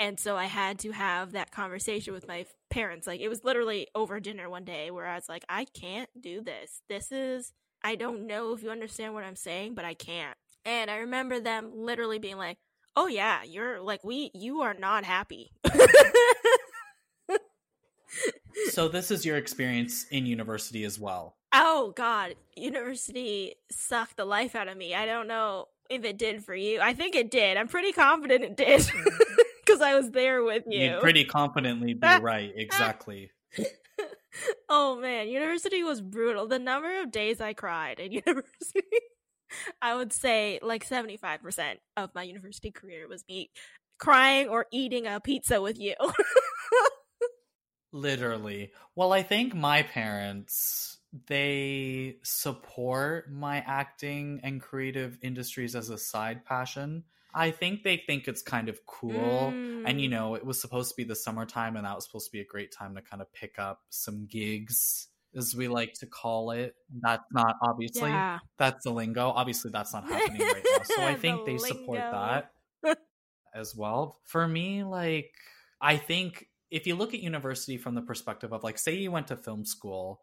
And 0.00 0.18
so 0.18 0.36
I 0.36 0.46
had 0.46 0.80
to 0.80 0.90
have 0.90 1.32
that 1.32 1.52
conversation 1.52 2.12
with 2.12 2.26
my 2.26 2.44
parents. 2.68 3.06
Like 3.06 3.20
it 3.20 3.28
was 3.28 3.44
literally 3.44 3.86
over 3.94 4.18
dinner 4.18 4.50
one 4.50 4.64
day 4.64 4.90
where 4.90 5.06
I 5.06 5.14
was 5.14 5.28
like, 5.28 5.44
I 5.48 5.64
can't 5.64 6.10
do 6.20 6.42
this. 6.42 6.82
This 6.88 7.12
is, 7.12 7.52
I 7.84 7.94
don't 7.94 8.26
know 8.26 8.52
if 8.52 8.64
you 8.64 8.70
understand 8.70 9.14
what 9.14 9.22
I'm 9.22 9.36
saying, 9.36 9.76
but 9.76 9.84
I 9.84 9.94
can't. 9.94 10.36
And 10.64 10.90
I 10.90 10.98
remember 10.98 11.38
them 11.38 11.70
literally 11.72 12.18
being 12.18 12.36
like, 12.36 12.58
oh 12.96 13.06
yeah, 13.06 13.44
you're 13.44 13.80
like, 13.80 14.02
we, 14.02 14.32
you 14.34 14.62
are 14.62 14.74
not 14.74 15.04
happy. 15.04 15.52
so 18.70 18.88
this 18.88 19.12
is 19.12 19.24
your 19.24 19.36
experience 19.36 20.06
in 20.10 20.26
university 20.26 20.82
as 20.82 20.98
well. 20.98 21.37
Oh 21.52 21.92
God, 21.96 22.34
university 22.56 23.54
sucked 23.70 24.16
the 24.16 24.24
life 24.24 24.54
out 24.54 24.68
of 24.68 24.76
me. 24.76 24.94
I 24.94 25.06
don't 25.06 25.28
know 25.28 25.68
if 25.88 26.04
it 26.04 26.18
did 26.18 26.44
for 26.44 26.54
you. 26.54 26.80
I 26.80 26.92
think 26.92 27.14
it 27.14 27.30
did. 27.30 27.56
I'm 27.56 27.68
pretty 27.68 27.92
confident 27.92 28.44
it 28.44 28.56
did 28.56 28.90
because 29.64 29.80
I 29.80 29.94
was 29.94 30.10
there 30.10 30.42
with 30.42 30.64
you. 30.66 30.90
You'd 30.90 31.00
pretty 31.00 31.24
confidently 31.24 31.94
be 31.94 32.06
right. 32.20 32.52
Exactly. 32.54 33.30
oh 34.68 34.96
man, 35.00 35.28
university 35.28 35.82
was 35.82 36.00
brutal. 36.00 36.46
The 36.46 36.58
number 36.58 37.00
of 37.00 37.10
days 37.10 37.40
I 37.40 37.54
cried 37.54 37.98
in 37.98 38.12
university. 38.12 38.82
I 39.80 39.94
would 39.94 40.12
say 40.12 40.58
like 40.62 40.86
75% 40.86 41.76
of 41.96 42.14
my 42.14 42.22
university 42.22 42.70
career 42.70 43.08
was 43.08 43.24
me 43.26 43.50
crying 43.98 44.48
or 44.48 44.66
eating 44.70 45.06
a 45.06 45.20
pizza 45.20 45.62
with 45.62 45.80
you. 45.80 45.94
Literally. 47.90 48.72
Well, 48.94 49.14
I 49.14 49.22
think 49.22 49.54
my 49.54 49.82
parents 49.82 50.97
they 51.26 52.16
support 52.22 53.30
my 53.32 53.58
acting 53.66 54.40
and 54.42 54.60
creative 54.60 55.18
industries 55.22 55.74
as 55.74 55.88
a 55.88 55.98
side 55.98 56.44
passion. 56.44 57.04
I 57.34 57.50
think 57.50 57.82
they 57.82 57.98
think 57.98 58.26
it's 58.26 58.42
kind 58.42 58.68
of 58.68 58.84
cool. 58.86 59.52
Mm. 59.52 59.84
And, 59.86 60.00
you 60.00 60.08
know, 60.08 60.34
it 60.34 60.44
was 60.44 60.60
supposed 60.60 60.90
to 60.90 60.96
be 60.96 61.04
the 61.04 61.14
summertime, 61.14 61.76
and 61.76 61.86
that 61.86 61.94
was 61.94 62.04
supposed 62.04 62.26
to 62.26 62.32
be 62.32 62.40
a 62.40 62.44
great 62.44 62.72
time 62.72 62.94
to 62.96 63.02
kind 63.02 63.22
of 63.22 63.32
pick 63.32 63.58
up 63.58 63.80
some 63.90 64.26
gigs, 64.26 65.08
as 65.36 65.54
we 65.54 65.68
like 65.68 65.94
to 65.94 66.06
call 66.06 66.50
it. 66.50 66.74
That's 67.00 67.24
not 67.32 67.56
obviously, 67.62 68.10
yeah. 68.10 68.38
that's 68.58 68.84
the 68.84 68.90
lingo. 68.90 69.28
Obviously, 69.28 69.70
that's 69.70 69.92
not 69.92 70.04
happening 70.08 70.40
right 70.40 70.64
now. 70.64 70.82
So 70.84 71.02
I 71.02 71.14
think 71.14 71.44
the 71.44 71.52
they 71.52 71.58
lingo. 71.58 71.78
support 71.78 71.98
that 71.98 72.50
as 73.54 73.74
well. 73.76 74.18
For 74.24 74.46
me, 74.46 74.84
like, 74.84 75.32
I 75.80 75.96
think 75.96 76.46
if 76.70 76.86
you 76.86 76.96
look 76.96 77.14
at 77.14 77.20
university 77.20 77.76
from 77.76 77.94
the 77.94 78.02
perspective 78.02 78.52
of, 78.52 78.62
like, 78.62 78.78
say 78.78 78.96
you 78.96 79.10
went 79.10 79.28
to 79.28 79.36
film 79.36 79.64
school 79.64 80.20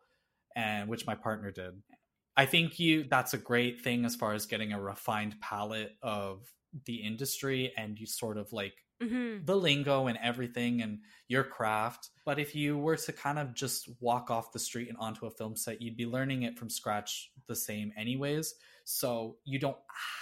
and 0.56 0.90
which 0.90 1.06
my 1.06 1.16
partner 1.16 1.52
did. 1.52 1.82
I 2.38 2.46
think 2.46 2.80
you 2.80 3.06
that's 3.10 3.34
a 3.34 3.38
great 3.38 3.82
thing 3.82 4.06
as 4.06 4.16
far 4.16 4.34
as 4.34 4.46
getting 4.46 4.74
a 4.74 4.82
refined 4.82 5.40
palette 5.42 5.96
of 6.02 6.52
the 6.86 6.96
industry 6.96 7.72
and 7.78 7.98
you 7.98 8.06
sort 8.06 8.38
of 8.38 8.52
like 8.52 8.74
mm-hmm. 9.02 9.46
the 9.46 9.56
lingo 9.56 10.08
and 10.08 10.18
everything 10.22 10.82
and 10.82 11.00
your 11.28 11.44
craft. 11.44 12.10
But 12.26 12.40
if 12.40 12.56
you 12.56 12.78
were 12.78 12.98
to 12.98 13.14
kind 13.14 13.40
of 13.40 13.54
just 13.54 13.90
walk 14.00 14.30
off 14.30 14.52
the 14.52 14.60
street 14.60 14.90
and 14.90 14.98
onto 14.98 15.26
a 15.26 15.32
film 15.32 15.56
set, 15.56 15.82
you'd 15.82 15.98
be 15.98 16.06
learning 16.06 16.44
it 16.44 16.58
from 16.58 16.70
scratch 16.70 17.32
the 17.48 17.56
same 17.56 17.92
anyways. 17.98 18.56
So 18.84 19.38
you 19.46 19.60
don't 19.60 19.78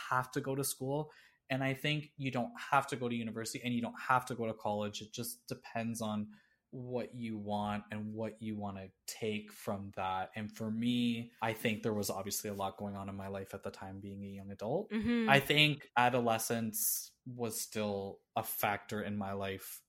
have 0.09 0.31
to 0.31 0.41
go 0.41 0.55
to 0.55 0.63
school. 0.63 1.11
And 1.49 1.63
I 1.63 1.73
think 1.73 2.11
you 2.17 2.31
don't 2.31 2.53
have 2.71 2.87
to 2.87 2.95
go 2.95 3.09
to 3.09 3.15
university 3.15 3.61
and 3.63 3.73
you 3.73 3.81
don't 3.81 3.99
have 3.99 4.25
to 4.27 4.35
go 4.35 4.47
to 4.47 4.53
college. 4.53 5.01
It 5.01 5.13
just 5.13 5.45
depends 5.47 6.01
on 6.01 6.27
what 6.75 7.13
you 7.13 7.37
want 7.37 7.83
and 7.91 8.13
what 8.13 8.33
you 8.41 8.55
want 8.55 8.77
to 8.77 8.87
take 9.05 9.51
from 9.51 9.91
that. 9.95 10.31
And 10.35 10.51
for 10.51 10.71
me, 10.71 11.31
I 11.41 11.53
think 11.53 11.83
there 11.83 11.93
was 11.93 12.09
obviously 12.09 12.49
a 12.49 12.53
lot 12.53 12.77
going 12.77 12.95
on 12.95 13.09
in 13.09 13.15
my 13.15 13.27
life 13.27 13.53
at 13.53 13.61
the 13.63 13.69
time 13.69 13.99
being 14.01 14.23
a 14.23 14.27
young 14.27 14.49
adult. 14.51 14.89
Mhm. 14.91 15.29
I 15.29 15.39
think 15.39 15.87
adolescence 15.95 17.11
was 17.27 17.61
still 17.61 18.19
a 18.35 18.43
factor 18.43 19.01
in 19.03 19.17
my 19.17 19.33
life 19.33 19.81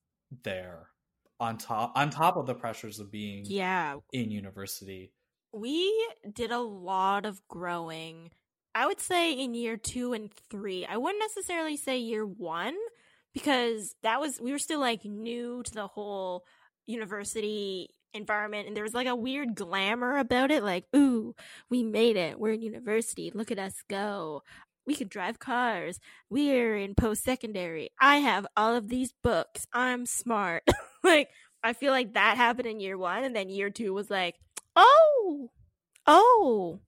there 0.43 0.89
on 1.39 1.57
top 1.57 1.91
on 1.95 2.09
top 2.11 2.37
of 2.37 2.45
the 2.45 2.53
pressures 2.55 2.99
of 2.99 3.11
being 3.11 3.45
yeah, 3.45 3.97
in 4.13 4.31
university. 4.31 5.11
we 5.51 5.91
did 6.33 6.51
a 6.51 6.59
lot 6.59 7.25
of 7.25 7.41
growing. 7.47 8.29
I 8.75 8.85
would 8.85 8.99
say 8.99 9.33
in 9.33 9.53
year 9.53 9.77
two 9.77 10.13
and 10.13 10.31
three. 10.51 10.85
I 10.85 10.97
wouldn't 10.97 11.21
necessarily 11.21 11.77
say 11.77 11.97
year 11.97 12.25
one 12.25 12.75
because 13.33 13.95
that 14.03 14.19
was 14.19 14.39
we 14.39 14.51
were 14.51 14.59
still 14.59 14.79
like 14.79 15.03
new 15.05 15.63
to 15.63 15.73
the 15.73 15.87
whole 15.87 16.45
university 16.85 17.89
environment 18.13 18.67
and 18.67 18.77
there 18.77 18.83
was 18.83 18.93
like 18.93 19.07
a 19.07 19.15
weird 19.15 19.55
glamour 19.55 20.17
about 20.17 20.49
it 20.49 20.63
like 20.63 20.85
ooh 20.95 21.35
we 21.69 21.83
made 21.83 22.15
it. 22.15 22.39
We're 22.39 22.53
in 22.53 22.61
university. 22.61 23.31
Look 23.33 23.51
at 23.51 23.59
us 23.59 23.73
go. 23.89 24.43
We 24.87 24.95
can 24.95 25.07
drive 25.07 25.39
cars. 25.39 25.99
We're 26.29 26.77
in 26.77 26.93
post-secondary. 26.95 27.89
I 27.99 28.17
have 28.17 28.45
all 28.55 28.75
of 28.75 28.87
these 28.87 29.13
books. 29.23 29.65
I'm 29.73 30.05
smart. 30.05 30.63
Like 31.03 31.29
i 31.65 31.73
feel 31.73 31.91
like 31.91 32.13
that 32.13 32.37
happened 32.37 32.67
in 32.67 32.79
year 32.79 32.97
one 32.97 33.23
and 33.23 33.35
then 33.35 33.49
year 33.49 33.69
two 33.69 33.93
was 33.93 34.09
like 34.09 34.35
oh 34.75 35.49
oh 36.05 36.79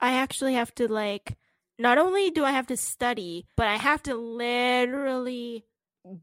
i 0.00 0.12
actually 0.12 0.54
have 0.54 0.72
to 0.74 0.86
like 0.86 1.36
not 1.78 1.98
only 1.98 2.30
do 2.30 2.44
i 2.44 2.52
have 2.52 2.66
to 2.66 2.76
study 2.76 3.46
but 3.56 3.66
i 3.66 3.76
have 3.76 4.02
to 4.02 4.14
literally 4.14 5.64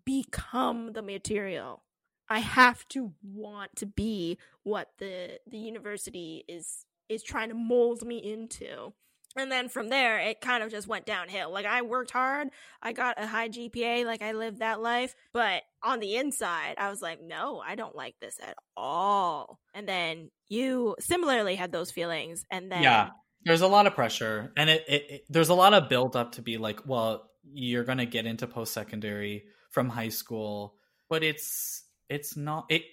become 0.06 0.94
the 0.94 1.02
material 1.02 1.84
i 2.30 2.40
have 2.40 2.88
to 2.88 3.12
want 3.24 3.76
to 3.76 3.86
be 3.86 4.38
what 4.64 4.90
the 4.98 5.40
the 5.48 5.58
university 5.58 6.44
is 6.48 6.86
is 7.10 7.24
trying 7.24 7.50
to 7.50 7.56
mold 7.56 8.06
me 8.06 8.18
into. 8.18 8.94
And 9.38 9.52
then 9.52 9.68
from 9.68 9.90
there 9.90 10.20
it 10.20 10.40
kind 10.40 10.64
of 10.64 10.72
just 10.72 10.88
went 10.88 11.06
downhill. 11.06 11.52
Like 11.52 11.66
i 11.66 11.82
worked 11.82 12.12
hard. 12.12 12.50
I 12.82 12.94
got 12.94 13.22
a 13.22 13.28
high 13.28 13.50
gpa 13.50 14.06
like 14.06 14.22
i 14.22 14.32
lived 14.32 14.60
that 14.60 14.82
life. 14.82 15.16
But 15.34 15.64
on 15.84 16.00
the 16.00 16.16
inside 16.16 16.76
i 16.78 16.90
was 16.90 17.02
like 17.02 17.22
no 17.22 17.62
i 17.66 17.76
don't 17.76 17.96
like 17.96 18.16
this 18.20 18.40
at 18.42 18.56
all. 18.76 19.60
And 19.74 19.88
then 19.88 20.32
you 20.48 20.96
similarly 21.00 21.56
had 21.56 21.72
those 21.72 21.92
feelings. 21.92 22.46
And 22.50 22.72
then 22.72 22.82
Yeah. 22.82 23.10
There's 23.44 23.62
a 23.62 23.68
lot 23.68 23.86
of 23.86 23.94
pressure. 23.94 24.52
And 24.58 24.72
it, 24.72 24.84
it, 24.88 25.04
it 25.10 25.26
there's 25.30 25.50
a 25.50 25.54
lot 25.54 25.76
of 25.76 25.88
build 25.88 26.16
up 26.16 26.32
to 26.34 26.42
be 26.42 26.58
like, 26.58 26.88
well, 26.88 27.30
you're 27.54 27.84
going 27.84 28.00
to 28.00 28.08
get 28.08 28.26
into 28.26 28.48
post 28.48 28.74
secondary 28.74 29.44
from 29.70 29.90
high 29.90 30.10
school, 30.10 30.74
but 31.10 31.24
it's 31.24 31.84
it's 32.10 32.36
not 32.38 32.66
it 32.70 32.84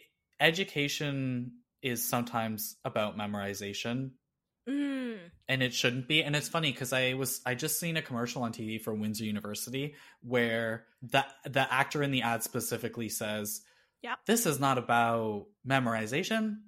education 0.40 1.52
is 1.82 2.06
sometimes 2.08 2.76
about 2.84 3.16
memorization. 3.18 4.12
Mm, 4.68 5.18
and 5.48 5.60
it 5.62 5.74
shouldn't 5.74 6.06
be 6.06 6.22
and 6.22 6.36
it's 6.36 6.48
funny 6.48 6.70
because 6.70 6.92
i 6.92 7.14
was 7.14 7.40
i 7.44 7.52
just 7.52 7.80
seen 7.80 7.96
a 7.96 8.02
commercial 8.02 8.44
on 8.44 8.52
tv 8.52 8.80
for 8.80 8.94
windsor 8.94 9.24
university 9.24 9.96
where 10.22 10.84
the 11.02 11.24
the 11.44 11.66
actor 11.74 12.00
in 12.00 12.12
the 12.12 12.22
ad 12.22 12.44
specifically 12.44 13.08
says 13.08 13.62
Yep. 14.04 14.18
this 14.26 14.46
is 14.46 14.58
not 14.60 14.78
about 14.78 15.46
memorization. 15.68 16.58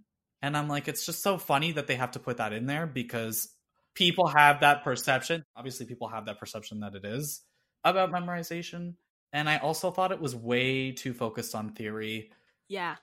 And 0.42 0.56
i'm 0.56 0.68
like 0.68 0.88
it's 0.88 1.06
just 1.06 1.22
so 1.22 1.38
funny 1.38 1.70
that 1.72 1.86
they 1.86 1.94
have 1.94 2.10
to 2.12 2.18
put 2.18 2.38
that 2.38 2.52
in 2.52 2.66
there 2.66 2.84
because 2.88 3.48
people 3.94 4.26
have 4.26 4.60
that 4.62 4.82
perception 4.82 5.44
obviously 5.56 5.86
people 5.86 6.08
have 6.08 6.26
that 6.26 6.40
perception 6.40 6.80
that 6.80 6.96
it 6.96 7.04
is 7.04 7.42
about 7.84 8.10
memorization 8.10 8.94
and 9.34 9.48
i 9.50 9.58
also 9.58 9.90
thought 9.90 10.12
it 10.12 10.20
was 10.20 10.34
way 10.34 10.92
too 10.92 11.12
focused 11.12 11.54
on 11.54 11.70
theory 11.70 12.30
yeah 12.68 12.96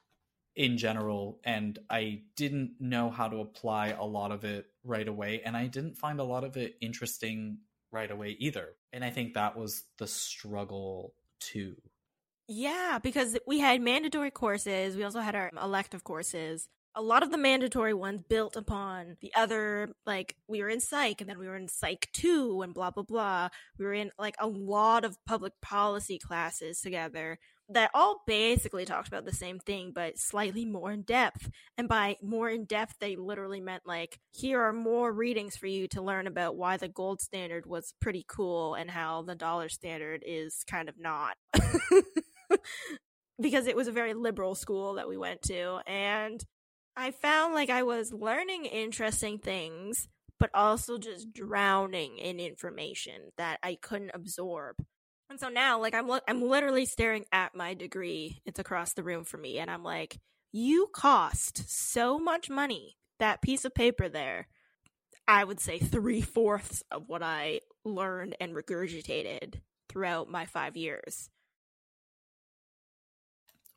in 0.56 0.78
general 0.78 1.40
and 1.44 1.78
i 1.90 2.22
didn't 2.36 2.72
know 2.80 3.12
how 3.12 3.28
to 3.28 3.38
apply 3.38 3.90
a 3.90 4.04
lot 4.04 4.32
of 4.32 4.44
it 4.44 4.66
right 4.84 5.08
away 5.08 5.42
and 5.46 5.56
i 5.56 5.68
didn't 5.68 5.96
find 5.96 6.20
a 6.20 6.24
lot 6.24 6.44
of 6.44 6.58
it 6.58 6.76
interesting 6.82 7.60
right 7.92 8.10
away 8.10 8.36
either 8.40 8.70
and 8.92 9.06
i 9.06 9.12
think 9.12 9.36
that 9.36 9.56
was 9.56 9.84
the 10.00 10.08
struggle 10.08 11.14
too 11.40 11.76
Yeah, 12.48 13.00
because 13.02 13.38
we 13.48 13.60
had 13.60 13.80
mandatory 13.82 14.32
courses. 14.32 14.98
We 14.98 15.04
also 15.06 15.22
had 15.22 15.36
our 15.36 15.52
elective 15.62 16.04
courses. 16.04 16.68
A 16.94 17.02
lot 17.02 17.24
of 17.24 17.32
the 17.32 17.38
mandatory 17.38 17.94
ones 17.94 18.22
built 18.28 18.58
upon 18.58 19.16
the 19.22 19.32
other, 19.34 19.90
like, 20.06 20.36
we 20.48 20.62
were 20.62 20.70
in 20.70 20.82
psych 20.82 21.22
and 21.22 21.30
then 21.30 21.40
we 21.40 21.48
were 21.48 21.56
in 21.56 21.70
psych 21.70 22.10
2 22.14 22.62
and 22.62 22.74
blah, 22.74 22.92
blah, 22.92 23.04
blah. 23.04 23.50
We 23.80 23.86
were 23.86 23.94
in, 23.94 24.12
like, 24.20 24.36
a 24.40 24.48
lot 24.48 25.06
of 25.06 25.18
public 25.26 25.54
policy 25.62 26.20
classes 26.20 26.82
together 26.82 27.40
that 27.70 27.92
all 27.94 28.24
basically 28.28 28.84
talked 28.84 29.08
about 29.08 29.24
the 29.26 29.32
same 29.32 29.60
thing, 29.60 29.92
but 29.94 30.18
slightly 30.18 30.66
more 30.66 30.92
in 30.92 31.04
depth. 31.04 31.50
And 31.78 31.88
by 31.88 32.18
more 32.22 32.50
in 32.50 32.66
depth, 32.66 32.96
they 33.00 33.16
literally 33.16 33.62
meant, 33.62 33.84
like, 33.86 34.20
here 34.32 34.62
are 34.62 34.74
more 34.74 35.12
readings 35.14 35.56
for 35.56 35.68
you 35.68 35.88
to 35.90 36.02
learn 36.02 36.28
about 36.28 36.58
why 36.58 36.78
the 36.78 36.90
gold 36.90 37.22
standard 37.22 37.66
was 37.66 37.94
pretty 38.02 38.26
cool 38.28 38.74
and 38.76 38.92
how 38.92 39.22
the 39.22 39.36
dollar 39.36 39.70
standard 39.70 40.24
is 40.26 40.64
kind 40.68 40.90
of 40.90 41.00
not. 41.00 41.38
because 43.40 43.68
it 43.68 43.76
was 43.76 43.88
a 43.88 43.92
very 43.92 44.14
liberal 44.14 44.56
school 44.56 44.96
that 44.96 45.08
we 45.08 45.18
went 45.18 45.42
to 45.44 45.80
and 45.88 46.44
I 46.96 47.12
found 47.12 47.54
like 47.54 47.70
I 47.70 47.84
was 47.84 48.14
learning 48.14 48.66
interesting 48.66 49.40
things 49.40 50.08
but 50.42 50.50
also 50.56 50.98
just 50.98 51.32
drowning 51.32 52.18
in 52.18 52.40
information 52.40 53.30
that 53.38 53.60
I 53.62 53.78
couldn't 53.80 54.10
absorb. 54.16 54.78
And 55.30 55.40
so 55.40 55.50
now 55.50 55.80
like 55.80 55.94
I'm 55.94 56.10
I'm 56.28 56.42
literally 56.42 56.86
staring 56.86 57.26
at 57.32 57.54
my 57.54 57.76
degree. 57.76 58.42
It's 58.44 58.60
across 58.60 58.94
the 58.94 59.04
room 59.04 59.24
from 59.24 59.42
me 59.42 59.60
and 59.60 59.70
I'm 59.70 59.84
like 59.84 60.20
you 60.52 60.90
cost 60.94 61.70
so 61.70 62.18
much 62.18 62.50
money. 62.50 62.98
That 63.20 63.44
piece 63.44 63.66
of 63.66 63.76
paper 63.76 64.10
there. 64.10 64.48
I 65.28 65.44
would 65.44 65.60
say 65.60 65.78
three 65.78 66.22
fourths 66.22 66.82
of 66.90 67.04
what 67.08 67.22
I 67.22 67.60
learned 67.86 68.36
and 68.42 68.56
regurgitated 68.56 69.62
throughout 69.90 70.28
my 70.28 70.48
five 70.48 70.76
years. 70.76 71.30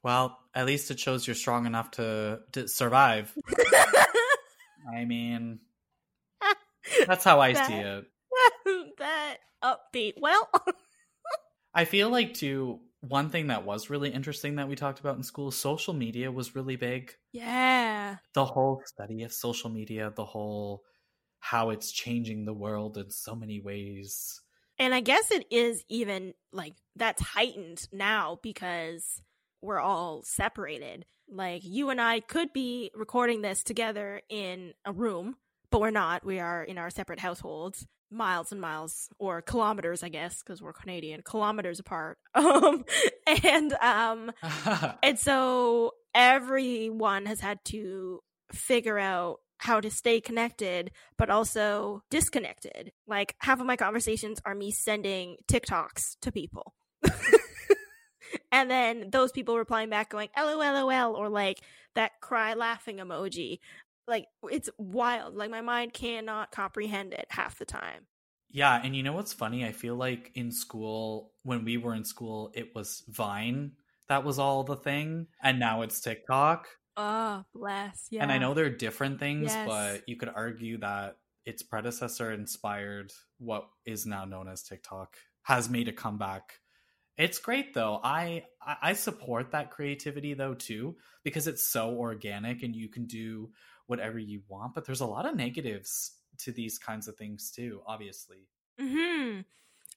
Well 0.05 0.39
at 0.55 0.67
least 0.67 0.91
it 0.93 1.01
shows 1.01 1.27
you're 1.27 1.35
strong 1.35 1.67
enough 1.67 1.91
to, 1.93 2.39
to 2.53 2.69
survive 2.69 3.35
i 4.95 5.05
mean 5.05 5.59
that's 7.07 7.25
how 7.25 7.41
i 7.41 7.53
That- 7.53 7.67
see 7.67 7.75
it 7.75 8.05
that 8.99 9.37
upbeat. 9.63 10.15
Well, 10.21 10.49
I 11.75 11.85
feel 11.85 12.11
like 12.11 12.35
too 12.35 12.81
one 13.01 13.31
thing 13.31 13.49
that 13.49 13.65
was 13.65 13.91
really 13.91 14.11
interesting 14.11 14.57
that 14.57 14.69
we 14.69 14.77
talked 14.77 15.01
about 15.01 15.17
in 15.17 15.23
school, 15.23 15.51
social 15.51 15.95
media 15.95 16.33
was 16.33 16.55
really 16.57 16.77
big. 16.77 17.13
yeah. 17.33 18.17
The 18.35 18.45
whole 18.45 18.83
study 18.87 19.23
of 19.23 19.33
social 19.33 19.71
media, 19.71 20.13
the 20.15 20.25
whole 20.25 20.83
how 21.39 21.71
it's 21.71 21.93
changing 21.93 22.45
the 22.45 22.55
world 22.55 22.97
in 22.97 23.11
so 23.11 23.35
many 23.35 23.61
ways. 23.61 24.41
And 24.79 24.95
I 24.95 25.01
guess 25.01 25.31
it 25.31 25.47
is 25.51 25.85
even 25.89 26.35
like 26.53 26.75
that's 26.97 27.23
heightened 27.23 27.87
now 27.93 28.39
because 28.43 29.21
we're 29.65 29.81
all 29.81 30.23
separated. 30.25 31.05
Like 31.29 31.63
you 31.65 31.91
and 31.91 32.01
I 32.01 32.21
could 32.21 32.53
be 32.53 32.91
recording 32.95 33.43
this 33.43 33.63
together 33.63 34.21
in 34.29 34.75
a 34.85 34.93
room, 34.93 35.37
but 35.71 35.81
we're 35.81 35.91
not. 35.91 36.25
We 36.25 36.39
are 36.39 36.63
in 36.63 36.79
our 36.79 36.91
separate 36.91 37.19
households, 37.19 37.87
miles 38.11 38.53
and 38.53 38.61
miles 38.61 39.09
or 39.19 39.43
kilometers, 39.43 40.03
I 40.03 40.11
guess, 40.11 40.43
because 40.43 40.61
we're 40.61 40.73
Canadian, 40.75 41.23
kilometers 41.23 41.81
apart. 41.81 42.19
Um 42.35 42.85
and 43.27 43.73
um 43.75 44.33
And 45.03 45.19
so 45.19 45.93
everyone 46.15 47.27
has 47.27 47.41
had 47.41 47.59
to 47.67 48.21
figure 48.53 48.99
out 48.99 49.39
how 49.59 49.81
to 49.81 49.91
stay 49.91 50.21
connected, 50.21 50.91
but 51.17 51.31
also 51.31 52.03
disconnected. 52.11 52.93
Like 53.07 53.35
half 53.39 53.61
of 53.61 53.67
my 53.67 53.77
conversations 53.77 54.41
are 54.45 54.55
me 54.55 54.73
sending 54.73 55.37
TikToks 55.51 56.19
to 56.21 56.33
people. 56.33 56.75
And 58.55 58.71
then 58.71 59.11
those 59.11 59.33
people 59.33 59.59
replying 59.59 59.91
back 59.91 60.11
going, 60.11 60.29
LOLOL, 60.39 61.15
or 61.17 61.29
like 61.29 61.61
that 61.95 62.13
cry 62.21 62.55
laughing 62.55 62.99
emoji. 62.99 63.59
Like 64.07 64.27
it's 64.51 64.71
wild. 64.79 65.35
Like 65.35 65.51
my 65.51 65.61
mind 65.63 65.93
cannot 65.93 66.53
comprehend 66.53 67.13
it 67.15 67.27
half 67.31 67.59
the 67.59 67.65
time. 67.65 68.07
yeah, 68.51 68.81
and 68.85 68.95
you 68.95 69.03
know 69.03 69.13
what's 69.13 69.33
funny? 69.33 69.65
I 69.67 69.73
feel 69.73 69.97
like 69.97 70.31
in 70.35 70.53
school, 70.53 71.33
when 71.43 71.65
we 71.65 71.77
were 71.77 71.95
in 71.95 72.05
school, 72.05 72.51
it 72.55 72.75
was 72.75 73.03
Vine 73.09 73.73
that 74.09 74.23
was 74.23 74.39
all 74.39 74.63
the 74.65 74.77
thing, 74.77 75.27
and 75.43 75.59
now 75.59 75.81
it's 75.83 76.01
TikTok. 76.01 76.69
Oh, 76.97 77.43
bless. 77.55 78.07
Yeah. 78.11 78.23
And 78.23 78.31
I 78.31 78.37
know 78.39 78.53
they're 78.55 78.69
different 78.71 79.19
things, 79.19 79.51
Yes. 79.51 79.67
but 79.67 80.09
you 80.09 80.17
could 80.17 80.29
argue 80.35 80.77
that 80.79 81.17
its 81.47 81.63
predecessor 81.63 82.31
inspired 82.31 83.13
what 83.39 83.67
is 83.87 84.05
now 84.07 84.25
known 84.27 84.47
as 84.47 84.63
TikTok, 84.63 85.17
has 85.45 85.69
made 85.71 85.89
a 85.89 85.93
comeback. 85.93 86.61
It's 87.17 87.39
great 87.39 87.75
though. 87.75 88.01
I 88.03 88.45
I 88.61 88.95
support 88.95 89.53
that 89.53 89.71
creativity 89.71 90.35
though 90.35 90.55
too 90.55 90.97
because 91.23 91.47
it's 91.47 91.65
so 91.65 91.91
organic 91.97 92.63
and 92.63 92.75
you 92.75 92.89
can 92.89 93.07
do 93.07 93.51
whatever 93.87 94.19
you 94.19 94.43
want. 94.49 94.75
But 94.75 94.85
there's 94.85 95.01
a 95.01 95.07
lot 95.07 95.27
of 95.27 95.37
negatives 95.37 96.13
to 96.39 96.53
these 96.53 96.79
kinds 96.79 97.07
of 97.07 97.17
things 97.17 97.53
too. 97.53 97.81
Obviously, 97.87 98.49
Hmm. 98.81 99.41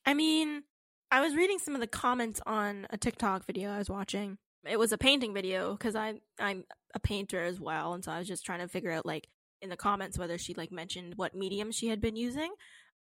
I 0.06 0.14
mean, 0.14 0.64
I 1.12 1.22
was 1.22 1.36
reading 1.36 1.60
some 1.60 1.74
of 1.74 1.82
the 1.82 1.88
comments 1.88 2.40
on 2.46 2.86
a 2.90 2.98
TikTok 2.98 3.46
video 3.46 3.72
I 3.72 3.80
was 3.80 3.90
watching. 3.90 4.38
It 4.66 4.78
was 4.78 4.92
a 4.92 4.98
painting 4.98 5.34
video 5.34 5.72
because 5.74 5.96
I 5.96 6.16
I'm 6.40 6.66
a 6.94 7.00
painter 7.00 7.44
as 7.44 7.60
well, 7.60 7.94
and 7.94 8.04
so 8.04 8.12
I 8.12 8.20
was 8.20 8.28
just 8.28 8.46
trying 8.46 8.60
to 8.60 8.68
figure 8.68 8.92
out 8.92 9.06
like 9.06 9.28
in 9.62 9.70
the 9.70 9.78
comments 9.78 10.20
whether 10.20 10.38
she 10.38 10.54
like 10.54 10.72
mentioned 10.72 11.14
what 11.16 11.34
medium 11.34 11.72
she 11.72 11.88
had 11.88 12.02
been 12.02 12.16
using. 12.16 12.54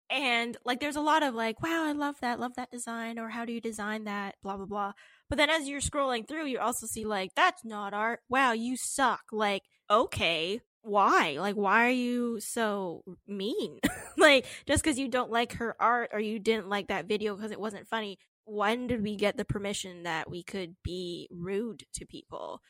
And 0.10 0.58
like 0.66 0.80
there's 0.80 0.96
a 0.96 1.02
lot 1.02 1.24
of 1.24 1.36
like, 1.36 1.62
wow, 1.62 1.86
I 1.86 1.92
love 1.92 2.16
that, 2.22 2.40
love 2.40 2.56
that 2.56 2.72
design, 2.72 3.20
or 3.20 3.30
how 3.30 3.46
do 3.46 3.54
you 3.54 3.62
design 3.62 4.06
that, 4.06 4.36
blah 4.42 4.58
blah 4.58 4.66
blah. 4.66 4.94
But 5.30 5.38
then 5.38 5.50
as 5.50 5.68
you're 5.68 5.82
scrolling 5.82 6.28
through, 6.28 6.48
you 6.48 6.60
also 6.60 6.88
see 6.88 7.06
like, 7.06 7.32
that's 7.36 7.64
not 7.64 7.94
art. 7.94 8.22
Wow, 8.30 8.54
you 8.54 8.76
suck. 8.76 9.22
Like, 9.32 9.64
okay, 9.90 10.62
why? 10.82 11.38
Like, 11.40 11.56
why 11.56 11.86
are 11.86 11.92
you 11.92 12.40
so 12.40 13.04
mean? 13.28 13.80
like, 14.18 14.46
just 14.66 14.84
because 14.84 14.98
you 14.98 15.08
don't 15.08 15.32
like 15.32 15.54
her 15.54 15.76
art 15.80 16.10
or 16.14 16.20
you 16.20 16.40
didn't 16.40 16.70
like 16.70 16.88
that 16.88 17.08
video 17.08 17.36
because 17.36 17.52
it 17.52 17.60
wasn't 17.60 17.88
funny, 17.88 18.18
when 18.46 18.88
did 18.88 19.04
we 19.04 19.16
get 19.16 19.38
the 19.38 19.46
permission 19.46 20.04
that 20.04 20.30
we 20.30 20.42
could 20.44 20.76
be 20.84 21.28
rude 21.32 21.84
to 21.94 22.06
people? 22.06 22.62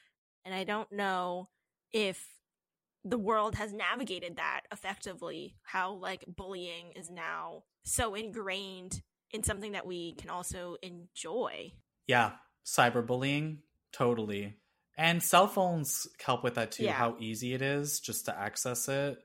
And 0.44 0.54
I 0.54 0.66
don't 0.66 0.92
know 0.92 1.50
if 1.94 2.26
the 3.04 3.18
world 3.18 3.56
has 3.56 3.74
navigated 3.74 4.38
that 4.38 4.62
effectively, 4.72 5.56
how 5.64 5.93
like 5.93 6.26
bullying 6.28 6.91
is 6.95 7.10
now 7.10 7.64
so 7.84 8.14
ingrained 8.16 9.02
in 9.32 9.43
something 9.43 9.72
that 9.74 9.86
we 9.86 10.14
can 10.16 10.30
also 10.30 10.76
enjoy. 10.82 11.72
Yeah, 12.08 12.34
cyberbullying, 12.66 13.60
totally. 13.93 14.56
And 14.97 15.24
cell 15.24 15.47
phones 15.47 16.08
help 16.24 16.43
with 16.43 16.56
that 16.56 16.72
too, 16.72 16.84
Yeah. 16.84 16.93
how 16.93 17.16
easy 17.20 17.54
it 17.54 17.62
is 17.62 18.00
just 18.00 18.26
to 18.26 18.38
access 18.38 18.88
it. 18.89 19.20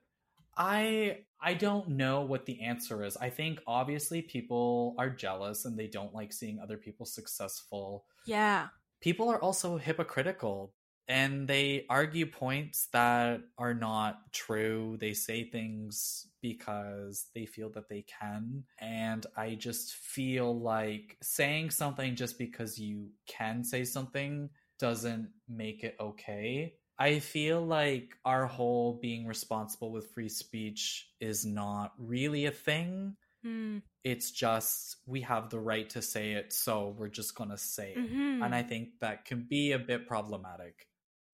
I 0.56 1.24
I 1.40 1.54
don't 1.54 1.90
know 1.90 2.22
what 2.22 2.46
the 2.46 2.62
answer 2.62 3.02
is. 3.04 3.16
I 3.18 3.28
think 3.28 3.60
obviously 3.66 4.22
people 4.22 4.94
are 4.98 5.10
jealous 5.10 5.64
and 5.64 5.78
they 5.78 5.88
don't 5.88 6.14
like 6.14 6.32
seeing 6.32 6.58
other 6.58 6.78
people 6.78 7.04
successful. 7.06 8.06
Yeah. 8.24 8.68
People 9.00 9.28
are 9.28 9.40
also 9.40 9.76
hypocritical 9.76 10.72
and 11.08 11.46
they 11.46 11.84
argue 11.88 12.26
points 12.26 12.88
that 12.92 13.40
are 13.58 13.74
not 13.74 14.32
true. 14.32 14.96
They 14.98 15.12
say 15.12 15.44
things 15.44 16.26
because 16.40 17.26
they 17.34 17.46
feel 17.46 17.70
that 17.70 17.88
they 17.88 18.02
can. 18.20 18.64
And 18.78 19.26
I 19.36 19.54
just 19.54 19.94
feel 19.94 20.58
like 20.58 21.16
saying 21.22 21.70
something 21.70 22.16
just 22.16 22.38
because 22.38 22.78
you 22.78 23.10
can 23.26 23.64
say 23.64 23.84
something 23.84 24.50
doesn't 24.78 25.28
make 25.48 25.84
it 25.84 25.96
okay. 26.00 26.74
I 26.98 27.18
feel 27.18 27.64
like 27.64 28.14
our 28.24 28.46
whole 28.46 28.98
being 29.00 29.26
responsible 29.26 29.90
with 29.90 30.12
free 30.12 30.28
speech 30.28 31.08
is 31.20 31.44
not 31.44 31.92
really 31.98 32.46
a 32.46 32.50
thing. 32.50 33.16
Hmm. 33.42 33.78
It's 34.04 34.30
just 34.30 34.96
we 35.06 35.20
have 35.22 35.50
the 35.50 35.58
right 35.58 35.88
to 35.90 36.02
say 36.02 36.32
it, 36.32 36.52
so 36.52 36.94
we're 36.96 37.08
just 37.08 37.34
going 37.34 37.50
to 37.50 37.58
say 37.58 37.92
it. 37.92 37.98
Mhm. 37.98 38.44
And 38.44 38.54
I 38.54 38.62
think 38.62 39.00
that 39.00 39.24
can 39.24 39.42
be 39.42 39.72
a 39.72 39.78
bit 39.78 40.06
problematic. 40.06 40.86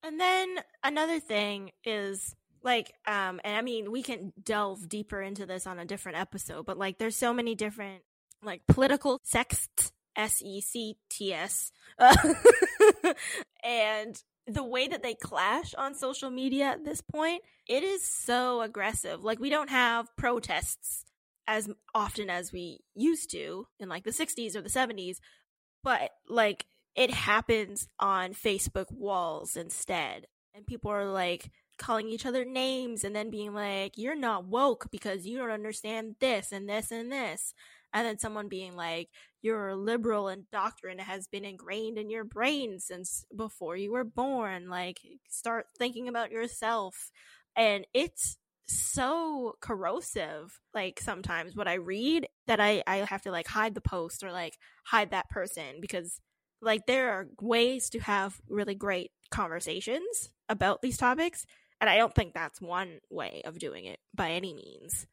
And 0.02 0.20
then 0.20 0.56
another 0.82 1.20
thing 1.20 1.72
is 1.84 2.34
like 2.62 2.92
um 3.06 3.40
and 3.44 3.56
I 3.56 3.62
mean 3.62 3.90
we 3.90 4.02
can 4.02 4.32
delve 4.42 4.88
deeper 4.88 5.20
into 5.22 5.46
this 5.46 5.66
on 5.66 5.78
a 5.78 5.84
different 5.84 6.18
episode, 6.18 6.66
but 6.66 6.78
like 6.78 6.98
there's 6.98 7.16
so 7.16 7.32
many 7.32 7.54
different 7.54 8.02
like 8.42 8.62
political 8.66 9.18
sexts 9.22 9.92
S 10.16 10.42
E 10.42 10.60
C 10.60 10.96
T 11.08 11.32
S 11.32 11.72
uh, 11.98 12.16
and 13.64 14.22
the 14.46 14.64
way 14.64 14.88
that 14.88 15.02
they 15.02 15.14
clash 15.14 15.74
on 15.74 15.94
social 15.94 16.30
media 16.30 16.64
at 16.64 16.84
this 16.84 17.00
point, 17.00 17.42
it 17.68 17.84
is 17.84 18.04
so 18.04 18.62
aggressive. 18.62 19.22
Like 19.22 19.38
we 19.38 19.50
don't 19.50 19.70
have 19.70 20.08
protests 20.16 21.04
as 21.46 21.68
often 21.94 22.30
as 22.30 22.52
we 22.52 22.80
used 22.94 23.30
to 23.32 23.66
in 23.78 23.88
like 23.88 24.04
the 24.04 24.10
60s 24.10 24.56
or 24.56 24.62
the 24.62 24.68
70s, 24.68 25.18
but 25.82 26.10
like 26.28 26.66
it 26.94 27.10
happens 27.10 27.88
on 27.98 28.34
Facebook 28.34 28.90
walls 28.90 29.56
instead. 29.56 30.26
And 30.54 30.66
people 30.66 30.90
are 30.90 31.06
like 31.06 31.50
calling 31.78 32.08
each 32.08 32.26
other 32.26 32.44
names 32.44 33.04
and 33.04 33.14
then 33.14 33.30
being 33.30 33.54
like, 33.54 33.96
you're 33.96 34.16
not 34.16 34.44
woke 34.46 34.88
because 34.90 35.26
you 35.26 35.38
don't 35.38 35.50
understand 35.50 36.16
this 36.20 36.52
and 36.52 36.68
this 36.68 36.90
and 36.90 37.10
this. 37.10 37.54
And 37.92 38.06
then 38.06 38.18
someone 38.18 38.48
being 38.48 38.76
like, 38.76 39.08
you're 39.42 39.74
liberal 39.74 40.28
and 40.28 40.48
doctrine 40.50 40.98
has 40.98 41.26
been 41.26 41.44
ingrained 41.44 41.98
in 41.98 42.10
your 42.10 42.24
brain 42.24 42.78
since 42.78 43.24
before 43.34 43.76
you 43.76 43.92
were 43.92 44.04
born. 44.04 44.68
Like, 44.68 45.00
start 45.28 45.66
thinking 45.78 46.08
about 46.08 46.30
yourself. 46.30 47.10
And 47.56 47.86
it's 47.94 48.36
so 48.70 49.56
corrosive 49.60 50.60
like 50.74 51.00
sometimes 51.00 51.56
what 51.56 51.66
i 51.66 51.74
read 51.74 52.28
that 52.46 52.60
i 52.60 52.80
i 52.86 52.98
have 52.98 53.20
to 53.20 53.32
like 53.32 53.48
hide 53.48 53.74
the 53.74 53.80
post 53.80 54.22
or 54.22 54.30
like 54.30 54.56
hide 54.84 55.10
that 55.10 55.28
person 55.28 55.80
because 55.80 56.20
like 56.62 56.86
there 56.86 57.10
are 57.10 57.26
ways 57.40 57.90
to 57.90 57.98
have 58.00 58.40
really 58.48 58.74
great 58.74 59.10
conversations 59.30 60.30
about 60.48 60.82
these 60.82 60.96
topics 60.96 61.46
and 61.80 61.88
i 61.90 61.96
don't 61.96 62.14
think 62.14 62.34
that's 62.34 62.60
one 62.60 62.98
way 63.10 63.42
of 63.44 63.58
doing 63.58 63.84
it 63.84 63.98
by 64.14 64.30
any 64.32 64.52
means 64.54 65.06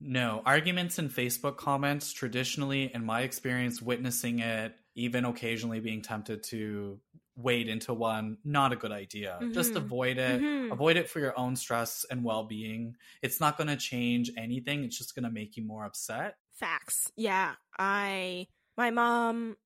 No, 0.00 0.42
arguments 0.44 0.98
in 0.98 1.08
Facebook 1.08 1.56
comments, 1.56 2.12
traditionally, 2.12 2.90
in 2.92 3.04
my 3.06 3.22
experience, 3.22 3.80
witnessing 3.80 4.40
it, 4.40 4.74
even 4.94 5.24
occasionally 5.24 5.80
being 5.80 6.02
tempted 6.02 6.42
to 6.44 7.00
wade 7.36 7.68
into 7.68 7.94
one, 7.94 8.36
not 8.44 8.72
a 8.72 8.76
good 8.76 8.92
idea. 8.92 9.38
Just 9.52 9.72
Mhm. 9.72 9.76
avoid 9.76 10.18
it. 10.18 10.42
Mhm. 10.42 10.72
Avoid 10.72 10.96
it 10.96 11.08
for 11.08 11.20
your 11.20 11.38
own 11.38 11.56
stress 11.56 12.04
and 12.10 12.22
well 12.22 12.44
being. 12.44 12.96
It's 13.22 13.40
not 13.40 13.56
going 13.56 13.68
to 13.68 13.76
change 13.76 14.30
anything, 14.36 14.84
it's 14.84 14.98
just 14.98 15.14
going 15.14 15.24
to 15.24 15.30
make 15.30 15.56
you 15.56 15.64
more 15.64 15.84
upset. 15.86 16.36
facts 16.52 17.10
yeah 17.16 17.54
i 17.78 18.46
my 18.76 18.90
mom 18.90 19.56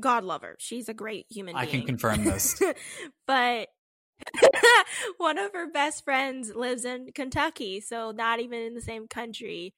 god 0.00 0.24
love 0.24 0.42
her 0.42 0.56
she's 0.58 0.88
a 0.88 0.94
great 0.94 1.26
human 1.30 1.54
being. 1.54 1.62
I 1.62 1.70
being 1.70 1.82
can 1.82 1.86
confirm 1.86 2.24
this. 2.24 2.60
but 3.26 3.68
one 5.18 5.38
of 5.38 5.52
her 5.52 5.70
best 5.70 6.04
friends 6.04 6.54
lives 6.54 6.84
in 6.84 7.12
Kentucky, 7.14 7.80
so 7.80 8.10
not 8.10 8.40
even 8.40 8.60
in 8.60 8.74
the 8.74 8.80
same 8.80 9.08
country. 9.08 9.74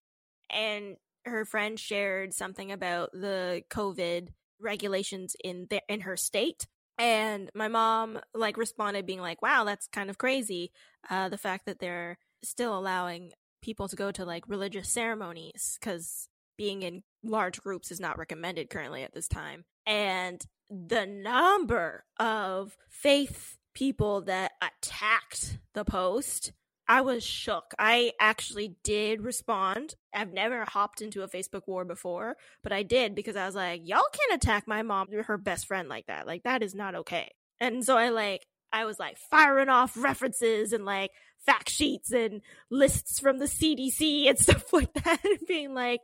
And 0.50 0.96
her 1.24 1.44
friend 1.44 1.78
shared 1.78 2.32
something 2.32 2.72
about 2.72 3.12
the 3.12 3.62
COVID 3.70 4.28
regulations 4.60 5.36
in 5.42 5.66
the, 5.70 5.82
in 5.88 6.00
her 6.00 6.16
state. 6.16 6.66
And 6.98 7.50
my 7.54 7.68
mom 7.68 8.18
like 8.34 8.56
responded 8.56 9.06
being 9.06 9.20
like, 9.20 9.40
"Wow, 9.40 9.64
that's 9.64 9.86
kind 9.86 10.10
of 10.10 10.18
crazy. 10.18 10.72
Uh, 11.08 11.28
the 11.28 11.38
fact 11.38 11.66
that 11.66 11.78
they're 11.78 12.18
still 12.42 12.76
allowing 12.76 13.32
people 13.62 13.88
to 13.88 13.96
go 13.96 14.10
to 14.10 14.24
like 14.24 14.48
religious 14.48 14.88
ceremonies 14.88 15.78
because 15.80 16.28
being 16.56 16.82
in 16.82 17.02
large 17.22 17.60
groups 17.60 17.92
is 17.92 18.00
not 18.00 18.18
recommended 18.18 18.68
currently 18.68 19.04
at 19.04 19.14
this 19.14 19.28
time." 19.28 19.64
And 19.88 20.44
the 20.68 21.06
number 21.06 22.04
of 22.20 22.76
faith 22.90 23.56
people 23.74 24.20
that 24.22 24.52
attacked 24.60 25.58
the 25.72 25.84
post, 25.84 26.52
I 26.86 27.00
was 27.00 27.24
shook. 27.24 27.72
I 27.78 28.12
actually 28.20 28.76
did 28.84 29.22
respond. 29.22 29.94
I've 30.12 30.32
never 30.32 30.64
hopped 30.66 31.00
into 31.00 31.22
a 31.22 31.28
Facebook 31.28 31.62
war 31.66 31.86
before, 31.86 32.36
but 32.62 32.72
I 32.72 32.82
did 32.82 33.14
because 33.14 33.34
I 33.34 33.46
was 33.46 33.54
like, 33.54 33.82
y'all 33.84 34.02
can't 34.12 34.42
attack 34.42 34.68
my 34.68 34.82
mom, 34.82 35.08
her 35.12 35.38
best 35.38 35.66
friend 35.66 35.88
like 35.88 36.06
that. 36.06 36.26
Like, 36.26 36.42
that 36.42 36.62
is 36.62 36.74
not 36.74 36.94
okay. 36.94 37.30
And 37.58 37.82
so 37.84 37.96
I 37.96 38.10
like, 38.10 38.46
I 38.70 38.84
was 38.84 38.98
like 38.98 39.16
firing 39.30 39.70
off 39.70 39.96
references 39.96 40.74
and 40.74 40.84
like 40.84 41.10
fact 41.46 41.70
sheets 41.70 42.12
and 42.12 42.42
lists 42.70 43.20
from 43.20 43.38
the 43.38 43.46
CDC 43.46 44.28
and 44.28 44.38
stuff 44.38 44.70
like 44.72 44.92
that, 44.92 45.24
and 45.24 45.38
being 45.46 45.72
like, 45.72 46.00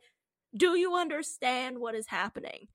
do 0.56 0.74
you 0.78 0.94
understand 0.94 1.78
what 1.78 1.94
is 1.94 2.06
happening? 2.06 2.68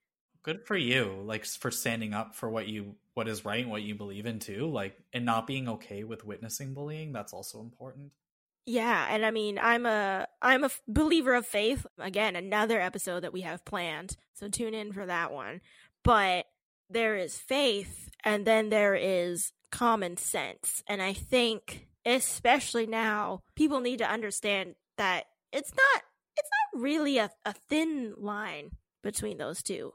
Good 0.43 0.65
for 0.65 0.77
you, 0.77 1.21
like 1.25 1.45
for 1.45 1.71
standing 1.71 2.13
up 2.13 2.35
for 2.35 2.49
what 2.49 2.67
you 2.67 2.95
what 3.13 3.27
is 3.27 3.43
right 3.43 3.61
and 3.61 3.69
what 3.69 3.81
you 3.81 3.95
believe 3.95 4.25
in 4.25 4.39
too, 4.39 4.67
like 4.67 4.97
and 5.11 5.25
not 5.25 5.47
being 5.47 5.67
okay 5.67 6.03
with 6.03 6.25
witnessing 6.25 6.73
bullying. 6.73 7.11
That's 7.11 7.33
also 7.33 7.59
important. 7.59 8.11
Yeah, 8.65 9.07
and 9.09 9.25
I 9.25 9.31
mean, 9.31 9.59
I'm 9.59 9.85
a 9.85 10.27
i'm 10.41 10.63
a 10.63 10.69
believer 10.87 11.33
of 11.33 11.45
faith. 11.45 11.85
Again, 11.97 12.35
another 12.35 12.79
episode 12.79 13.21
that 13.21 13.33
we 13.33 13.41
have 13.41 13.65
planned, 13.65 14.15
so 14.33 14.47
tune 14.47 14.73
in 14.73 14.93
for 14.93 15.05
that 15.05 15.33
one. 15.33 15.61
But 16.03 16.45
there 16.89 17.17
is 17.17 17.37
faith, 17.37 18.09
and 18.23 18.45
then 18.45 18.69
there 18.69 18.95
is 18.95 19.51
common 19.71 20.17
sense, 20.17 20.83
and 20.87 21.01
I 21.01 21.13
think, 21.13 21.87
especially 22.05 22.85
now, 22.85 23.41
people 23.55 23.81
need 23.81 23.97
to 23.97 24.09
understand 24.09 24.75
that 24.97 25.25
it's 25.51 25.73
not 25.75 26.03
it's 26.37 26.49
not 26.73 26.81
really 26.81 27.17
a, 27.17 27.29
a 27.45 27.53
thin 27.69 28.13
line 28.17 28.71
between 29.03 29.37
those 29.37 29.63
two. 29.63 29.93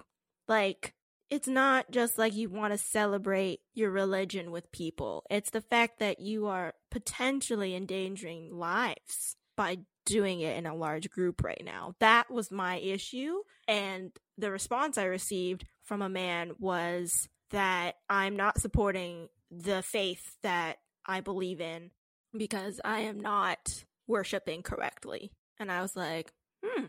Like, 0.48 0.94
it's 1.30 1.48
not 1.48 1.90
just 1.90 2.18
like 2.18 2.34
you 2.34 2.48
want 2.48 2.72
to 2.72 2.78
celebrate 2.78 3.60
your 3.72 3.90
religion 3.90 4.50
with 4.50 4.70
people. 4.72 5.24
It's 5.30 5.50
the 5.50 5.60
fact 5.60 5.98
that 5.98 6.20
you 6.20 6.46
are 6.46 6.74
potentially 6.90 7.74
endangering 7.74 8.50
lives 8.52 9.36
by 9.56 9.78
doing 10.04 10.40
it 10.40 10.56
in 10.56 10.66
a 10.66 10.74
large 10.74 11.10
group 11.10 11.42
right 11.42 11.62
now. 11.64 11.94
That 12.00 12.30
was 12.30 12.50
my 12.50 12.76
issue. 12.76 13.38
And 13.66 14.12
the 14.36 14.50
response 14.50 14.98
I 14.98 15.04
received 15.04 15.64
from 15.84 16.02
a 16.02 16.08
man 16.08 16.52
was 16.58 17.28
that 17.50 17.96
I'm 18.08 18.36
not 18.36 18.60
supporting 18.60 19.28
the 19.50 19.82
faith 19.82 20.36
that 20.42 20.78
I 21.06 21.20
believe 21.20 21.60
in 21.60 21.90
because 22.36 22.80
I 22.84 23.00
am 23.00 23.20
not 23.20 23.84
worshiping 24.06 24.62
correctly. 24.62 25.32
And 25.58 25.70
I 25.70 25.80
was 25.80 25.94
like, 25.96 26.32
hmm. 26.64 26.86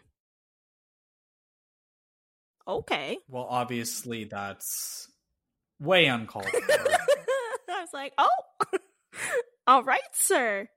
Okay. 2.67 3.17
Well, 3.27 3.47
obviously 3.49 4.25
that's 4.25 5.09
way 5.79 6.05
uncalled 6.05 6.49
for. 6.49 6.59
I 7.69 7.81
was 7.81 7.89
like, 7.93 8.13
oh, 8.17 8.27
all 9.67 9.83
right, 9.83 10.01
sir. 10.13 10.67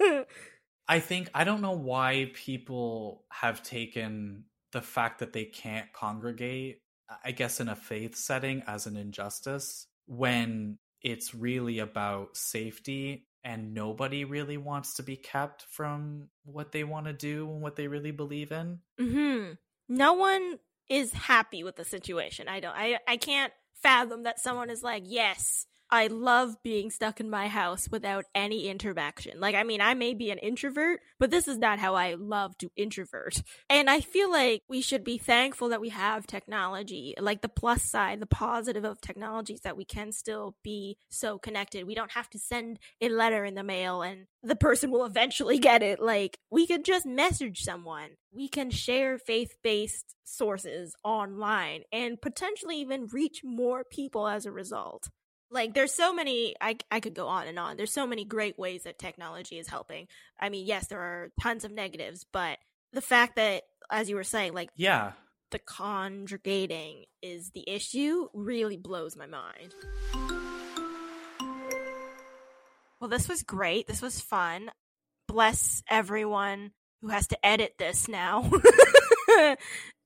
I 0.88 1.00
think 1.00 1.30
I 1.34 1.44
don't 1.44 1.62
know 1.62 1.76
why 1.76 2.30
people 2.34 3.24
have 3.30 3.62
taken 3.62 4.44
the 4.72 4.82
fact 4.82 5.20
that 5.20 5.32
they 5.32 5.44
can't 5.44 5.92
congregate, 5.92 6.80
I 7.24 7.32
guess, 7.32 7.60
in 7.60 7.68
a 7.68 7.76
faith 7.76 8.16
setting 8.16 8.62
as 8.66 8.86
an 8.86 8.96
injustice 8.96 9.86
when 10.06 10.78
it's 11.02 11.34
really 11.34 11.78
about 11.78 12.36
safety 12.36 13.26
and 13.44 13.74
nobody 13.74 14.24
really 14.24 14.56
wants 14.56 14.94
to 14.94 15.02
be 15.02 15.16
kept 15.16 15.64
from 15.70 16.28
what 16.44 16.72
they 16.72 16.84
want 16.84 17.06
to 17.06 17.12
do 17.12 17.48
and 17.50 17.62
what 17.62 17.76
they 17.76 17.86
really 17.86 18.10
believe 18.10 18.50
in. 18.52 18.80
hmm 18.98 19.52
No 19.88 20.14
one 20.14 20.58
is 20.88 21.12
happy 21.12 21.62
with 21.64 21.76
the 21.76 21.84
situation. 21.84 22.48
I 22.48 22.60
don't. 22.60 22.74
I 22.76 22.98
I 23.06 23.16
can't 23.16 23.52
fathom 23.82 24.24
that 24.24 24.40
someone 24.40 24.70
is 24.70 24.82
like, 24.82 25.04
yes, 25.06 25.66
I 25.90 26.08
love 26.08 26.56
being 26.64 26.90
stuck 26.90 27.20
in 27.20 27.30
my 27.30 27.46
house 27.46 27.88
without 27.88 28.24
any 28.34 28.68
interaction. 28.68 29.38
Like, 29.38 29.54
I 29.54 29.62
mean, 29.62 29.80
I 29.80 29.94
may 29.94 30.14
be 30.14 30.30
an 30.30 30.38
introvert, 30.38 31.00
but 31.18 31.30
this 31.30 31.46
is 31.46 31.58
not 31.58 31.78
how 31.78 31.94
I 31.94 32.14
love 32.14 32.58
to 32.58 32.72
introvert. 32.76 33.42
And 33.70 33.88
I 33.88 34.00
feel 34.00 34.30
like 34.30 34.62
we 34.68 34.80
should 34.80 35.04
be 35.04 35.18
thankful 35.18 35.68
that 35.68 35.80
we 35.80 35.90
have 35.90 36.26
technology. 36.26 37.14
Like, 37.20 37.40
the 37.40 37.48
plus 37.48 37.82
side, 37.82 38.20
the 38.20 38.26
positive 38.26 38.84
of 38.84 39.00
technology 39.00 39.54
is 39.54 39.60
that 39.60 39.76
we 39.76 39.84
can 39.84 40.10
still 40.10 40.56
be 40.64 40.96
so 41.08 41.38
connected. 41.38 41.86
We 41.86 41.94
don't 41.94 42.12
have 42.12 42.30
to 42.30 42.38
send 42.38 42.80
a 43.00 43.08
letter 43.08 43.44
in 43.44 43.54
the 43.54 43.62
mail 43.62 44.02
and 44.02 44.26
the 44.42 44.56
person 44.56 44.90
will 44.90 45.04
eventually 45.04 45.58
get 45.58 45.82
it. 45.82 46.00
Like, 46.00 46.38
we 46.50 46.66
could 46.66 46.84
just 46.84 47.06
message 47.06 47.62
someone. 47.62 48.10
We 48.32 48.48
can 48.48 48.70
share 48.70 49.18
faith 49.18 49.54
based 49.62 50.16
sources 50.24 50.94
online 51.04 51.82
and 51.92 52.20
potentially 52.20 52.80
even 52.80 53.06
reach 53.06 53.42
more 53.44 53.84
people 53.84 54.26
as 54.26 54.46
a 54.46 54.52
result 54.52 55.08
like 55.50 55.74
there's 55.74 55.94
so 55.94 56.12
many 56.12 56.54
I, 56.60 56.76
I 56.90 57.00
could 57.00 57.14
go 57.14 57.28
on 57.28 57.46
and 57.46 57.58
on. 57.58 57.76
There's 57.76 57.92
so 57.92 58.06
many 58.06 58.24
great 58.24 58.58
ways 58.58 58.82
that 58.84 58.98
technology 58.98 59.58
is 59.58 59.68
helping. 59.68 60.06
I 60.40 60.48
mean 60.48 60.66
yes 60.66 60.86
there 60.88 61.00
are 61.00 61.30
tons 61.40 61.64
of 61.64 61.72
negatives 61.72 62.24
but 62.32 62.58
the 62.92 63.00
fact 63.00 63.36
that 63.36 63.62
as 63.90 64.08
you 64.10 64.16
were 64.16 64.24
saying 64.24 64.52
like 64.54 64.70
Yeah. 64.76 65.12
the 65.50 65.58
conjugating 65.60 67.04
is 67.22 67.50
the 67.50 67.64
issue 67.68 68.28
really 68.34 68.76
blows 68.76 69.16
my 69.16 69.26
mind. 69.26 69.74
Well 73.00 73.10
this 73.10 73.28
was 73.28 73.42
great. 73.42 73.86
This 73.86 74.02
was 74.02 74.20
fun. 74.20 74.70
Bless 75.28 75.82
everyone 75.88 76.72
who 77.02 77.08
has 77.08 77.26
to 77.28 77.46
edit 77.46 77.74
this 77.78 78.08
now. 78.08 78.50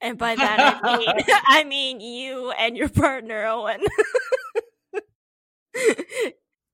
And 0.03 0.16
by 0.16 0.34
that 0.34 0.80
i 0.82 0.97
mean 0.97 1.09
i 1.47 1.62
mean 1.64 2.01
you 2.01 2.51
and 2.53 2.74
your 2.76 2.88
partner 2.88 3.45
owen 3.45 3.80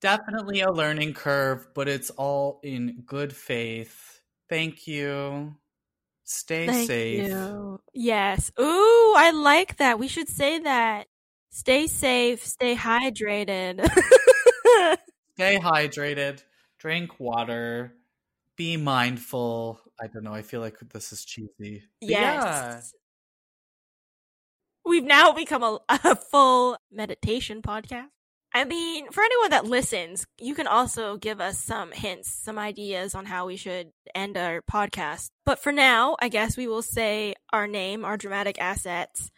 Definitely 0.01 0.61
a 0.61 0.71
learning 0.71 1.15
curve, 1.15 1.67
but 1.75 1.89
it's 1.89 2.11
all 2.11 2.61
in 2.63 3.03
good 3.07 3.35
faith. 3.35 4.21
Thank 4.49 4.87
you. 4.87 5.57
Stay 6.25 6.67
Thank 6.67 6.87
safe. 6.87 7.29
you. 7.29 7.81
Yes. 7.95 8.51
Ooh, 8.61 9.15
I 9.17 9.31
like 9.33 9.77
that. 9.77 9.99
We 9.99 10.09
should 10.09 10.29
say 10.29 10.59
that. 10.61 11.07
Stay 11.51 11.87
safe, 11.87 12.45
stay 12.45 12.77
hydrated. 12.77 13.81
Stay 15.35 15.59
hydrated. 15.59 16.43
Drink 16.79 17.21
water. 17.21 17.93
Be 18.57 18.77
mindful. 18.77 19.81
I 20.01 20.07
don't 20.07 20.25
know. 20.25 20.33
I 20.33 20.43
feel 20.43 20.61
like 20.61 20.79
this 20.93 21.13
is 21.13 21.25
cheesy. 21.25 21.83
But 22.01 22.09
yes. 22.09 22.43
Yeah. 22.43 22.81
We've 24.85 25.05
now 25.05 25.33
become 25.33 25.63
a, 25.63 25.79
a 25.89 26.17
full 26.17 26.79
meditation 26.91 27.61
podcast. 27.61 28.09
I 28.57 28.65
mean, 28.65 29.11
for 29.11 29.23
anyone 29.23 29.51
that 29.51 29.67
listens, 29.67 30.27
you 30.41 30.55
can 30.55 30.67
also 30.67 31.19
give 31.19 31.43
us 31.43 31.59
some 31.59 31.93
hints, 31.93 32.33
some 32.33 32.59
ideas 32.59 33.15
on 33.15 33.27
how 33.27 33.45
we 33.45 33.57
should 33.57 33.93
end 34.15 34.39
our 34.39 34.63
podcast. 34.63 35.29
But 35.45 35.59
for 35.59 35.73
now, 35.73 36.17
I 36.23 36.31
guess 36.31 36.57
we 36.57 36.67
will 36.67 36.81
say 36.81 37.35
our 37.53 37.67
name, 37.67 38.03
our 38.03 38.17
dramatic 38.17 38.59
assets, 38.59 39.31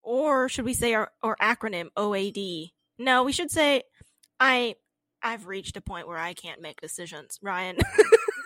or 0.00 0.48
should 0.48 0.64
we 0.64 0.74
say 0.74 0.94
our, 0.94 1.10
our 1.24 1.36
acronym 1.42 1.88
OAD? 1.96 2.70
No, 3.00 3.24
we 3.24 3.32
should 3.32 3.50
say 3.50 3.82
I 4.38 4.76
I've 5.20 5.48
reached 5.48 5.76
a 5.76 5.80
point 5.80 6.06
where 6.06 6.18
I 6.18 6.32
can't 6.32 6.62
make 6.62 6.80
decisions. 6.80 7.40
Ryan, 7.42 7.78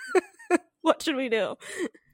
what 0.81 1.03
should 1.03 1.17
we 1.17 1.29
do? 1.29 1.57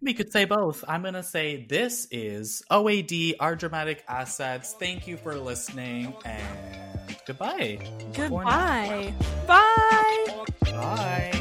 We 0.01 0.13
could 0.13 0.33
say 0.33 0.45
both. 0.45 0.83
I'm 0.89 1.03
going 1.03 1.15
to 1.15 1.23
say 1.23 1.67
this 1.69 2.09
is 2.11 2.65
OAD, 2.69 3.35
our 3.39 3.55
dramatic 3.55 4.03
assets. 4.09 4.75
Thank 4.77 5.07
you 5.07 5.17
for 5.17 5.37
listening 5.37 6.15
and 6.25 6.82
Goodbye. 7.27 7.79
Goodbye. 8.15 9.15
Bye. 9.47 10.45
Bye. 10.63 11.33